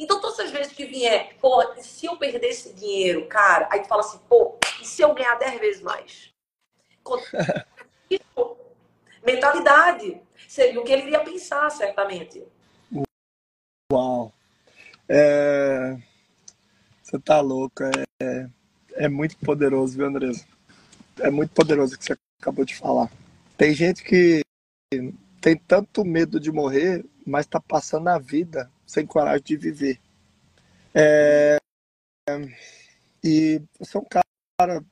Então, 0.00 0.20
todas 0.20 0.40
as 0.40 0.50
vezes 0.50 0.72
que 0.72 0.86
vier, 0.86 1.36
pô, 1.40 1.62
e 1.74 1.82
se 1.84 2.06
eu 2.06 2.16
perder 2.16 2.48
esse 2.48 2.72
dinheiro, 2.72 3.26
cara? 3.28 3.68
Aí 3.70 3.82
tu 3.82 3.88
fala 3.88 4.00
assim, 4.00 4.18
pô, 4.28 4.58
e 4.80 4.86
se 4.86 5.02
eu 5.02 5.14
ganhar 5.14 5.34
10 5.34 5.60
vezes 5.60 5.82
mais? 5.82 6.32
Mentalidade. 9.24 10.20
Seria 10.48 10.80
o 10.80 10.84
que 10.84 10.92
ele 10.92 11.02
iria 11.02 11.22
pensar, 11.22 11.70
certamente. 11.70 12.42
Uau. 13.92 14.32
É... 15.06 15.96
Você 17.02 17.18
tá 17.20 17.40
louco. 17.40 17.84
É 17.84 18.48
é 19.00 19.08
muito 19.08 19.36
poderoso, 19.38 19.96
viu, 19.96 20.06
Andresa? 20.06 20.44
É 21.20 21.30
muito 21.30 21.52
poderoso 21.52 21.94
o 21.94 21.98
que 21.98 22.04
você 22.04 22.16
acabou 22.40 22.64
de 22.64 22.76
falar. 22.76 23.10
Tem 23.56 23.74
gente 23.74 24.02
que 24.04 24.42
tem 25.40 25.56
tanto 25.56 26.04
medo 26.04 26.38
de 26.38 26.52
morrer, 26.52 27.04
mas 27.26 27.46
está 27.46 27.58
passando 27.58 28.08
a 28.08 28.18
vida 28.18 28.70
sem 28.90 29.06
coragem 29.06 29.44
de 29.44 29.56
viver. 29.56 30.00
É... 30.92 31.58
E 33.22 33.62
você 33.78 33.96
é 33.96 34.00
um 34.00 34.04
cara, 34.04 34.84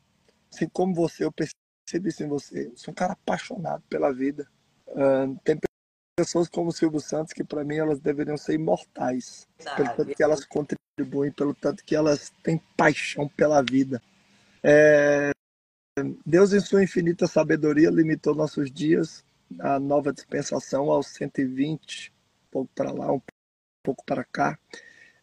assim 0.53 0.69
como 0.69 0.95
você, 0.95 1.25
eu 1.25 1.33
percebi 1.33 2.09
isso 2.09 2.23
em 2.23 2.29
você. 2.29 2.69
Você 2.69 2.89
é 2.89 2.93
um 2.93 2.95
cara 2.95 3.15
apaixonado 3.15 3.83
pela 3.89 4.13
vida. 4.13 4.49
Uh, 4.87 5.37
tem 5.43 5.59
pessoas 6.17 6.49
como 6.49 6.69
o 6.69 6.73
Silvio 6.73 7.01
Santos 7.01 7.33
que, 7.33 7.43
para 7.43 7.65
mim, 7.65 7.77
elas 7.77 7.99
deveriam 7.99 8.37
ser 8.37 8.55
imortais. 8.55 9.49
Pelo 9.77 9.95
tanto 9.97 10.15
que 10.15 10.23
elas 10.23 10.45
contribuem, 10.45 11.33
pelo 11.33 11.55
tanto 11.55 11.85
que 11.85 11.97
elas 11.97 12.33
têm 12.43 12.63
paixão 12.77 13.29
pela 13.29 13.63
vida. 13.63 14.01
É... 14.63 15.31
Deus, 16.25 16.53
em 16.53 16.61
sua 16.61 16.85
infinita 16.85 17.27
sabedoria, 17.27 17.91
limitou 17.91 18.33
nossos 18.33 18.71
dias, 18.71 19.25
a 19.59 19.81
nova 19.81 20.13
dispensação, 20.13 20.89
aos 20.89 21.09
120, 21.09 22.13
um 22.13 22.51
pouco 22.53 22.71
para 22.73 22.93
lá, 22.93 23.13
um 23.13 23.21
pouco 23.89 24.05
para 24.05 24.25
cá. 24.25 24.59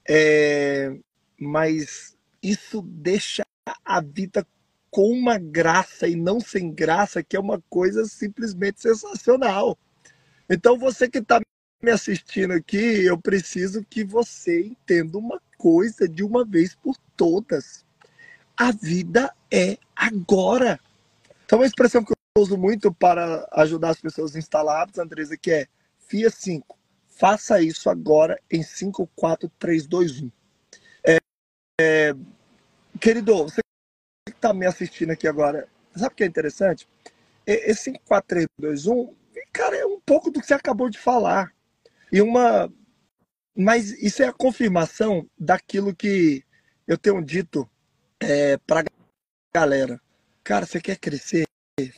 É... 0.08 0.98
Mas 1.40 2.18
isso 2.42 2.82
deixa 2.82 3.44
a 3.84 4.02
vida 4.02 4.46
com 4.90 5.12
uma 5.12 5.38
graça 5.38 6.08
e 6.08 6.16
não 6.16 6.40
sem 6.40 6.72
graça, 6.72 7.22
que 7.22 7.36
é 7.36 7.40
uma 7.40 7.62
coisa 7.70 8.06
simplesmente 8.06 8.82
sensacional. 8.82 9.78
Então, 10.50 10.78
você 10.78 11.10
que 11.10 11.20
está 11.20 11.40
me 11.82 11.92
assistindo 11.92 12.54
aqui, 12.54 13.04
eu 13.06 13.18
preciso 13.18 13.86
que 13.90 14.04
você 14.04 14.62
entenda 14.62 15.18
uma 15.18 15.42
coisa 15.58 16.08
de 16.08 16.24
uma 16.24 16.46
vez 16.46 16.76
por 16.76 16.96
todas. 17.18 17.84
A 18.56 18.72
vida 18.72 19.34
é 19.52 19.78
agora. 19.96 20.80
Então, 21.46 21.60
uma 21.60 21.66
expressão 21.66 22.04
que 22.04 22.14
eu 22.14 22.42
uso 22.42 22.58
muito 22.58 22.94
para 22.94 23.48
ajudar 23.52 23.90
as 23.90 24.00
pessoas 24.00 24.34
hábitos, 24.54 25.00
Andresa, 25.00 25.36
que 25.36 25.52
é 25.52 25.68
FIA 26.08 26.30
5. 26.30 26.75
Faça 27.16 27.62
isso 27.62 27.90
agora 27.90 28.40
em 28.52 28.62
5, 28.62 29.10
4, 29.16 29.50
3, 29.58 29.88
2, 29.88 30.22
1. 30.22 30.32
É, 31.08 31.18
é, 31.80 32.14
querido, 33.00 33.38
você 33.38 33.62
que 34.28 34.36
está 34.36 34.54
me 34.54 34.66
assistindo 34.66 35.12
aqui 35.12 35.28
agora, 35.28 35.68
sabe 35.96 36.14
o 36.14 36.16
que 36.18 36.24
é 36.24 36.28
interessante? 36.28 36.88
Esse 37.48 37.84
5, 37.86 38.02
4, 38.06 38.28
3, 38.28 38.48
2, 38.60 38.88
1 38.88 39.16
cara, 39.54 39.78
é 39.78 39.86
um 39.86 40.00
pouco 40.02 40.30
do 40.30 40.42
que 40.42 40.46
você 40.46 40.54
acabou 40.54 40.90
de 40.90 40.98
falar. 40.98 41.54
E 42.12 42.22
uma. 42.22 42.72
Mas 43.56 43.92
isso 44.04 44.22
é 44.22 44.28
a 44.28 44.34
confirmação 44.34 45.30
daquilo 45.40 45.96
que 45.96 46.44
eu 46.86 46.98
tenho 46.98 47.24
dito 47.24 47.70
é, 48.20 48.58
pra 48.58 48.84
galera. 49.56 50.02
Cara, 50.44 50.66
você 50.66 50.82
quer 50.82 50.98
crescer? 50.98 51.46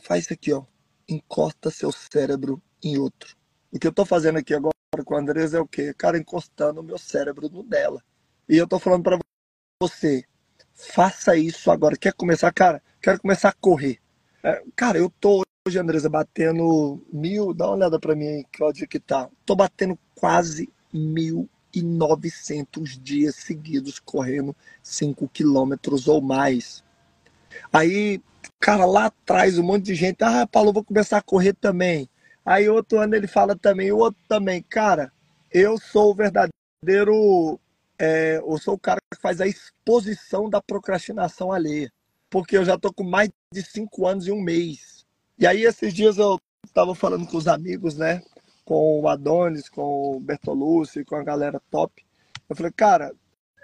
Faz 0.04 0.24
isso 0.24 0.32
aqui, 0.32 0.52
ó. 0.52 0.64
Encosta 1.08 1.70
seu 1.70 1.90
cérebro 1.90 2.62
em 2.82 2.96
outro. 2.96 3.36
O 3.72 3.78
que 3.78 3.86
eu 3.88 3.92
tô 3.92 4.04
fazendo 4.06 4.38
aqui 4.38 4.54
agora 4.54 4.77
com 5.04 5.14
a 5.14 5.20
Andresa 5.20 5.58
é 5.58 5.60
o 5.60 5.66
quê? 5.66 5.94
Cara, 5.96 6.18
encostando 6.18 6.80
o 6.80 6.82
meu 6.82 6.98
cérebro 6.98 7.48
no 7.48 7.62
dela. 7.62 8.02
E 8.48 8.56
eu 8.56 8.66
tô 8.66 8.78
falando 8.78 9.02
para 9.02 9.18
você, 9.80 10.24
faça 10.74 11.36
isso 11.36 11.70
agora. 11.70 11.96
Quer 11.96 12.14
começar? 12.14 12.52
Cara, 12.52 12.82
quero 13.00 13.20
começar 13.20 13.50
a 13.50 13.54
correr. 13.60 13.98
É, 14.42 14.62
cara, 14.74 14.98
eu 14.98 15.10
tô 15.20 15.42
hoje, 15.66 15.78
Andresa, 15.78 16.08
batendo 16.08 17.02
mil. 17.12 17.52
Dá 17.52 17.66
uma 17.66 17.76
olhada 17.76 18.00
para 18.00 18.14
mim 18.16 18.26
aí, 18.26 18.44
Claudio, 18.52 18.88
que 18.88 18.98
tá. 18.98 19.28
Tô 19.44 19.54
batendo 19.54 19.98
quase 20.14 20.68
mil 20.92 21.48
e 21.74 21.82
novecentos 21.82 22.98
dias 22.98 23.34
seguidos 23.34 23.98
correndo 23.98 24.56
5 24.82 25.28
quilômetros 25.28 26.08
ou 26.08 26.22
mais. 26.22 26.82
Aí, 27.70 28.22
cara, 28.58 28.86
lá 28.86 29.06
atrás 29.06 29.58
um 29.58 29.62
monte 29.62 29.84
de 29.84 29.94
gente, 29.94 30.24
ah, 30.24 30.46
Paulo, 30.46 30.72
vou 30.72 30.82
começar 30.82 31.18
a 31.18 31.22
correr 31.22 31.52
também. 31.52 32.08
Aí 32.48 32.68
outro 32.68 32.98
ano 32.98 33.14
ele 33.14 33.26
fala 33.26 33.56
também, 33.56 33.92
o 33.92 33.98
outro 33.98 34.22
também, 34.28 34.62
cara, 34.62 35.12
eu 35.50 35.78
sou 35.78 36.12
o 36.12 36.14
verdadeiro, 36.14 37.60
é, 37.98 38.38
eu 38.38 38.58
sou 38.58 38.74
o 38.74 38.78
cara 38.78 39.00
que 39.12 39.20
faz 39.20 39.40
a 39.40 39.46
exposição 39.46 40.48
da 40.48 40.62
procrastinação 40.62 41.52
alheia, 41.52 41.92
porque 42.30 42.56
eu 42.56 42.64
já 42.64 42.78
tô 42.78 42.92
com 42.92 43.04
mais 43.04 43.28
de 43.52 43.62
cinco 43.62 44.06
anos 44.06 44.26
e 44.26 44.32
um 44.32 44.40
mês 44.40 44.98
e 45.38 45.46
aí, 45.46 45.62
esses 45.62 45.94
dias 45.94 46.18
eu 46.18 46.36
estava 46.66 46.96
falando 46.96 47.24
com 47.24 47.36
os 47.36 47.46
amigos, 47.46 47.96
né? 47.96 48.20
Com 48.64 49.00
o 49.00 49.08
Adonis, 49.08 49.68
com 49.68 50.16
o 50.16 50.20
Bertolucci, 50.20 51.04
com 51.04 51.14
a 51.14 51.22
galera 51.22 51.62
top. 51.70 52.04
Eu 52.48 52.56
falei, 52.56 52.72
cara, 52.72 53.14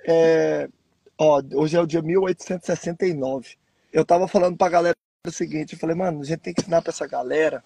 é... 0.07 0.69
Ó, 1.19 1.43
hoje 1.55 1.77
é 1.77 1.81
o 1.81 1.87
dia 1.87 2.01
1869. 2.01 3.57
Eu 3.93 4.05
tava 4.05 4.29
falando 4.29 4.57
pra 4.57 4.69
galera 4.69 4.97
o 5.27 5.33
seguinte, 5.33 5.73
eu 5.73 5.79
falei, 5.81 5.97
mano, 5.97 6.21
a 6.21 6.25
gente 6.25 6.41
tem 6.41 6.55
que 6.55 6.61
ensinar 6.61 6.81
pra 6.81 6.91
essa 6.91 7.09
galera, 7.09 7.65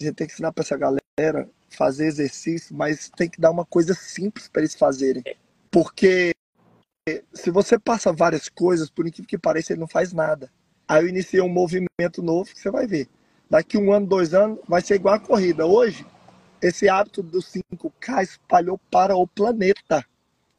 a 0.00 0.04
gente 0.04 0.14
tem 0.16 0.26
que 0.26 0.32
ensinar 0.32 0.52
pra 0.52 0.62
essa 0.62 0.76
galera 0.76 1.48
fazer 1.68 2.06
exercício, 2.06 2.74
mas 2.74 3.10
tem 3.10 3.28
que 3.28 3.40
dar 3.40 3.50
uma 3.50 3.64
coisa 3.64 3.94
simples 3.94 4.48
para 4.48 4.62
eles 4.62 4.74
fazerem. 4.74 5.22
Porque 5.70 6.34
se 7.32 7.50
você 7.50 7.78
passa 7.78 8.12
várias 8.12 8.48
coisas, 8.48 8.90
por 8.90 9.06
incrível 9.06 9.28
que 9.28 9.38
pareça, 9.38 9.72
ele 9.72 9.80
não 9.80 9.88
faz 9.88 10.12
nada. 10.12 10.50
Aí 10.88 11.04
eu 11.04 11.08
iniciei 11.08 11.40
um 11.40 11.48
movimento 11.48 12.22
novo 12.22 12.50
que 12.50 12.58
você 12.58 12.70
vai 12.70 12.86
ver. 12.86 13.08
Daqui 13.48 13.76
um 13.76 13.92
ano, 13.92 14.06
dois 14.06 14.32
anos, 14.34 14.58
vai 14.66 14.80
ser 14.80 14.94
igual 14.94 15.14
a 15.14 15.20
corrida. 15.20 15.66
Hoje, 15.66 16.06
esse 16.62 16.88
hábito 16.88 17.22
do 17.22 17.40
5K 17.40 18.22
espalhou 18.22 18.78
para 18.90 19.16
o 19.16 19.26
planeta. 19.26 20.04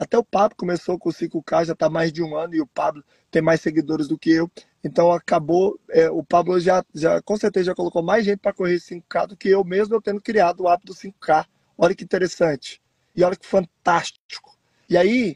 Até 0.01 0.17
o 0.17 0.23
Pablo 0.23 0.57
começou 0.57 0.97
com 0.97 1.09
o 1.09 1.13
5K, 1.13 1.65
já 1.65 1.73
está 1.73 1.87
mais 1.87 2.11
de 2.11 2.23
um 2.23 2.35
ano, 2.35 2.55
e 2.55 2.59
o 2.59 2.65
Pablo 2.65 3.03
tem 3.29 3.39
mais 3.39 3.61
seguidores 3.61 4.07
do 4.07 4.17
que 4.17 4.31
eu. 4.31 4.49
Então 4.83 5.11
acabou, 5.11 5.79
é, 5.91 6.09
o 6.09 6.23
Pablo 6.23 6.59
já, 6.59 6.83
já 6.91 7.21
com 7.21 7.37
certeza 7.37 7.65
já 7.65 7.75
colocou 7.75 8.01
mais 8.01 8.25
gente 8.25 8.39
para 8.39 8.51
correr 8.51 8.77
5K 8.77 9.27
do 9.27 9.37
que 9.37 9.47
eu 9.47 9.63
mesmo, 9.63 9.93
eu 9.93 10.01
tendo 10.01 10.19
criado 10.19 10.61
o 10.61 10.67
hábito 10.67 10.91
do 10.91 10.97
5K. 10.97 11.45
Olha 11.77 11.93
que 11.93 12.03
interessante. 12.03 12.81
E 13.15 13.23
olha 13.23 13.35
que 13.35 13.45
fantástico. 13.45 14.57
E 14.89 14.97
aí, 14.97 15.35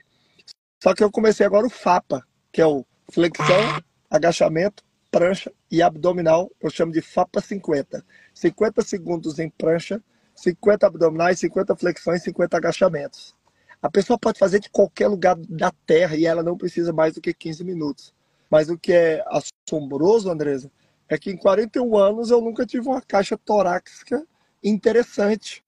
só 0.81 0.95
que 0.95 1.03
eu 1.03 1.11
comecei 1.11 1.45
agora 1.45 1.67
o 1.67 1.69
FAPA, 1.69 2.25
que 2.51 2.59
é 2.59 2.65
o 2.65 2.83
flexão, 3.11 3.79
agachamento, 4.09 4.83
prancha 5.11 5.53
e 5.69 5.79
abdominal, 5.83 6.49
eu 6.59 6.71
chamo 6.71 6.91
de 6.91 7.03
FAPA 7.03 7.39
50. 7.39 8.03
50 8.33 8.81
segundos 8.81 9.37
em 9.37 9.47
prancha, 9.47 10.01
50 10.33 10.87
abdominais, 10.87 11.37
50 11.37 11.75
flexões, 11.75 12.23
50 12.23 12.57
agachamentos. 12.57 13.35
A 13.81 13.89
pessoa 13.89 14.17
pode 14.17 14.39
fazer 14.39 14.59
de 14.59 14.69
qualquer 14.69 15.07
lugar 15.07 15.35
da 15.35 15.71
terra 15.85 16.15
e 16.15 16.25
ela 16.25 16.43
não 16.43 16.57
precisa 16.57 16.91
mais 16.91 17.13
do 17.13 17.21
que 17.21 17.33
15 17.33 17.63
minutos. 17.63 18.13
Mas 18.49 18.69
o 18.69 18.77
que 18.77 18.93
é 18.93 19.23
assombroso, 19.27 20.29
Andresa, 20.29 20.71
é 21.09 21.17
que 21.17 21.31
em 21.31 21.37
41 21.37 21.97
anos 21.97 22.31
eu 22.31 22.41
nunca 22.41 22.65
tive 22.65 22.87
uma 22.87 23.01
caixa 23.01 23.37
torácica 23.37 24.25
interessante. 24.63 25.63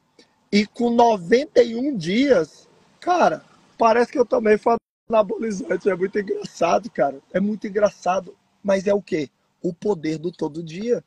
E 0.51 0.65
com 0.65 0.89
91 0.89 1.95
dias, 1.95 2.67
cara, 2.99 3.43
parece 3.77 4.11
que 4.11 4.17
eu 4.17 4.25
também 4.25 4.57
fui 4.57 4.75
anabolizante. 5.09 5.89
É 5.89 5.95
muito 5.95 6.17
engraçado, 6.19 6.89
cara. 6.89 7.19
É 7.33 7.39
muito 7.39 7.67
engraçado. 7.67 8.35
Mas 8.63 8.87
é 8.87 8.93
o 8.93 9.01
quê? 9.01 9.29
o 9.61 9.73
poder 9.73 10.17
do 10.17 10.31
todo 10.31 10.63
dia. 10.63 11.03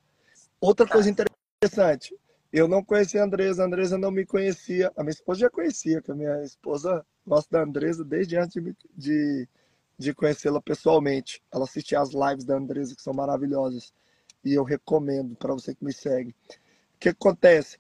Outra 0.61 0.86
coisa 0.86 1.11
interessante, 1.11 2.14
eu 2.53 2.66
não 2.66 2.82
conhecia 2.82 3.22
a 3.22 3.24
Andresa, 3.24 3.62
a 3.62 3.66
Andresa 3.66 3.96
não 3.96 4.11
me 4.11 4.26
conhecia, 4.26 4.92
a 4.96 5.03
minha 5.03 5.12
esposa 5.12 5.40
já 5.40 5.51
conhecia, 5.51 6.03
que 6.03 6.11
a 6.11 6.14
minha 6.14 6.42
esposa 6.42 7.05
gosta 7.26 7.59
da 7.59 7.62
Andresa 7.62 8.05
desde 8.05 8.36
antes 8.36 8.62
de, 8.62 8.76
de, 8.96 9.48
de 9.96 10.14
conhecê-la 10.14 10.61
pessoalmente. 10.61 11.42
Ela 11.53 11.64
assistia 11.64 12.01
as 12.01 12.11
lives 12.11 12.44
da 12.44 12.57
Andresa, 12.57 12.94
que 12.96 13.03
são 13.03 13.12
maravilhosas, 13.12 13.92
e 14.44 14.55
eu 14.55 14.64
recomendo 14.64 15.36
para 15.36 15.55
você 15.55 15.74
que 15.74 15.84
me 15.84 15.92
segue. 15.92 16.30
O 16.30 16.98
que 16.98 17.11
acontece? 17.11 17.78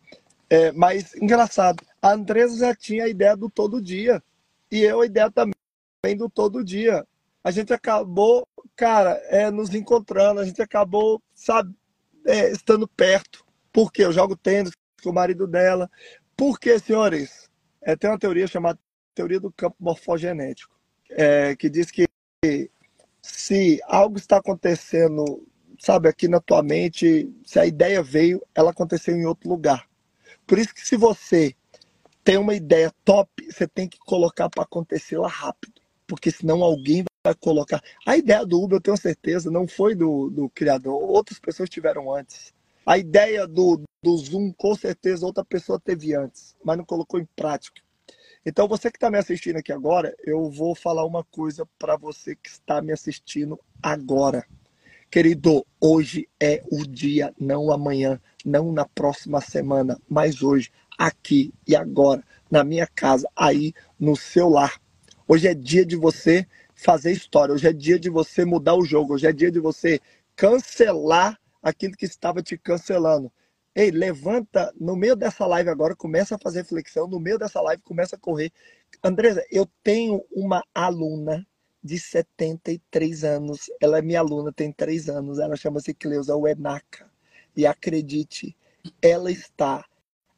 É, 0.48 0.72
mas, 0.72 1.14
engraçado, 1.16 1.84
a 2.00 2.12
Andresa 2.12 2.58
já 2.58 2.74
tinha 2.74 3.04
a 3.04 3.08
ideia 3.08 3.36
do 3.36 3.50
todo 3.50 3.82
dia, 3.82 4.22
e 4.70 4.82
eu 4.82 5.00
a 5.00 5.06
ideia 5.06 5.30
também 5.30 6.16
do 6.16 6.28
todo 6.28 6.64
dia 6.64 7.06
a 7.42 7.50
gente 7.50 7.72
acabou, 7.72 8.46
cara, 8.76 9.12
é, 9.28 9.50
nos 9.50 9.74
encontrando, 9.74 10.40
a 10.40 10.44
gente 10.44 10.60
acabou, 10.60 11.22
sabe, 11.34 11.74
é, 12.26 12.50
estando 12.50 12.86
perto. 12.86 13.44
Porque 13.72 14.04
eu 14.04 14.12
jogo 14.12 14.36
tênis 14.36 14.72
com 15.02 15.10
o 15.10 15.14
marido 15.14 15.46
dela. 15.46 15.90
Porque, 16.36 16.78
senhores, 16.78 17.48
é, 17.82 17.96
tem 17.96 18.10
uma 18.10 18.18
teoria 18.18 18.46
chamada 18.46 18.78
teoria 19.14 19.40
do 19.40 19.52
campo 19.52 19.76
morfogenético, 19.80 20.74
é, 21.10 21.54
que 21.56 21.68
diz 21.68 21.90
que 21.90 22.06
se 23.20 23.80
algo 23.84 24.16
está 24.16 24.38
acontecendo, 24.38 25.46
sabe, 25.78 26.08
aqui 26.08 26.28
na 26.28 26.40
tua 26.40 26.62
mente, 26.62 27.30
se 27.44 27.58
a 27.58 27.66
ideia 27.66 28.02
veio, 28.02 28.42
ela 28.54 28.70
aconteceu 28.70 29.14
em 29.14 29.26
outro 29.26 29.48
lugar. 29.48 29.86
Por 30.46 30.58
isso 30.58 30.74
que 30.74 30.86
se 30.86 30.96
você 30.96 31.54
tem 32.24 32.38
uma 32.38 32.54
ideia 32.54 32.92
top, 33.04 33.30
você 33.50 33.66
tem 33.66 33.88
que 33.88 33.98
colocar 33.98 34.48
para 34.48 34.62
acontecer 34.62 35.18
lá 35.18 35.28
rápido, 35.28 35.80
porque 36.06 36.30
senão 36.30 36.62
alguém 36.62 37.04
vai 37.24 37.34
colocar. 37.34 37.82
A 38.06 38.16
ideia 38.16 38.44
do 38.46 38.60
Uber, 38.60 38.76
eu 38.76 38.80
tenho 38.80 38.96
certeza, 38.96 39.50
não 39.50 39.68
foi 39.68 39.94
do, 39.94 40.30
do 40.30 40.48
criador. 40.50 40.94
Outras 40.94 41.38
pessoas 41.38 41.68
tiveram 41.68 42.12
antes. 42.14 42.52
A 42.90 42.98
ideia 42.98 43.46
do, 43.46 43.80
do 44.02 44.16
Zoom, 44.16 44.52
com 44.52 44.74
certeza, 44.74 45.24
outra 45.24 45.44
pessoa 45.44 45.78
teve 45.78 46.12
antes, 46.12 46.56
mas 46.64 46.76
não 46.76 46.84
colocou 46.84 47.20
em 47.20 47.28
prática. 47.36 47.80
Então, 48.44 48.66
você 48.66 48.90
que 48.90 48.96
está 48.96 49.08
me 49.08 49.16
assistindo 49.16 49.58
aqui 49.58 49.72
agora, 49.72 50.12
eu 50.24 50.50
vou 50.50 50.74
falar 50.74 51.06
uma 51.06 51.22
coisa 51.22 51.64
para 51.78 51.96
você 51.96 52.34
que 52.34 52.48
está 52.48 52.82
me 52.82 52.92
assistindo 52.92 53.56
agora. 53.80 54.44
Querido, 55.08 55.64
hoje 55.80 56.28
é 56.40 56.64
o 56.68 56.84
dia, 56.84 57.32
não 57.38 57.70
amanhã, 57.70 58.20
não 58.44 58.72
na 58.72 58.84
próxima 58.84 59.40
semana, 59.40 59.96
mas 60.08 60.42
hoje, 60.42 60.72
aqui 60.98 61.54
e 61.68 61.76
agora, 61.76 62.24
na 62.50 62.64
minha 62.64 62.88
casa, 62.88 63.30
aí 63.36 63.72
no 64.00 64.16
seu 64.16 64.48
lar. 64.48 64.80
Hoje 65.28 65.46
é 65.46 65.54
dia 65.54 65.86
de 65.86 65.94
você 65.94 66.44
fazer 66.74 67.12
história. 67.12 67.54
Hoje 67.54 67.68
é 67.68 67.72
dia 67.72 68.00
de 68.00 68.10
você 68.10 68.44
mudar 68.44 68.74
o 68.74 68.84
jogo. 68.84 69.14
Hoje 69.14 69.28
é 69.28 69.32
dia 69.32 69.52
de 69.52 69.60
você 69.60 70.00
cancelar 70.34 71.38
aquilo 71.62 71.96
que 71.96 72.04
estava 72.04 72.42
te 72.42 72.56
cancelando. 72.56 73.32
Ei, 73.74 73.90
levanta 73.90 74.72
no 74.78 74.96
meio 74.96 75.14
dessa 75.14 75.46
live 75.46 75.70
agora, 75.70 75.94
começa 75.94 76.34
a 76.34 76.38
fazer 76.38 76.64
flexão, 76.64 77.06
no 77.06 77.20
meio 77.20 77.38
dessa 77.38 77.60
live 77.60 77.82
começa 77.82 78.16
a 78.16 78.18
correr. 78.18 78.52
Andresa, 79.02 79.44
eu 79.50 79.68
tenho 79.82 80.24
uma 80.32 80.64
aluna 80.74 81.46
de 81.82 81.98
73 81.98 83.24
anos. 83.24 83.70
Ela 83.80 83.98
é 83.98 84.02
minha 84.02 84.20
aluna, 84.20 84.52
tem 84.52 84.72
3 84.72 85.08
anos. 85.08 85.38
Ela 85.38 85.56
chama-se 85.56 85.94
Cleusa 85.94 86.36
Uenaca. 86.36 87.10
E 87.56 87.66
acredite, 87.66 88.56
ela 89.00 89.30
está 89.30 89.84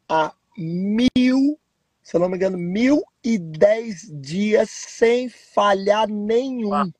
a 0.08 0.34
mil, 0.56 1.58
se 2.02 2.16
eu 2.16 2.20
não 2.20 2.28
me 2.28 2.36
engano, 2.36 2.58
mil 2.58 3.02
e 3.24 3.38
dez 3.38 4.10
dias 4.20 4.70
sem 4.70 5.28
falhar 5.28 6.08
nenhum. 6.08 6.90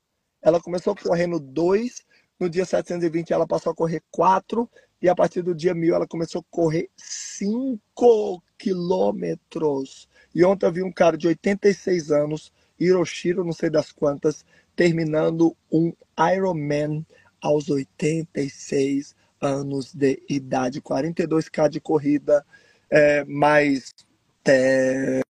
Ela 0.41 0.61
começou 0.61 0.95
correndo 0.95 1.39
dois, 1.39 2.03
no 2.43 2.49
dia 2.49 2.65
720 2.65 3.31
ela 3.31 3.47
passou 3.47 3.71
a 3.71 3.75
correr 3.75 4.03
quatro, 4.11 4.69
e 5.01 5.07
a 5.07 5.15
partir 5.15 5.41
do 5.41 5.55
dia 5.55 5.73
mil 5.73 5.95
ela 5.95 6.05
começou 6.05 6.41
a 6.41 6.45
correr 6.49 6.89
cinco 6.97 8.43
quilômetros. 8.57 10.07
E 10.35 10.43
ontem 10.43 10.65
eu 10.65 10.71
vi 10.71 10.83
um 10.83 10.91
cara 10.91 11.17
de 11.17 11.27
86 11.27 12.11
anos, 12.11 12.51
Hiroshiro, 12.79 13.45
não 13.45 13.53
sei 13.53 13.69
das 13.69 13.91
quantas, 13.91 14.45
terminando 14.75 15.55
um 15.71 15.93
Ironman 16.33 17.05
aos 17.41 17.69
86 17.69 19.15
anos 19.39 19.93
de 19.93 20.21
idade, 20.29 20.81
42k 20.81 21.69
de 21.69 21.79
corrida, 21.79 22.45
é, 22.89 23.23
mais, 23.25 23.93
é, 24.45 25.21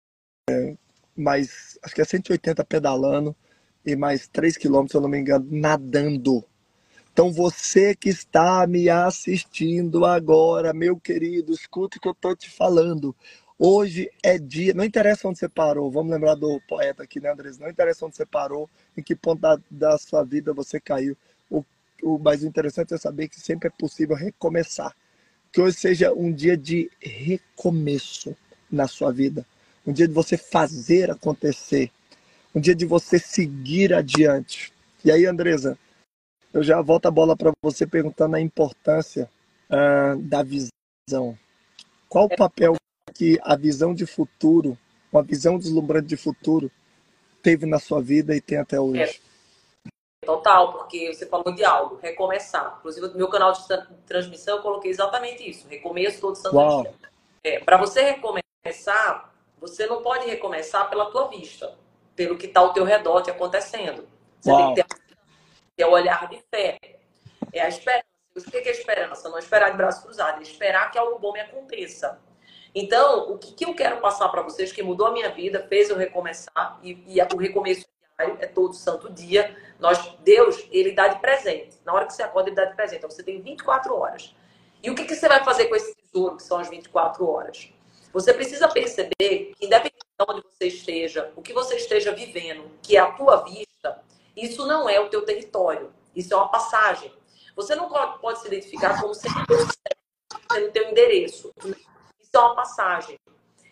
mais, 1.15 1.77
acho 1.83 1.93
que 1.93 2.01
é 2.01 2.05
180 2.05 2.63
pedalando 2.65 3.35
e 3.85 3.95
mais 3.95 4.27
3 4.27 4.57
quilômetros, 4.57 4.91
se 4.91 4.97
eu 4.97 5.01
não 5.01 5.09
me 5.09 5.19
engano, 5.19 5.47
nadando. 5.49 6.45
Então 7.13 7.31
você 7.31 7.95
que 7.95 8.09
está 8.09 8.65
me 8.65 8.89
assistindo 8.89 10.03
agora, 10.03 10.73
meu 10.73 10.99
querido, 10.99 11.53
escute 11.53 11.99
o 11.99 12.01
que 12.01 12.07
eu 12.07 12.11
estou 12.13 12.35
te 12.35 12.49
falando. 12.49 13.15
Hoje 13.57 14.09
é 14.23 14.39
dia, 14.39 14.73
não 14.73 14.83
interessa 14.83 15.27
onde 15.27 15.37
você 15.37 15.47
parou, 15.47 15.91
vamos 15.91 16.11
lembrar 16.11 16.33
do 16.33 16.59
poeta 16.67 17.03
aqui, 17.03 17.19
né, 17.19 17.31
Andrés? 17.31 17.59
Não 17.59 17.69
interessa 17.69 18.03
onde 18.07 18.15
você 18.15 18.25
parou, 18.25 18.67
em 18.97 19.03
que 19.03 19.15
ponto 19.15 19.39
da, 19.39 19.59
da 19.69 19.95
sua 19.99 20.23
vida 20.23 20.53
você 20.53 20.79
caiu. 20.79 21.15
O, 21.51 21.63
o 22.01 22.17
mais 22.17 22.43
interessante 22.43 22.95
é 22.95 22.97
saber 22.97 23.27
que 23.27 23.39
sempre 23.39 23.67
é 23.67 23.71
possível 23.71 24.15
recomeçar. 24.15 24.95
Que 25.51 25.61
hoje 25.61 25.77
seja 25.77 26.11
um 26.11 26.33
dia 26.33 26.57
de 26.57 26.89
recomeço 26.99 28.35
na 28.71 28.87
sua 28.87 29.11
vida, 29.11 29.45
um 29.85 29.93
dia 29.93 30.07
de 30.07 30.13
você 30.15 30.35
fazer 30.35 31.11
acontecer, 31.11 31.91
um 32.55 32.59
dia 32.59 32.73
de 32.73 32.85
você 32.85 33.19
seguir 33.19 33.93
adiante. 33.93 34.73
E 35.05 35.11
aí, 35.11 35.27
Andresa, 35.27 35.77
eu 36.53 36.61
já 36.61 36.79
volto 36.81 37.07
a 37.07 37.11
bola 37.11 37.35
para 37.35 37.51
você 37.61 37.87
perguntando 37.87 38.35
a 38.35 38.41
importância 38.41 39.29
uh, 39.69 40.21
da 40.21 40.43
visão. 40.43 41.37
Qual 42.07 42.25
o 42.25 42.35
papel 42.35 42.75
que 43.13 43.39
a 43.41 43.55
visão 43.55 43.93
de 43.93 44.05
futuro, 44.05 44.77
uma 45.11 45.23
visão 45.23 45.57
deslumbrante 45.57 46.07
de 46.07 46.17
futuro, 46.17 46.71
teve 47.41 47.65
na 47.65 47.79
sua 47.79 48.01
vida 48.01 48.35
e 48.35 48.41
tem 48.41 48.59
até 48.59 48.79
hoje? 48.79 49.01
É. 49.01 49.33
Total, 50.25 50.71
porque 50.71 51.13
você 51.13 51.25
falou 51.25 51.53
de 51.53 51.65
algo, 51.65 51.99
recomeçar. 52.01 52.77
Inclusive, 52.79 53.07
no 53.07 53.17
meu 53.17 53.27
canal 53.27 53.51
de 53.51 53.59
transmissão, 54.05 54.57
eu 54.57 54.61
coloquei 54.61 54.89
exatamente 54.89 55.49
isso: 55.49 55.67
recomeço 55.67 56.21
todo 56.21 56.35
santo 56.35 56.55
Uau. 56.55 56.83
dia. 56.83 56.93
É, 57.43 57.59
Para 57.59 57.77
você 57.77 58.01
recomeçar, 58.03 59.33
você 59.59 59.85
não 59.85 60.01
pode 60.01 60.25
recomeçar 60.27 60.89
pela 60.89 61.11
tua 61.11 61.27
vista, 61.27 61.75
pelo 62.15 62.37
que 62.37 62.45
está 62.45 62.61
ao 62.61 62.71
teu 62.71 62.85
redor 62.85 63.21
te 63.21 63.31
acontecendo. 63.31 64.07
Você 64.39 64.49
Uau. 64.49 64.73
tem 64.73 64.83
que 64.83 64.89
ter, 64.89 65.02
ter 65.75 65.85
o 65.85 65.91
olhar 65.91 66.27
de 66.29 66.41
fé. 66.49 66.77
É 67.51 67.61
a 67.61 67.67
esperança. 67.67 68.05
O 68.35 68.41
que 68.41 68.57
é 68.57 68.71
esperança? 68.71 69.29
Não 69.29 69.37
esperar 69.37 69.71
de 69.71 69.77
braço 69.77 70.03
cruzado, 70.03 70.39
é 70.39 70.41
esperar 70.41 70.89
que 70.91 70.97
algo 70.97 71.19
bom 71.19 71.31
me 71.31 71.39
aconteça. 71.39 72.19
Então, 72.73 73.31
o 73.31 73.37
que, 73.37 73.53
que 73.53 73.65
eu 73.65 73.75
quero 73.75 74.01
passar 74.01 74.27
para 74.29 74.41
vocês, 74.41 74.71
que 74.71 74.81
mudou 74.81 75.07
a 75.07 75.11
minha 75.11 75.29
vida, 75.29 75.65
fez 75.69 75.89
eu 75.89 75.97
recomeçar, 75.97 76.79
e, 76.81 77.03
e 77.07 77.21
o 77.21 77.37
recomeço 77.37 77.85
diário 78.17 78.37
é 78.39 78.47
todo 78.47 78.73
santo 78.73 79.11
dia. 79.11 79.55
Nós, 79.79 79.99
Deus, 80.23 80.67
ele 80.71 80.93
dá 80.93 81.07
de 81.07 81.19
presente. 81.19 81.77
Na 81.85 81.93
hora 81.93 82.07
que 82.07 82.13
você 82.13 82.23
acorda, 82.23 82.49
ele 82.49 82.55
dá 82.55 82.65
de 82.65 82.75
presente. 82.75 82.97
Então, 82.97 83.09
você 83.11 83.21
tem 83.21 83.39
24 83.39 83.95
horas. 83.95 84.35
E 84.81 84.89
o 84.89 84.95
que, 84.95 85.05
que 85.05 85.15
você 85.15 85.27
vai 85.27 85.43
fazer 85.43 85.67
com 85.67 85.75
esse 85.75 85.95
tesouro, 85.95 86.37
que 86.37 86.43
são 86.43 86.57
as 86.57 86.69
24 86.69 87.29
horas? 87.29 87.71
Você 88.11 88.33
precisa 88.33 88.67
perceber 88.67 89.13
que, 89.19 89.55
independente 89.61 90.05
de 90.19 90.25
onde 90.27 90.41
você 90.41 90.67
esteja, 90.67 91.31
o 91.35 91.41
que 91.41 91.53
você 91.53 91.75
esteja 91.75 92.11
vivendo, 92.11 92.69
que 92.81 92.97
é 92.97 92.99
a 92.99 93.11
tua 93.11 93.37
vista, 93.37 93.72
isso 94.35 94.65
não 94.65 94.89
é 94.89 94.99
o 94.99 95.09
teu 95.09 95.25
território. 95.25 95.93
Isso 96.15 96.33
é 96.33 96.37
uma 96.37 96.49
passagem. 96.49 97.13
Você 97.55 97.75
não 97.75 97.89
pode 98.19 98.39
se 98.39 98.47
identificar 98.47 98.99
como 98.99 99.13
sendo 99.13 99.35
o 100.51 100.71
teu 100.71 100.89
endereço 100.89 101.51
é 102.35 102.39
uma 102.39 102.55
passagem. 102.55 103.19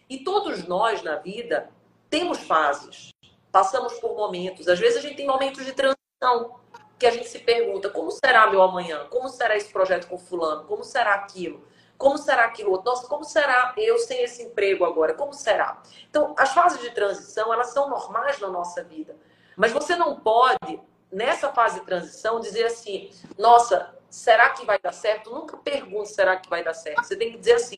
E 0.09 0.23
todos 0.23 0.67
nós 0.67 1.01
na 1.01 1.15
vida 1.15 1.69
temos 2.09 2.39
fases, 2.39 3.11
passamos 3.51 3.93
por 3.99 4.15
momentos. 4.15 4.67
Às 4.67 4.79
vezes 4.79 4.97
a 4.97 5.01
gente 5.01 5.15
tem 5.15 5.27
momentos 5.27 5.65
de 5.65 5.73
transição, 5.73 6.59
que 6.99 7.05
a 7.05 7.11
gente 7.11 7.27
se 7.27 7.39
pergunta: 7.39 7.89
como 7.89 8.11
será 8.11 8.49
meu 8.49 8.61
amanhã? 8.61 9.07
Como 9.09 9.29
será 9.29 9.55
esse 9.55 9.71
projeto 9.71 10.07
com 10.07 10.17
Fulano? 10.17 10.65
Como 10.65 10.83
será 10.83 11.15
aquilo? 11.15 11.65
Como 11.97 12.17
será 12.17 12.45
aquilo 12.45 12.71
outro? 12.71 12.91
Nossa, 12.91 13.07
como 13.07 13.23
será 13.23 13.73
eu 13.77 13.97
sem 13.99 14.23
esse 14.23 14.43
emprego 14.43 14.85
agora? 14.85 15.13
Como 15.13 15.33
será? 15.33 15.81
Então, 16.09 16.33
as 16.37 16.51
fases 16.51 16.81
de 16.81 16.89
transição, 16.91 17.53
elas 17.53 17.67
são 17.67 17.89
normais 17.89 18.39
na 18.39 18.49
nossa 18.49 18.83
vida. 18.83 19.15
Mas 19.55 19.71
você 19.71 19.95
não 19.95 20.19
pode, 20.19 20.79
nessa 21.11 21.51
fase 21.51 21.79
de 21.79 21.85
transição, 21.85 22.39
dizer 22.39 22.65
assim: 22.65 23.09
nossa, 23.37 23.95
será 24.09 24.49
que 24.49 24.65
vai 24.65 24.79
dar 24.79 24.93
certo? 24.93 25.31
Nunca 25.31 25.57
pergunte 25.57 26.09
será 26.09 26.37
que 26.37 26.49
vai 26.49 26.63
dar 26.63 26.73
certo. 26.73 27.03
Você 27.03 27.15
tem 27.15 27.31
que 27.31 27.37
dizer 27.37 27.53
assim: 27.53 27.77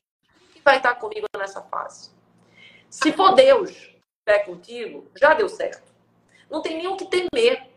vai 0.63 0.78
estar 0.78 0.95
comigo 0.95 1.28
nessa 1.38 1.61
fase. 1.61 2.11
Se 2.89 3.11
for 3.11 3.34
Deus 3.34 3.91
é 4.26 4.39
contigo, 4.39 5.07
já 5.15 5.34
deu 5.34 5.49
certo. 5.49 5.91
Não 6.49 6.61
tem 6.61 6.78
nem 6.78 6.88
o 6.88 6.95
que 6.95 7.05
temer. 7.05 7.69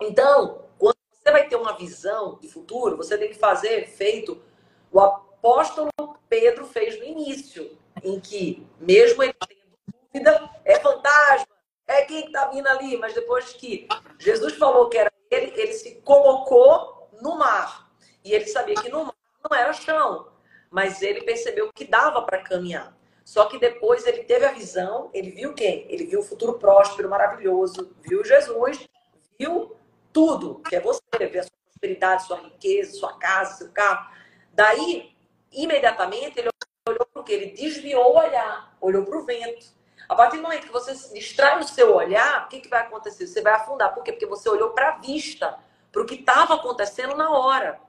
Então, 0.00 0.64
quando 0.78 0.96
você 1.12 1.30
vai 1.30 1.48
ter 1.48 1.56
uma 1.56 1.76
visão 1.76 2.38
de 2.40 2.48
futuro, 2.48 2.96
você 2.96 3.16
tem 3.16 3.28
que 3.28 3.38
fazer 3.38 3.86
feito 3.86 4.42
o 4.90 5.00
apóstolo 5.00 5.90
Pedro 6.28 6.66
fez 6.66 6.98
no 6.98 7.04
início, 7.04 7.78
em 8.02 8.18
que, 8.18 8.66
mesmo 8.80 9.22
ele 9.22 9.34
tendo 9.34 9.60
dúvida, 10.12 10.50
é 10.64 10.80
fantasma, 10.80 11.46
é 11.86 12.02
quem 12.02 12.26
está 12.26 12.46
vindo 12.48 12.66
ali, 12.66 12.96
mas 12.96 13.14
depois 13.14 13.52
que 13.52 13.86
Jesus 14.18 14.54
falou 14.54 14.88
que 14.88 14.98
era 14.98 15.12
ele, 15.30 15.52
ele 15.56 15.72
se 15.72 15.96
colocou 16.02 17.10
no 17.20 17.36
mar. 17.36 17.90
E 18.24 18.32
ele 18.32 18.46
sabia 18.46 18.74
que 18.74 18.88
no 18.88 19.04
mar 19.04 19.14
não 19.48 19.56
era 19.56 19.72
chão, 19.72 20.32
mas 20.70 21.02
ele 21.02 21.22
percebeu 21.22 21.70
que 21.72 21.84
dava 21.84 22.22
para 22.22 22.42
caminhar. 22.42 22.96
Só 23.24 23.46
que 23.46 23.58
depois 23.58 24.06
ele 24.06 24.24
teve 24.24 24.44
a 24.44 24.52
visão, 24.52 25.10
ele 25.12 25.30
viu 25.30 25.52
quem? 25.52 25.86
Ele 25.88 26.06
viu 26.06 26.20
o 26.20 26.24
futuro 26.24 26.58
próspero, 26.58 27.08
maravilhoso, 27.08 27.94
viu 28.00 28.24
Jesus, 28.24 28.88
viu 29.38 29.76
tudo, 30.12 30.60
que 30.68 30.76
é 30.76 30.80
você, 30.80 31.00
ver 31.12 31.40
a 31.40 31.42
sua 31.42 31.56
prosperidade, 31.64 32.26
sua 32.26 32.38
riqueza, 32.38 32.96
sua 32.96 33.18
casa, 33.18 33.56
seu 33.56 33.70
carro. 33.70 34.12
Daí, 34.52 35.14
imediatamente, 35.52 36.38
ele 36.38 36.50
olhou 36.88 37.06
quê? 37.26 37.34
Ele 37.34 37.46
desviou 37.50 38.14
o 38.14 38.18
olhar, 38.18 38.74
olhou 38.80 39.04
para 39.04 39.18
o 39.18 39.24
vento. 39.26 39.75
A 40.08 40.14
partir 40.14 40.36
do 40.36 40.42
momento 40.42 40.66
que 40.66 40.72
você 40.72 40.94
distrai 41.12 41.58
o 41.58 41.64
seu 41.64 41.94
olhar, 41.94 42.44
o 42.44 42.48
que, 42.48 42.60
que 42.60 42.68
vai 42.68 42.82
acontecer? 42.82 43.26
Você 43.26 43.42
vai 43.42 43.54
afundar. 43.54 43.92
Por 43.92 44.02
quê? 44.02 44.12
Porque 44.12 44.26
você 44.26 44.48
olhou 44.48 44.70
para 44.70 44.90
a 44.90 44.98
vista, 44.98 45.58
para 45.90 46.02
o 46.02 46.06
que 46.06 46.14
estava 46.14 46.54
acontecendo 46.54 47.16
na 47.16 47.30
hora. 47.30 47.80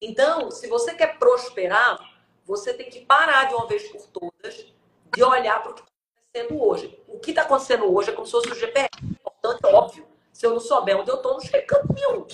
Então, 0.00 0.50
se 0.50 0.66
você 0.66 0.94
quer 0.94 1.18
prosperar, 1.18 1.98
você 2.44 2.74
tem 2.74 2.90
que 2.90 3.04
parar 3.04 3.44
de 3.48 3.54
uma 3.54 3.66
vez 3.66 3.88
por 3.88 4.06
todas 4.08 4.66
de 5.14 5.22
olhar 5.22 5.62
para 5.62 5.72
o 5.72 5.74
que 5.74 5.82
está 5.82 5.92
acontecendo 5.92 6.64
hoje. 6.64 7.02
O 7.06 7.18
que 7.18 7.30
está 7.30 7.42
acontecendo 7.42 7.94
hoje 7.94 8.10
é 8.10 8.12
como 8.12 8.26
se 8.26 8.32
fosse 8.32 8.50
o 8.50 8.54
GPS. 8.54 8.88
Portanto, 9.22 9.64
óbvio, 9.66 10.06
se 10.32 10.46
eu 10.46 10.52
não 10.52 10.60
souber 10.60 10.98
onde 10.98 11.10
eu 11.10 11.16
estou, 11.16 11.34
não 11.34 11.40
chego 11.40 11.66
nenhum. 11.94 12.26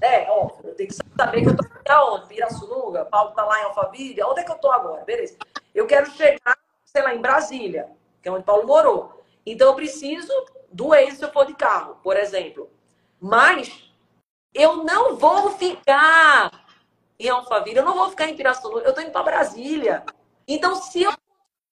É, 0.00 0.30
óbvio, 0.30 0.70
eu 0.70 0.74
tenho 0.74 0.88
que 0.88 0.94
saber 0.94 1.42
que 1.42 1.48
eu 1.48 1.52
estou 1.52 1.66
aonde? 1.88 2.26
Pirassununga, 2.26 3.04
Paulo 3.06 3.30
está 3.30 3.44
lá 3.44 3.60
em 3.60 3.64
Alphaville, 3.64 4.22
onde 4.22 4.40
é 4.40 4.44
que 4.44 4.50
eu 4.50 4.56
estou 4.56 4.70
agora? 4.70 5.04
Beleza. 5.04 5.36
Eu 5.74 5.86
quero 5.86 6.10
chegar, 6.10 6.58
sei 6.84 7.02
lá, 7.02 7.14
em 7.14 7.20
Brasília, 7.20 7.88
que 8.22 8.28
é 8.28 8.32
onde 8.32 8.44
Paulo 8.44 8.66
morou. 8.66 9.22
Então, 9.44 9.68
eu 9.68 9.74
preciso 9.74 10.32
do 10.70 10.94
ex 10.94 11.18
se 11.18 11.24
eu 11.24 11.32
for 11.32 11.46
de 11.46 11.54
carro, 11.54 11.98
por 12.02 12.16
exemplo. 12.16 12.70
Mas 13.20 13.90
eu 14.54 14.84
não 14.84 15.16
vou 15.16 15.50
ficar 15.52 16.66
em 17.18 17.28
Alphaville, 17.28 17.78
eu 17.78 17.84
não 17.84 17.94
vou 17.94 18.10
ficar 18.10 18.28
em 18.28 18.36
Pirassununga, 18.36 18.82
eu 18.82 18.90
estou 18.90 19.02
indo 19.02 19.12
para 19.12 19.22
Brasília. 19.22 20.04
Então, 20.46 20.76
se 20.76 21.02
eu 21.02 21.12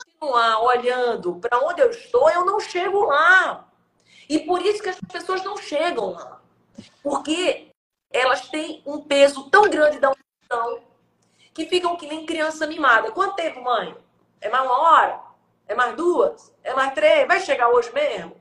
continuar 0.05 0.61
olhando 0.63 1.37
para 1.37 1.59
onde 1.61 1.81
eu 1.81 1.91
estou, 1.91 2.29
eu 2.31 2.45
não 2.45 2.59
chego 2.59 3.05
lá. 3.05 3.69
E 4.29 4.41
por 4.41 4.61
isso 4.61 4.83
que 4.83 4.89
as 4.89 4.99
pessoas 5.01 5.43
não 5.45 5.57
chegam 5.57 6.11
lá. 6.11 6.41
Porque 7.03 7.71
elas 8.11 8.49
têm 8.49 8.83
um 8.85 9.01
peso 9.01 9.49
tão 9.51 9.69
grande 9.69 9.99
da 9.99 10.11
união 10.11 10.83
que 11.55 11.67
ficam 11.67 11.97
que 11.97 12.07
nem 12.07 12.27
criança 12.27 12.67
mimada. 12.67 13.13
Quanto 13.13 13.37
tempo, 13.37 13.63
mãe? 13.63 13.97
É 14.41 14.49
mais 14.49 14.65
uma 14.65 14.79
hora? 14.79 15.26
É 15.69 15.75
mais 15.75 15.97
duas? 15.97 16.53
É 16.63 16.75
mais 16.75 16.95
três? 16.95 17.27
Vai 17.27 17.41
chegar 17.41 17.69
hoje 17.71 17.93
mesmo? 17.93 18.37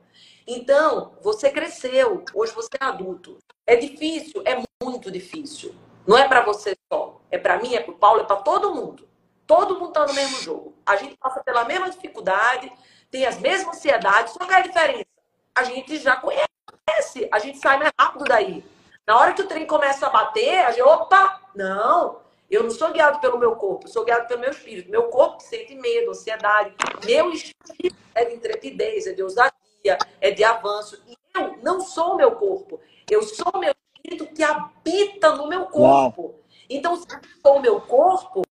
Então, 0.46 1.16
você 1.22 1.50
cresceu. 1.50 2.24
Hoje 2.32 2.52
você 2.52 2.70
é 2.80 2.84
adulto. 2.84 3.38
É 3.66 3.74
difícil? 3.76 4.42
É 4.44 4.62
muito 4.82 5.10
difícil. 5.10 5.74
Não 6.06 6.16
é 6.16 6.28
para 6.28 6.42
você 6.42 6.76
só. 6.92 7.20
É 7.30 7.36
para 7.36 7.58
mim, 7.58 7.74
é 7.74 7.80
para 7.80 7.92
o 7.92 7.98
Paulo, 7.98 8.20
é 8.20 8.24
para 8.24 8.36
todo 8.36 8.74
mundo. 8.74 9.08
Todo 9.46 9.74
mundo 9.78 9.88
está 9.88 10.06
no 10.06 10.14
mesmo 10.14 10.40
jogo. 10.40 10.74
A 10.84 10.96
gente 10.96 11.16
passa 11.16 11.42
pela 11.42 11.64
mesma 11.64 11.90
dificuldade, 11.90 12.72
tem 13.10 13.26
as 13.26 13.38
mesmas 13.38 13.76
ansiedades, 13.76 14.32
só 14.32 14.44
que 14.44 14.54
a 14.54 14.60
diferença, 14.60 15.06
a 15.54 15.64
gente 15.64 15.98
já 15.98 16.16
conhece, 16.16 17.28
a 17.32 17.38
gente 17.38 17.58
sai 17.58 17.78
mais 17.78 17.92
rápido 17.98 18.24
daí. 18.24 18.64
Na 19.06 19.18
hora 19.18 19.32
que 19.32 19.42
o 19.42 19.46
trem 19.46 19.66
começa 19.66 20.06
a 20.06 20.10
bater, 20.10 20.64
a 20.64 20.70
gente, 20.70 20.82
opa, 20.82 21.40
não, 21.54 22.20
eu 22.50 22.62
não 22.62 22.70
sou 22.70 22.92
guiado 22.92 23.20
pelo 23.20 23.38
meu 23.38 23.56
corpo, 23.56 23.86
eu 23.86 23.90
sou 23.90 24.04
guiado 24.04 24.28
pelo 24.28 24.40
meu 24.40 24.50
espírito. 24.50 24.90
Meu 24.90 25.04
corpo 25.04 25.42
sente 25.42 25.74
medo, 25.74 26.10
ansiedade. 26.10 26.74
Meu 27.04 27.32
espírito 27.32 27.96
é 28.14 28.24
de 28.24 28.34
intrepidez, 28.34 29.06
é 29.06 29.12
de 29.12 29.22
ousadia, 29.22 29.98
é 30.20 30.30
de 30.30 30.44
avanço. 30.44 31.02
E 31.08 31.16
eu 31.34 31.58
não 31.62 31.80
sou 31.80 32.14
o 32.14 32.16
meu 32.16 32.36
corpo. 32.36 32.80
Eu 33.10 33.22
sou 33.22 33.50
o 33.52 33.58
meu 33.58 33.74
espírito 33.94 34.32
que 34.32 34.42
habita 34.42 35.34
no 35.34 35.48
meu 35.48 35.66
corpo. 35.66 36.22
Uau. 36.22 36.40
Então, 36.70 36.96
se 36.96 37.06
eu 37.10 37.20
sou 37.42 37.56
o 37.56 37.60
meu 37.60 37.80
corpo, 37.80 38.42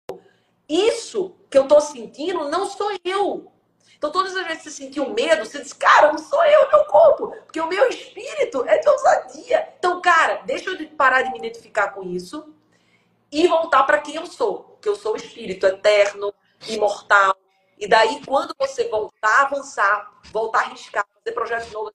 isso 0.67 1.35
que 1.49 1.57
eu 1.57 1.63
estou 1.63 1.79
sentindo 1.79 2.49
não 2.49 2.65
sou 2.65 2.91
eu. 3.03 3.51
Então, 3.97 4.11
todas 4.11 4.35
as 4.35 4.45
vezes 4.45 4.63
que 4.63 4.69
você 4.69 4.83
sentiu 4.83 5.09
medo, 5.09 5.45
você 5.45 5.61
diz, 5.61 5.71
cara, 5.71 6.11
não 6.11 6.17
sou 6.17 6.43
eu, 6.43 6.69
meu 6.69 6.85
corpo. 6.85 7.29
Porque 7.45 7.61
o 7.61 7.67
meu 7.67 7.87
espírito 7.87 8.63
é 8.67 8.77
de 8.77 8.89
ousadia. 8.89 9.69
Então, 9.79 10.01
cara, 10.01 10.41
deixa 10.45 10.69
eu 10.69 10.89
parar 10.89 11.21
de 11.21 11.31
me 11.31 11.37
identificar 11.37 11.91
com 11.91 12.03
isso 12.03 12.54
e 13.31 13.47
voltar 13.47 13.83
para 13.83 13.99
quem 13.99 14.15
eu 14.15 14.25
sou. 14.25 14.77
Que 14.81 14.89
eu 14.89 14.95
sou 14.95 15.15
espírito 15.15 15.65
eterno, 15.65 16.33
imortal. 16.67 17.35
E 17.77 17.87
daí, 17.87 18.21
quando 18.25 18.55
você 18.57 18.87
voltar 18.87 19.41
a 19.41 19.41
avançar, 19.43 20.19
voltar 20.31 20.59
a 20.59 20.61
arriscar, 20.63 21.05
fazer 21.13 21.33
projetos 21.33 21.71
novos, 21.71 21.91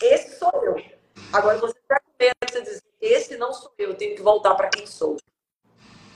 esse 0.00 0.38
sou 0.38 0.50
eu. 0.62 0.76
Agora, 1.32 1.58
você 1.58 1.76
está 1.78 1.98
com 2.00 2.12
medo, 2.18 2.34
você 2.48 2.62
diz, 2.62 2.82
esse 3.00 3.36
não 3.36 3.52
sou 3.52 3.72
eu, 3.78 3.90
eu 3.90 3.96
tenho 3.96 4.14
que 4.14 4.22
voltar 4.22 4.54
para 4.54 4.68
quem 4.68 4.86
sou. 4.86 5.16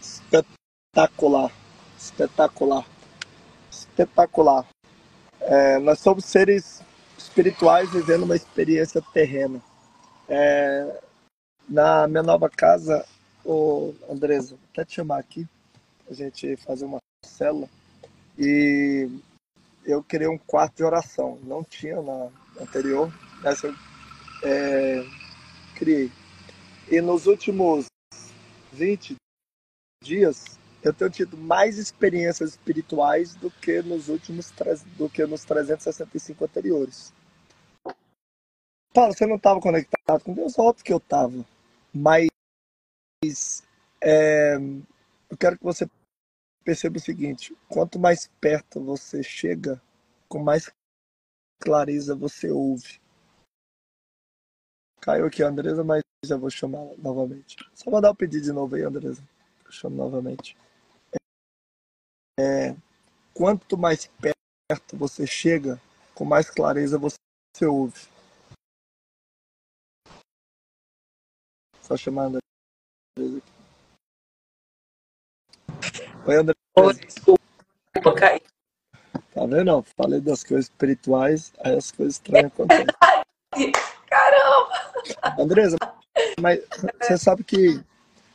Espetacular. 0.00 1.50
Espetacular. 1.98 2.84
Espetacular. 3.70 4.66
É, 5.40 5.78
nós 5.78 5.98
somos 5.98 6.24
seres 6.24 6.82
espirituais 7.18 7.90
vivendo 7.90 8.22
uma 8.22 8.36
experiência 8.36 9.02
terrena. 9.12 9.60
É, 10.28 11.00
na 11.68 12.06
minha 12.06 12.22
nova 12.22 12.48
casa, 12.48 13.06
o 13.44 13.94
Andresa, 14.08 14.50
vou 14.50 14.60
até 14.72 14.84
te 14.84 14.94
chamar 14.94 15.18
aqui, 15.18 15.46
a 16.08 16.14
gente 16.14 16.56
fazer 16.56 16.84
uma 16.84 16.98
célula. 17.24 17.68
E 18.38 19.08
eu 19.84 20.02
criei 20.02 20.28
um 20.28 20.38
quarto 20.38 20.76
de 20.76 20.84
oração. 20.84 21.38
Não 21.42 21.62
tinha 21.62 22.00
na 22.00 22.28
anterior, 22.60 23.12
essa 23.44 23.66
eu 23.66 23.74
é, 24.42 25.04
criei. 25.74 26.10
E 26.90 27.00
nos 27.00 27.26
últimos 27.26 27.86
20 28.72 29.16
dias, 30.02 30.58
eu 30.82 30.92
tenho 30.94 31.10
tido 31.10 31.36
mais 31.36 31.76
experiências 31.76 32.50
espirituais 32.50 33.34
do 33.34 33.50
que 33.50 33.82
nos 33.82 34.08
últimos 34.08 34.52
do 34.96 35.08
que 35.08 35.24
nos 35.26 35.44
365 35.44 36.44
anteriores. 36.44 37.12
Paulo, 38.92 39.12
você 39.12 39.26
não 39.26 39.36
estava 39.36 39.60
conectado 39.60 40.24
com 40.24 40.34
Deus? 40.34 40.58
Óbvio 40.58 40.84
que 40.84 40.92
eu 40.92 40.96
estava. 40.96 41.44
Mas 41.94 42.28
é, 44.02 44.54
eu 45.28 45.36
quero 45.38 45.58
que 45.58 45.64
você 45.64 45.86
perceba 46.64 46.96
o 46.96 47.00
seguinte: 47.00 47.54
quanto 47.68 47.98
mais 47.98 48.28
perto 48.40 48.82
você 48.82 49.22
chega, 49.22 49.80
com 50.26 50.38
mais 50.38 50.70
clareza 51.62 52.14
você 52.14 52.50
ouve. 52.50 52.98
Caiu 55.02 55.26
aqui 55.26 55.42
a 55.42 55.48
Andresa, 55.48 55.84
mas 55.84 56.02
já 56.24 56.36
vou 56.36 56.50
chamar 56.50 56.96
novamente. 56.96 57.56
Só 57.74 57.90
mandar 57.90 58.10
o 58.10 58.14
pedido 58.14 58.44
de 58.44 58.52
novo 58.52 58.74
aí, 58.74 58.82
Andresa. 58.82 59.22
Eu 59.64 59.72
chamo 59.72 59.96
novamente. 59.96 60.56
É, 62.38 62.74
quanto 63.34 63.76
mais 63.76 64.06
perto 64.06 64.96
você 64.96 65.26
chega, 65.26 65.80
com 66.14 66.24
mais 66.24 66.48
clareza 66.48 66.98
você 66.98 67.16
ouve. 67.66 68.08
Só 71.82 71.96
chamando 71.96 72.40
aqui. 73.24 73.42
Oi, 76.26 76.36
Andresa. 76.36 76.58
Oi, 76.76 76.94
desculpa, 76.94 78.14
caí. 78.16 78.40
Tá 79.34 79.46
vendo? 79.46 79.82
Falei 79.96 80.20
das 80.20 80.44
coisas 80.44 80.66
espirituais, 80.66 81.52
aí 81.60 81.76
as 81.76 81.90
coisas 81.90 82.14
estranhas 82.14 82.52
acontecem. 82.52 82.86
Caramba! 84.08 85.42
Andresa, 85.42 85.76
mas 86.40 86.60
você 87.00 87.16
sabe 87.16 87.44
que 87.44 87.82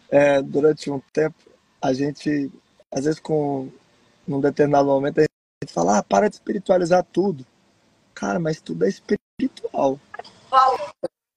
é, 0.09 0.41
durante 0.41 0.89
um 0.89 0.99
tempo 1.11 1.35
a 1.81 1.93
gente, 1.93 2.51
às 2.91 3.05
vezes 3.05 3.19
com 3.19 3.69
num 4.27 4.39
determinado 4.39 4.87
momento, 4.87 5.19
a 5.19 5.25
gente 5.63 5.73
fala, 5.73 5.99
ah, 5.99 6.03
para 6.03 6.29
de 6.29 6.35
espiritualizar 6.35 7.03
tudo. 7.03 7.45
Cara, 8.13 8.39
mas 8.39 8.59
tudo 8.61 8.85
é 8.85 8.89
espiritual. 8.89 9.99
Falou, 10.49 10.79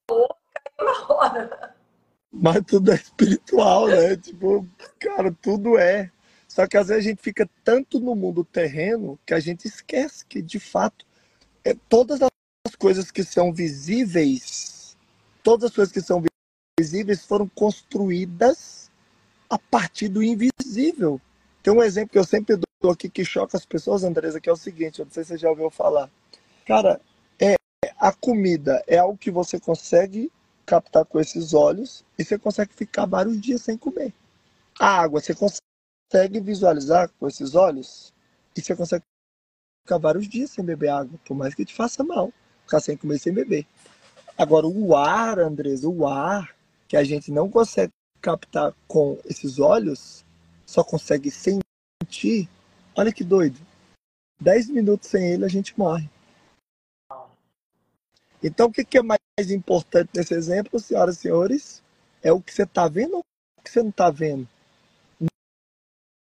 caiu 0.09 0.87
na 0.87 1.15
hora. 1.15 1.78
Mas 2.33 2.63
tudo 2.67 2.93
é 2.93 2.95
espiritual, 2.95 3.89
né? 3.89 4.17
tipo, 4.19 4.67
cara, 4.99 5.33
tudo 5.43 5.79
é. 5.79 6.11
Só 6.47 6.67
que 6.67 6.77
às 6.77 6.89
vezes 6.89 7.07
a 7.07 7.09
gente 7.09 7.23
fica 7.23 7.49
tanto 7.63 8.01
no 8.01 8.15
mundo 8.15 8.45
terreno 8.45 9.19
que 9.27 9.35
a 9.35 9.41
gente 9.41 9.67
esquece 9.67 10.25
que, 10.25 10.41
de 10.41 10.59
fato, 10.59 11.07
é, 11.65 11.75
todas 11.89 12.21
as 12.23 12.75
coisas 12.79 13.11
que 13.11 13.23
são 13.23 13.53
visíveis, 13.53 14.97
todas 15.43 15.71
as 15.71 15.77
coisas 15.77 15.93
que 15.93 16.01
são 16.01 16.23
visíveis 16.79 17.25
foram 17.25 17.49
construídas 17.49 18.91
a 19.49 19.59
partir 19.59 20.09
do 20.09 20.23
invisível. 20.23 21.21
Tem 21.63 21.73
um 21.73 21.83
exemplo 21.83 22.11
que 22.11 22.19
eu 22.19 22.25
sempre 22.25 22.59
dou 22.81 22.93
aqui 22.93 23.09
que 23.09 23.25
choca 23.25 23.57
as 23.57 23.67
pessoas, 23.67 24.05
Andresa, 24.05 24.41
que 24.41 24.49
é 24.49 24.53
o 24.53 24.57
seguinte, 24.57 25.01
eu 25.01 25.05
não 25.05 25.13
sei 25.13 25.25
se 25.25 25.31
você 25.31 25.39
já 25.39 25.51
ouviu 25.51 25.71
falar. 25.71 26.11
Cara, 26.67 27.01
é 27.41 27.57
a 27.99 28.13
comida 28.13 28.83
é 28.87 28.99
algo 28.99 29.19
que 29.19 29.31
você 29.31 29.59
consegue 29.59 30.31
captar 30.69 31.07
com 31.07 31.19
esses 31.19 31.55
olhos 31.55 32.05
e 32.19 32.23
você 32.23 32.39
consegue 32.39 32.75
ficar 32.75 33.07
vários 33.07 33.41
dias 33.41 33.63
sem 33.63 33.79
comer. 33.79 34.13
A 34.79 35.01
água 35.01 35.19
você 35.19 35.35
consegue 35.35 36.41
visualizar 36.41 37.11
com 37.19 37.27
esses 37.27 37.55
olhos 37.55 38.13
e 38.55 38.61
você 38.61 38.77
consegue 38.77 39.03
ficar 39.83 39.97
vários 39.97 40.29
dias 40.29 40.51
sem 40.51 40.63
beber 40.63 40.91
água, 40.91 41.19
por 41.25 41.35
mais 41.35 41.55
que 41.55 41.65
te 41.65 41.75
faça 41.75 42.05
mal, 42.05 42.31
ficar 42.65 42.81
sem 42.81 42.99
comer 42.99 43.19
sem 43.19 43.33
beber. 43.33 43.67
Agora 44.37 44.67
o 44.67 44.95
ar, 44.95 45.39
Andresa, 45.39 45.89
o 45.89 46.07
ar 46.07 46.55
que 46.87 46.99
a 46.99 47.03
gente 47.03 47.33
não 47.33 47.49
consegue 47.49 47.93
captar 48.21 48.75
com 48.87 49.19
esses 49.25 49.59
olhos, 49.59 50.23
só 50.67 50.85
consegue 50.85 51.31
sentir, 51.31 52.47
olha 52.95 53.11
que 53.11 53.25
doido. 53.25 53.59
Dez 54.39 54.69
minutos 54.69 55.09
sem 55.09 55.33
ele 55.33 55.47
a 55.47 55.49
gente 55.49 55.77
morre. 55.79 56.11
Então 58.43 58.69
o 58.69 58.73
que 58.73 58.99
é 58.99 59.03
mais 59.03 59.51
importante 59.51 60.11
nesse 60.15 60.35
exemplo, 60.35 60.79
senhoras 60.79 61.17
e 61.17 61.21
senhores? 61.21 61.83
É 62.23 62.33
o 62.33 62.41
que 62.41 62.53
você 62.53 62.63
está 62.63 62.89
vendo 62.89 63.17
ou 63.17 63.25
o 63.59 63.63
que 63.63 63.71
você 63.71 63.83
não 63.83 63.91
está 63.91 64.11
vendo? 64.11 64.47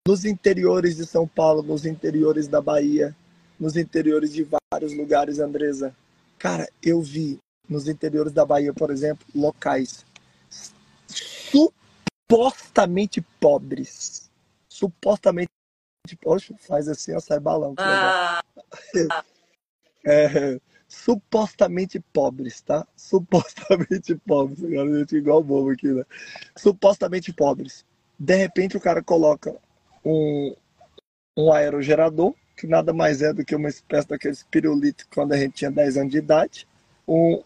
Nos 0.07 0.25
interiores 0.25 0.95
de 0.95 1.05
São 1.05 1.27
Paulo, 1.27 1.61
nos 1.61 1.85
interiores 1.85 2.47
da 2.47 2.61
Bahia, 2.61 3.15
nos 3.59 3.75
interiores 3.75 4.33
de 4.33 4.47
vários 4.71 4.93
lugares, 4.93 5.39
Andresa. 5.39 5.95
Cara, 6.37 6.67
eu 6.81 7.01
vi 7.01 7.37
nos 7.67 7.87
interiores 7.87 8.33
da 8.33 8.45
Bahia, 8.45 8.73
por 8.73 8.89
exemplo, 8.89 9.25
locais 9.35 10.05
supostamente 12.29 13.21
pobres. 13.39 14.29
Supostamente. 14.67 15.49
Poxa, 16.21 16.55
faz 16.59 16.87
assim, 16.87 17.15
ó, 17.15 17.19
sai 17.19 17.39
balão. 17.39 17.73
Ah. 17.77 18.43
É, 20.05 20.57
supostamente 20.89 21.99
pobres, 22.11 22.61
tá? 22.61 22.85
Supostamente 22.95 24.15
pobres. 24.27 24.63
Agora 24.63 24.89
a 24.89 24.99
gente 24.99 25.15
igual 25.15 25.43
bobo 25.43 25.69
aqui, 25.69 25.87
né? 25.87 26.03
Supostamente 26.57 27.31
pobres. 27.31 27.85
De 28.17 28.35
repente 28.35 28.75
o 28.75 28.81
cara 28.81 29.03
coloca 29.03 29.55
um, 30.03 30.55
um 31.37 31.53
aerogerador, 31.53 32.33
que 32.57 32.65
nada 32.65 32.91
mais 32.91 33.21
é 33.21 33.31
do 33.31 33.45
que 33.45 33.55
uma 33.55 33.69
espécie 33.69 34.07
daqueles 34.07 34.43
pirulitos 34.43 35.05
quando 35.13 35.33
a 35.33 35.37
gente 35.37 35.53
tinha 35.53 35.71
10 35.71 35.97
anos 35.97 36.11
de 36.11 36.17
idade. 36.17 36.67
Um 37.07 37.41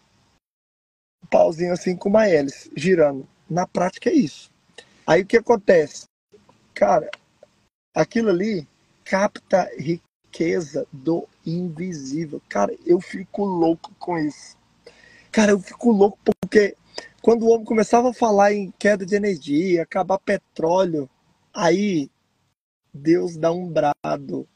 pauzinho 1.30 1.74
assim 1.74 1.94
com 1.94 2.08
uma 2.08 2.26
hélice 2.26 2.70
girando. 2.74 3.28
Na 3.48 3.66
prática 3.66 4.08
é 4.08 4.14
isso. 4.14 4.50
Aí 5.06 5.20
o 5.20 5.26
que 5.26 5.36
acontece? 5.36 6.06
Cara, 6.72 7.10
aquilo 7.94 8.30
ali 8.30 8.66
capta 9.04 9.70
riqueza 9.78 10.86
do 10.90 11.28
invisível. 11.46 12.40
Cara, 12.48 12.74
eu 12.86 13.00
fico 13.00 13.44
louco 13.44 13.92
com 13.98 14.18
isso. 14.18 14.56
Cara, 15.30 15.52
eu 15.52 15.58
fico 15.58 15.90
louco 15.90 16.18
porque 16.24 16.76
quando 17.20 17.44
o 17.44 17.48
homem 17.48 17.64
começava 17.64 18.10
a 18.10 18.14
falar 18.14 18.52
em 18.52 18.72
queda 18.78 19.04
de 19.04 19.14
energia, 19.14 19.82
acabar 19.82 20.18
petróleo, 20.18 21.08
aí 21.52 22.10
Deus 22.92 23.36
dá 23.36 23.50
um 23.50 23.68
brado 23.68 24.46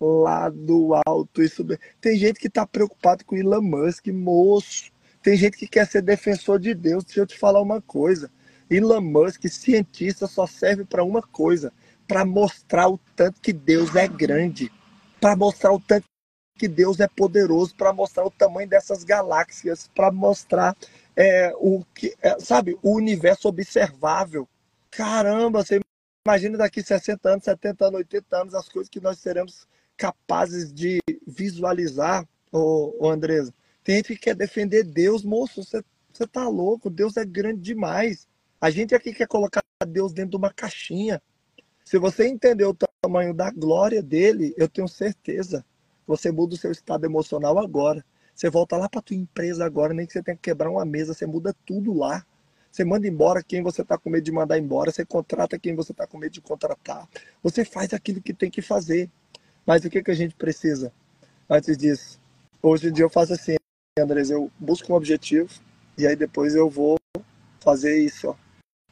lá 0.00 0.48
do 0.48 0.94
alto. 1.06 1.42
Isso... 1.42 1.64
Tem 2.00 2.16
gente 2.16 2.38
que 2.38 2.46
está 2.46 2.66
preocupado 2.66 3.24
com 3.24 3.36
Elon 3.36 3.62
Musk, 3.62 4.06
moço. 4.08 4.90
Tem 5.22 5.36
gente 5.36 5.56
que 5.56 5.66
quer 5.66 5.86
ser 5.86 6.02
defensor 6.02 6.58
de 6.58 6.74
Deus. 6.74 7.04
Deixa 7.04 7.20
eu 7.20 7.26
te 7.26 7.38
falar 7.38 7.60
uma 7.60 7.82
coisa. 7.82 8.30
Elon 8.70 9.00
Musk, 9.00 9.46
cientista, 9.48 10.26
só 10.26 10.46
serve 10.46 10.84
para 10.84 11.04
uma 11.04 11.20
coisa: 11.20 11.72
para 12.06 12.24
mostrar 12.24 12.88
o 12.88 12.98
tanto 13.16 13.40
que 13.40 13.52
Deus 13.52 13.96
é 13.96 14.06
grande, 14.06 14.70
para 15.20 15.34
mostrar 15.34 15.72
o 15.72 15.80
tanto 15.80 16.04
que 16.60 16.68
Deus 16.68 17.00
é 17.00 17.08
poderoso, 17.08 17.74
para 17.74 17.90
mostrar 17.90 18.22
o 18.22 18.30
tamanho 18.30 18.68
dessas 18.68 19.02
galáxias, 19.02 19.88
para 19.94 20.12
mostrar 20.12 20.76
é, 21.16 21.54
o 21.56 21.82
que, 21.94 22.14
é, 22.20 22.38
sabe, 22.38 22.78
o 22.82 22.96
universo 22.96 23.48
observável. 23.48 24.46
Caramba, 24.90 25.64
você 25.64 25.80
imagina 26.26 26.58
daqui 26.58 26.82
60 26.82 27.30
anos, 27.30 27.44
70 27.44 27.86
anos, 27.86 27.98
80 28.00 28.36
anos, 28.36 28.54
as 28.54 28.68
coisas 28.68 28.90
que 28.90 29.00
nós 29.00 29.18
seremos 29.20 29.66
capazes 29.96 30.70
de 30.70 31.00
visualizar, 31.26 32.28
ô, 32.52 32.94
ô 33.06 33.08
Andresa. 33.08 33.54
Tem 33.82 33.96
gente 33.96 34.14
que 34.14 34.20
quer 34.20 34.34
defender 34.34 34.84
Deus, 34.84 35.24
moço, 35.24 35.64
você, 35.64 35.82
você 36.12 36.26
tá 36.26 36.46
louco, 36.46 36.90
Deus 36.90 37.16
é 37.16 37.24
grande 37.24 37.62
demais. 37.62 38.28
A 38.60 38.68
gente 38.68 38.94
aqui 38.94 39.14
quer 39.14 39.26
colocar 39.26 39.62
Deus 39.88 40.12
dentro 40.12 40.32
de 40.32 40.36
uma 40.36 40.52
caixinha. 40.52 41.22
Se 41.86 41.96
você 41.96 42.28
entender 42.28 42.66
o 42.66 42.76
tamanho 43.02 43.32
da 43.32 43.50
glória 43.50 44.02
dele, 44.02 44.52
eu 44.58 44.68
tenho 44.68 44.86
certeza, 44.86 45.64
você 46.10 46.32
muda 46.32 46.54
o 46.54 46.58
seu 46.58 46.72
estado 46.72 47.04
emocional 47.06 47.56
agora. 47.58 48.04
Você 48.34 48.50
volta 48.50 48.76
lá 48.76 48.88
para 48.88 49.00
tua 49.00 49.16
empresa 49.16 49.64
agora, 49.64 49.94
nem 49.94 50.06
que 50.06 50.12
você 50.12 50.22
tenha 50.22 50.36
que 50.36 50.42
quebrar 50.42 50.68
uma 50.68 50.84
mesa, 50.84 51.14
você 51.14 51.24
muda 51.24 51.54
tudo 51.64 51.92
lá. 51.92 52.26
Você 52.70 52.84
manda 52.84 53.06
embora 53.06 53.42
quem 53.42 53.62
você 53.62 53.82
está 53.82 53.96
com 53.96 54.10
medo 54.10 54.24
de 54.24 54.32
mandar 54.32 54.58
embora, 54.58 54.90
você 54.90 55.04
contrata 55.04 55.58
quem 55.58 55.74
você 55.74 55.92
está 55.92 56.06
com 56.06 56.18
medo 56.18 56.32
de 56.32 56.40
contratar. 56.40 57.08
Você 57.42 57.64
faz 57.64 57.92
aquilo 57.92 58.20
que 58.20 58.34
tem 58.34 58.50
que 58.50 58.60
fazer. 58.60 59.08
Mas 59.64 59.84
o 59.84 59.90
que, 59.90 60.02
que 60.02 60.10
a 60.10 60.14
gente 60.14 60.34
precisa 60.34 60.92
antes 61.48 61.76
disso? 61.76 62.18
Hoje 62.62 62.88
em 62.88 62.92
dia 62.92 63.04
eu 63.04 63.10
faço 63.10 63.32
assim, 63.32 63.56
Andres, 63.98 64.30
eu 64.30 64.50
busco 64.58 64.92
um 64.92 64.96
objetivo 64.96 65.48
e 65.96 66.06
aí 66.06 66.16
depois 66.16 66.54
eu 66.54 66.68
vou 66.68 66.96
fazer 67.60 67.98
isso, 68.00 68.30
ó, 68.30 68.34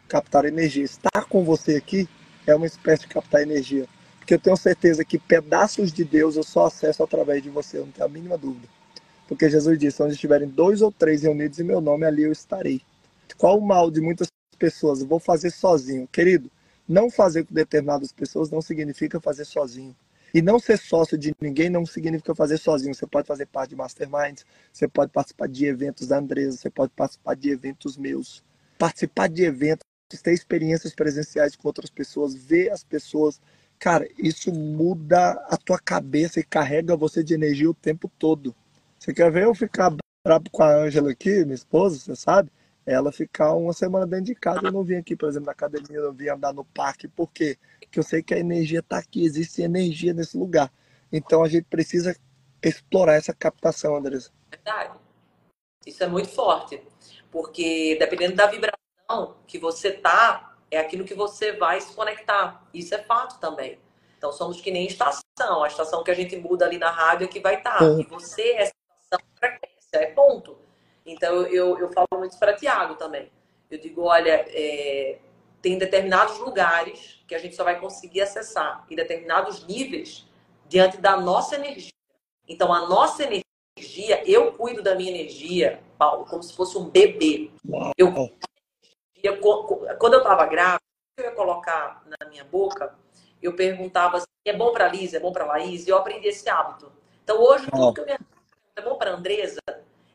captar 0.08 0.44
energia. 0.44 0.84
Estar 0.84 1.24
com 1.28 1.44
você 1.44 1.76
aqui 1.76 2.08
é 2.46 2.54
uma 2.54 2.66
espécie 2.66 3.02
de 3.02 3.08
captar 3.08 3.42
energia. 3.42 3.88
Porque 4.28 4.34
eu 4.34 4.40
tenho 4.40 4.56
certeza 4.58 5.02
que 5.06 5.18
pedaços 5.18 5.90
de 5.90 6.04
Deus 6.04 6.36
eu 6.36 6.42
só 6.42 6.66
acesso 6.66 7.02
através 7.02 7.42
de 7.42 7.48
você, 7.48 7.78
eu 7.78 7.86
não 7.86 7.92
tenho 7.92 8.04
a 8.06 8.10
mínima 8.10 8.36
dúvida. 8.36 8.68
Porque 9.26 9.48
Jesus 9.48 9.78
disse: 9.78 10.02
onde 10.02 10.12
estiverem 10.12 10.46
dois 10.46 10.82
ou 10.82 10.92
três 10.92 11.22
reunidos 11.22 11.58
em 11.58 11.64
meu 11.64 11.80
nome, 11.80 12.04
ali 12.04 12.24
eu 12.24 12.30
estarei. 12.32 12.82
Qual 13.38 13.58
o 13.58 13.66
mal 13.66 13.90
de 13.90 14.02
muitas 14.02 14.28
pessoas? 14.58 15.00
Eu 15.00 15.06
vou 15.06 15.18
fazer 15.18 15.48
sozinho. 15.48 16.06
Querido, 16.08 16.50
não 16.86 17.10
fazer 17.10 17.42
com 17.46 17.54
determinadas 17.54 18.12
pessoas 18.12 18.50
não 18.50 18.60
significa 18.60 19.18
fazer 19.18 19.46
sozinho. 19.46 19.96
E 20.34 20.42
não 20.42 20.58
ser 20.58 20.76
sócio 20.76 21.16
de 21.16 21.34
ninguém 21.40 21.70
não 21.70 21.86
significa 21.86 22.34
fazer 22.34 22.58
sozinho. 22.58 22.94
Você 22.94 23.06
pode 23.06 23.26
fazer 23.26 23.46
parte 23.46 23.70
de 23.70 23.76
masterminds, 23.76 24.44
você 24.70 24.86
pode 24.86 25.10
participar 25.10 25.48
de 25.48 25.64
eventos 25.64 26.06
da 26.06 26.18
Andresa, 26.18 26.58
você 26.58 26.68
pode 26.68 26.92
participar 26.94 27.34
de 27.34 27.48
eventos 27.48 27.96
meus. 27.96 28.44
Participar 28.78 29.30
de 29.30 29.44
eventos, 29.44 29.86
ter 30.22 30.34
experiências 30.34 30.94
presenciais 30.94 31.56
com 31.56 31.66
outras 31.66 31.88
pessoas, 31.88 32.34
ver 32.34 32.70
as 32.70 32.84
pessoas. 32.84 33.40
Cara, 33.78 34.08
isso 34.18 34.52
muda 34.52 35.32
a 35.48 35.56
tua 35.56 35.78
cabeça 35.78 36.40
e 36.40 36.44
carrega 36.44 36.96
você 36.96 37.22
de 37.22 37.34
energia 37.34 37.70
o 37.70 37.74
tempo 37.74 38.10
todo. 38.18 38.54
Você 38.98 39.14
quer 39.14 39.30
ver 39.30 39.44
eu 39.44 39.54
ficar 39.54 39.94
brabo 40.24 40.50
com 40.50 40.62
a 40.62 40.74
Ângela 40.74 41.12
aqui, 41.12 41.44
minha 41.44 41.54
esposa, 41.54 41.98
você 41.98 42.16
sabe? 42.16 42.50
Ela 42.84 43.12
ficar 43.12 43.54
uma 43.54 43.72
semana 43.72 44.06
dentro 44.06 44.26
de 44.26 44.34
casa, 44.34 44.62
eu 44.64 44.72
não 44.72 44.82
vim 44.82 44.96
aqui, 44.96 45.14
por 45.14 45.28
exemplo, 45.28 45.46
na 45.46 45.52
academia, 45.52 45.98
eu 45.98 46.06
não 46.06 46.12
vim 46.12 46.28
andar 46.28 46.52
no 46.52 46.64
parque, 46.64 47.06
por 47.06 47.30
quê? 47.30 47.56
Porque 47.80 47.98
eu 47.98 48.02
sei 48.02 48.22
que 48.22 48.34
a 48.34 48.38
energia 48.38 48.80
está 48.80 48.98
aqui, 48.98 49.24
existe 49.24 49.62
energia 49.62 50.12
nesse 50.12 50.36
lugar. 50.36 50.72
Então 51.12 51.44
a 51.44 51.48
gente 51.48 51.64
precisa 51.64 52.16
explorar 52.62 53.14
essa 53.14 53.32
captação, 53.32 53.94
Andressa. 53.94 54.30
Verdade. 54.50 54.98
Isso 55.86 56.02
é 56.02 56.08
muito 56.08 56.28
forte, 56.28 56.82
porque 57.30 57.96
dependendo 57.98 58.34
da 58.34 58.46
vibração 58.46 59.36
que 59.46 59.58
você 59.58 59.92
tá, 59.92 60.47
é 60.70 60.78
aquilo 60.78 61.04
que 61.04 61.14
você 61.14 61.52
vai 61.52 61.80
se 61.80 61.94
conectar. 61.94 62.66
Isso 62.72 62.94
é 62.94 62.98
fato 62.98 63.38
também. 63.40 63.78
Então 64.16 64.32
somos 64.32 64.60
que 64.60 64.70
nem 64.70 64.86
estação. 64.86 65.62
A 65.62 65.68
estação 65.68 66.02
que 66.02 66.10
a 66.10 66.14
gente 66.14 66.36
muda 66.36 66.64
ali 66.64 66.78
na 66.78 66.90
rádio 66.90 67.24
é 67.24 67.28
que 67.28 67.40
vai 67.40 67.56
estar. 67.56 67.78
Tá. 67.78 67.84
E 67.98 68.04
você 68.04 68.42
é 68.52 68.70
frequência, 69.38 69.94
é 69.94 70.06
ponto. 70.06 70.58
Então 71.06 71.42
eu, 71.46 71.78
eu 71.78 71.90
falo 71.92 72.08
muito 72.14 72.38
para 72.38 72.54
Tiago 72.54 72.96
também. 72.96 73.30
Eu 73.70 73.78
digo, 73.78 74.02
olha, 74.02 74.44
é, 74.48 75.18
tem 75.62 75.78
determinados 75.78 76.38
lugares 76.38 77.22
que 77.26 77.34
a 77.34 77.38
gente 77.38 77.54
só 77.54 77.64
vai 77.64 77.78
conseguir 77.78 78.22
acessar 78.22 78.84
em 78.90 78.96
determinados 78.96 79.66
níveis 79.66 80.26
diante 80.68 80.98
da 80.98 81.16
nossa 81.16 81.56
energia. 81.56 81.92
Então 82.46 82.72
a 82.72 82.86
nossa 82.86 83.22
energia, 83.22 84.22
eu 84.26 84.52
cuido 84.52 84.82
da 84.82 84.94
minha 84.94 85.10
energia, 85.10 85.80
Paulo, 85.98 86.24
como 86.26 86.42
se 86.42 86.52
fosse 86.52 86.76
um 86.76 86.88
bebê. 86.88 87.50
Eu 87.96 88.12
quando 89.98 90.14
eu 90.14 90.18
estava 90.20 90.46
grávida, 90.46 90.82
eu 91.16 91.24
ia 91.24 91.30
colocar 91.32 92.02
na 92.06 92.28
minha 92.28 92.44
boca, 92.44 92.94
eu 93.42 93.54
perguntava 93.54 94.18
assim, 94.18 94.26
é 94.44 94.52
bom 94.52 94.72
para 94.72 94.88
Liz, 94.88 95.14
é 95.14 95.20
bom 95.20 95.32
para 95.32 95.44
Laís, 95.44 95.86
e 95.86 95.90
eu 95.90 95.96
aprendi 95.96 96.28
esse 96.28 96.48
hábito. 96.48 96.92
Então 97.22 97.40
hoje 97.40 97.68
tudo 97.70 97.92
que 97.92 98.00
eu 98.00 98.06
me 98.06 98.12
é 98.76 98.82
bom 98.82 98.96
para 98.96 99.10
Andresa, 99.10 99.60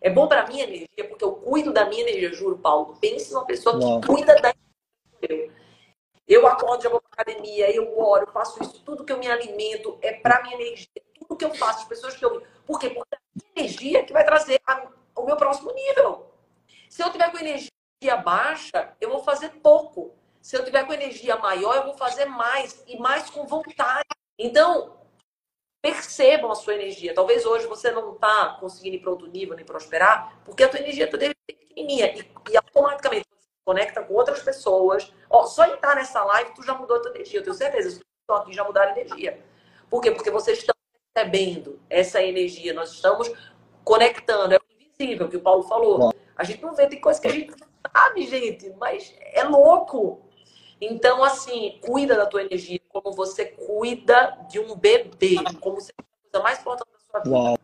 é 0.01 0.09
bom 0.09 0.27
para 0.27 0.47
minha 0.47 0.63
energia, 0.63 1.07
porque 1.07 1.23
eu 1.23 1.33
cuido 1.33 1.71
da 1.71 1.85
minha 1.85 2.01
energia, 2.01 2.33
juro, 2.33 2.57
Paulo. 2.57 2.97
Pense 2.99 3.31
numa 3.33 3.45
pessoa 3.45 3.77
que 3.77 4.07
cuida 4.07 4.35
da 4.41 4.53
energia. 5.21 5.51
Eu 6.27 6.47
acordo, 6.47 6.83
já 6.83 6.89
vou 6.89 7.01
para 7.01 7.21
academia, 7.21 7.69
eu 7.75 7.99
oro, 7.99 8.23
eu 8.25 8.31
faço 8.31 8.61
isso, 8.63 8.81
tudo 8.85 9.03
que 9.03 9.11
eu 9.11 9.17
me 9.17 9.29
alimento 9.29 9.97
é 10.01 10.13
para 10.13 10.41
minha 10.43 10.55
energia. 10.55 10.87
Tudo 11.19 11.35
que 11.35 11.45
eu 11.45 11.53
faço, 11.53 11.79
as 11.79 11.87
pessoas 11.87 12.15
que 12.15 12.23
eu. 12.23 12.41
Por 12.65 12.79
quê? 12.79 12.89
Porque 12.89 13.15
é 13.15 13.17
a 13.17 13.21
minha 13.35 13.65
energia 13.65 14.03
que 14.03 14.13
vai 14.13 14.25
trazer 14.25 14.61
a, 14.65 14.87
o 15.15 15.25
meu 15.25 15.35
próximo 15.35 15.71
nível. 15.73 16.31
Se 16.89 17.03
eu 17.03 17.11
tiver 17.11 17.29
com 17.31 17.37
energia 17.37 17.69
baixa, 18.11 18.93
eu 18.99 19.09
vou 19.09 19.23
fazer 19.23 19.49
pouco. 19.61 20.13
Se 20.41 20.57
eu 20.57 20.65
tiver 20.65 20.85
com 20.85 20.93
energia 20.93 21.37
maior, 21.37 21.75
eu 21.75 21.83
vou 21.85 21.97
fazer 21.97 22.25
mais 22.25 22.83
e 22.85 22.97
mais 22.97 23.29
com 23.29 23.45
vontade. 23.45 24.03
Então, 24.37 24.97
percebam 25.81 26.51
a 26.51 26.55
sua 26.55 26.75
energia. 26.75 27.13
Talvez 27.13 27.45
hoje 27.45 27.67
você 27.67 27.91
não 27.91 28.13
está 28.13 28.57
conseguindo 28.59 28.95
ir 28.95 28.99
para 28.99 29.11
outro 29.11 29.27
nível 29.27 29.55
nem 29.55 29.65
prosperar, 29.65 30.41
porque 30.45 30.63
a 30.63 30.69
tua 30.69 30.79
energia 30.79 31.05
está 31.05 31.17
pequenininha. 31.47 32.13
E, 32.15 32.51
e 32.51 32.57
automaticamente 32.57 33.25
você 33.29 33.41
se 33.41 33.65
conecta 33.65 34.03
com 34.03 34.13
outras 34.13 34.41
pessoas. 34.41 35.13
Ó, 35.29 35.45
só 35.45 35.65
estar 35.65 35.95
nessa 35.95 36.23
live, 36.23 36.53
tu 36.55 36.63
já 36.63 36.73
mudou 36.73 36.97
a 36.97 37.01
tua 37.01 37.11
energia. 37.11 37.39
Eu 37.39 37.43
tenho 37.43 37.55
certeza, 37.55 37.89
os 37.89 37.97
que 37.97 38.03
estão 38.21 38.37
aqui 38.37 38.53
já 38.53 38.63
mudaram 38.63 38.93
a 38.93 38.99
energia. 38.99 39.43
Por 39.89 40.01
quê? 40.01 40.11
Porque 40.11 40.31
vocês 40.31 40.59
estão 40.59 40.75
recebendo 41.15 41.79
essa 41.89 42.21
energia. 42.21 42.73
Nós 42.73 42.91
estamos 42.91 43.29
conectando. 43.83 44.53
É 44.53 44.57
o 44.57 44.61
invisível 44.73 45.29
que 45.29 45.37
o 45.37 45.41
Paulo 45.41 45.63
falou. 45.63 46.13
A 46.35 46.43
gente 46.43 46.61
não 46.61 46.73
vê, 46.73 46.87
tem 46.87 46.99
coisa 46.99 47.21
que 47.21 47.27
a 47.27 47.31
gente 47.31 47.53
sabe, 47.91 48.27
gente, 48.27 48.71
mas 48.79 49.13
é 49.19 49.43
louco. 49.43 50.21
Então, 50.79 51.23
assim, 51.23 51.79
cuida 51.81 52.15
da 52.15 52.25
tua 52.25 52.43
energia 52.43 52.79
como 52.89 53.15
você 53.15 53.45
cuida 53.45 54.37
de 54.49 54.59
um 54.59 54.75
bebê, 54.75 55.35
como 55.61 55.79
se 55.79 55.93
fosse 55.93 55.93
a 55.97 56.31
coisa 56.31 56.43
mais 56.43 56.59
importante 56.59 56.89
da 56.91 56.99
sua 56.99 57.19
vida. 57.21 57.35
Uau. 57.35 57.57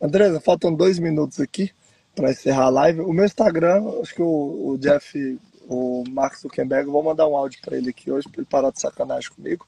Andresa, 0.00 0.40
faltam 0.40 0.74
dois 0.74 0.98
minutos 0.98 1.38
aqui 1.38 1.70
para 2.14 2.30
encerrar 2.30 2.64
a 2.64 2.70
live. 2.70 3.00
O 3.00 3.12
meu 3.12 3.24
Instagram, 3.24 4.00
acho 4.00 4.14
que 4.14 4.22
o, 4.22 4.70
o 4.70 4.78
Jeff, 4.78 5.38
o 5.68 6.04
Mark 6.08 6.36
Zuckerberg, 6.36 6.90
vou 6.90 7.02
mandar 7.02 7.28
um 7.28 7.36
áudio 7.36 7.60
para 7.60 7.76
ele 7.76 7.90
aqui 7.90 8.10
hoje, 8.10 8.28
para 8.28 8.40
ele 8.40 8.48
parar 8.48 8.70
de 8.70 8.80
sacanagem 8.80 9.30
comigo. 9.30 9.66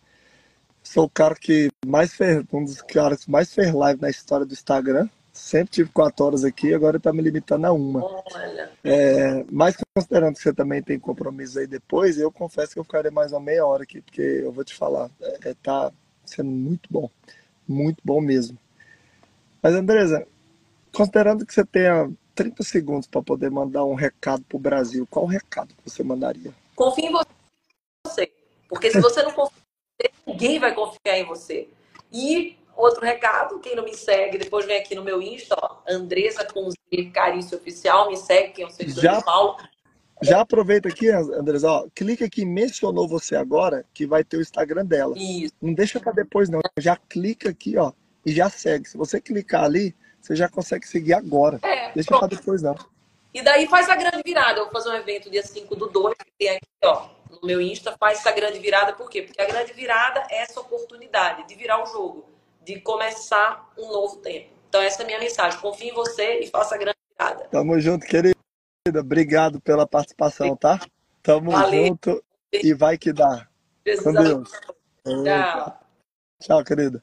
Sou 0.83 1.05
o 1.05 1.11
cara 1.11 1.35
que 1.35 1.71
mais 1.87 2.15
fez, 2.15 2.45
um 2.53 2.65
dos 2.65 2.83
caras 2.83 3.25
que 3.25 3.31
mais 3.31 3.55
fez 3.55 3.73
live 3.73 4.01
na 4.01 4.11
história 4.11 4.45
do 4.45 4.53
Instagram. 4.53 5.09
Sempre 5.35 5.73
tive 5.73 5.91
quatro 5.91 6.25
horas 6.25 6.45
aqui, 6.45 6.73
agora 6.73 6.97
está 6.97 7.13
me 7.13 7.21
limitando 7.21 7.67
a 7.67 7.73
uma. 7.73 8.05
Olha. 8.05 8.71
É, 8.85 9.45
mas 9.51 9.77
considerando 9.93 10.37
que 10.37 10.41
você 10.41 10.55
também 10.55 10.81
tem 10.81 10.97
compromisso 10.97 11.59
aí 11.59 11.67
depois, 11.67 12.17
eu 12.17 12.31
confesso 12.31 12.73
que 12.73 12.79
eu 12.79 12.85
ficarei 12.85 13.11
mais 13.11 13.33
uma 13.33 13.41
meia 13.41 13.67
hora 13.67 13.83
aqui, 13.83 14.01
porque 14.01 14.23
eu 14.23 14.53
vou 14.53 14.63
te 14.63 14.73
falar, 14.73 15.11
é, 15.21 15.51
é 15.51 15.55
tá 15.61 15.93
sendo 16.25 16.53
muito 16.53 16.89
bom. 16.89 17.11
Muito 17.67 18.01
bom 18.05 18.21
mesmo. 18.21 18.57
Mas, 19.61 19.75
Andresa, 19.75 20.25
considerando 20.93 21.45
que 21.45 21.53
você 21.53 21.65
tenha 21.65 22.09
30 22.37 22.63
segundos 22.63 23.09
para 23.09 23.21
poder 23.21 23.51
mandar 23.51 23.85
um 23.85 23.95
recado 23.95 24.45
para 24.45 24.57
o 24.57 24.61
Brasil, 24.61 25.05
qual 25.11 25.27
recado 25.27 25.75
que 25.75 25.91
você 25.91 26.05
mandaria? 26.05 26.55
Confie 26.77 27.07
em 27.07 27.13
você. 28.07 28.33
Porque 28.69 28.89
se 28.89 29.01
você 29.01 29.21
não 29.25 29.33
você, 29.33 29.53
ninguém 30.25 30.61
vai 30.61 30.73
confiar 30.73 31.19
em 31.19 31.25
você. 31.25 31.69
E 32.13 32.57
Outro 32.77 33.05
recado, 33.05 33.61
quem 33.61 33.77
não 33.77 33.85
me 33.85 33.95
segue, 33.95 34.37
depois 34.37 34.67
vem 34.67 34.79
aqui 34.79 34.95
no 34.95 35.05
meu 35.05 35.23
Insta, 35.23 35.57
ó, 35.61 35.79
Andresa 35.89 36.45
com 36.45 36.69
Carício 37.13 37.57
Oficial, 37.57 38.09
me 38.09 38.17
segue, 38.17 38.53
quem 38.53 38.65
é 38.65 38.69
o 38.69 38.71
seguidor 38.71 39.03
já, 39.03 39.19
de 39.19 39.25
Paulo. 39.25 39.57
Já 40.23 40.41
aproveita 40.41 40.89
aqui, 40.89 41.09
Andresa, 41.09 41.71
ó, 41.71 41.87
clica 41.95 42.25
aqui, 42.25 42.45
mencionou 42.45 43.07
você 43.07 43.37
agora, 43.37 43.85
que 43.95 44.07
vai 44.07 44.25
ter 44.25 44.39
o 44.39 44.41
Instagram 44.41 44.85
dela. 44.85 45.15
Isso. 45.17 45.55
Não 45.63 45.73
deixa 45.73 46.01
para 46.01 46.13
depois 46.13 46.49
não, 46.49 46.61
já 46.79 46.97
clica 46.97 47.51
aqui, 47.51 47.77
ó, 47.77 47.93
e 48.27 48.33
já 48.33 48.51
segue. 48.51 48.89
Se 48.89 48.97
você 48.97 49.21
clicar 49.21 49.65
ali, 49.65 49.95
você 50.21 50.35
já 50.35 50.49
consegue 50.49 50.87
seguir 50.87 51.15
agora. 51.15 51.61
É, 51.63 51.93
deixa 51.93 52.11
para 52.19 52.27
depois 52.27 52.61
não. 52.61 52.75
E 53.33 53.43
daí 53.43 53.69
faz 53.69 53.89
a 53.89 53.97
grande 53.97 54.23
virada. 54.25 54.59
Eu 54.59 54.65
vou 54.65 54.73
fazer 54.73 54.91
um 54.91 54.95
evento 54.95 55.31
dia 55.31 55.43
5 55.43 55.75
do 55.77 55.89
2, 55.89 56.17
que 56.17 56.33
tem 56.39 56.49
aqui, 56.51 56.67
ó, 56.85 57.09
no 57.31 57.47
meu 57.47 57.61
Insta, 57.61 57.95
faz 57.99 58.19
essa 58.19 58.33
grande 58.33 58.59
virada, 58.59 58.95
por 58.95 59.09
quê? 59.09 59.23
Porque 59.23 59.41
a 59.41 59.47
grande 59.47 59.73
virada 59.73 60.27
é 60.31 60.43
essa 60.43 60.61
oportunidade 60.61 61.47
de 61.47 61.55
virar 61.55 61.83
o 61.83 61.87
jogo 61.87 62.34
de 62.65 62.81
começar 62.81 63.73
um 63.79 63.93
novo 63.93 64.17
tempo. 64.17 64.51
Então, 64.69 64.83
essa 64.83 65.03
é 65.03 65.05
a 65.05 65.07
minha 65.07 65.19
mensagem. 65.19 65.61
Confie 65.61 65.91
em 65.91 65.95
você 65.95 66.41
e 66.41 66.49
faça 66.49 66.75
a 66.75 66.79
grande 66.79 66.97
virada. 67.17 67.45
Tamo 67.45 67.79
junto, 67.79 68.07
querida. 68.07 68.35
Obrigado 68.99 69.61
pela 69.61 69.87
participação, 69.87 70.57
tá? 70.57 70.81
Tamo 71.23 71.53
Valeu. 71.53 71.87
junto 71.87 72.25
e 72.53 72.75
vai 72.75 72.99
que 72.99 73.13
dá. 73.13 73.49
Jesus 73.87 74.05
Com 74.05 74.13
Deus. 74.13 74.51
Tchau. 75.25 75.81
Tchau, 76.41 76.65
querida. 76.65 77.03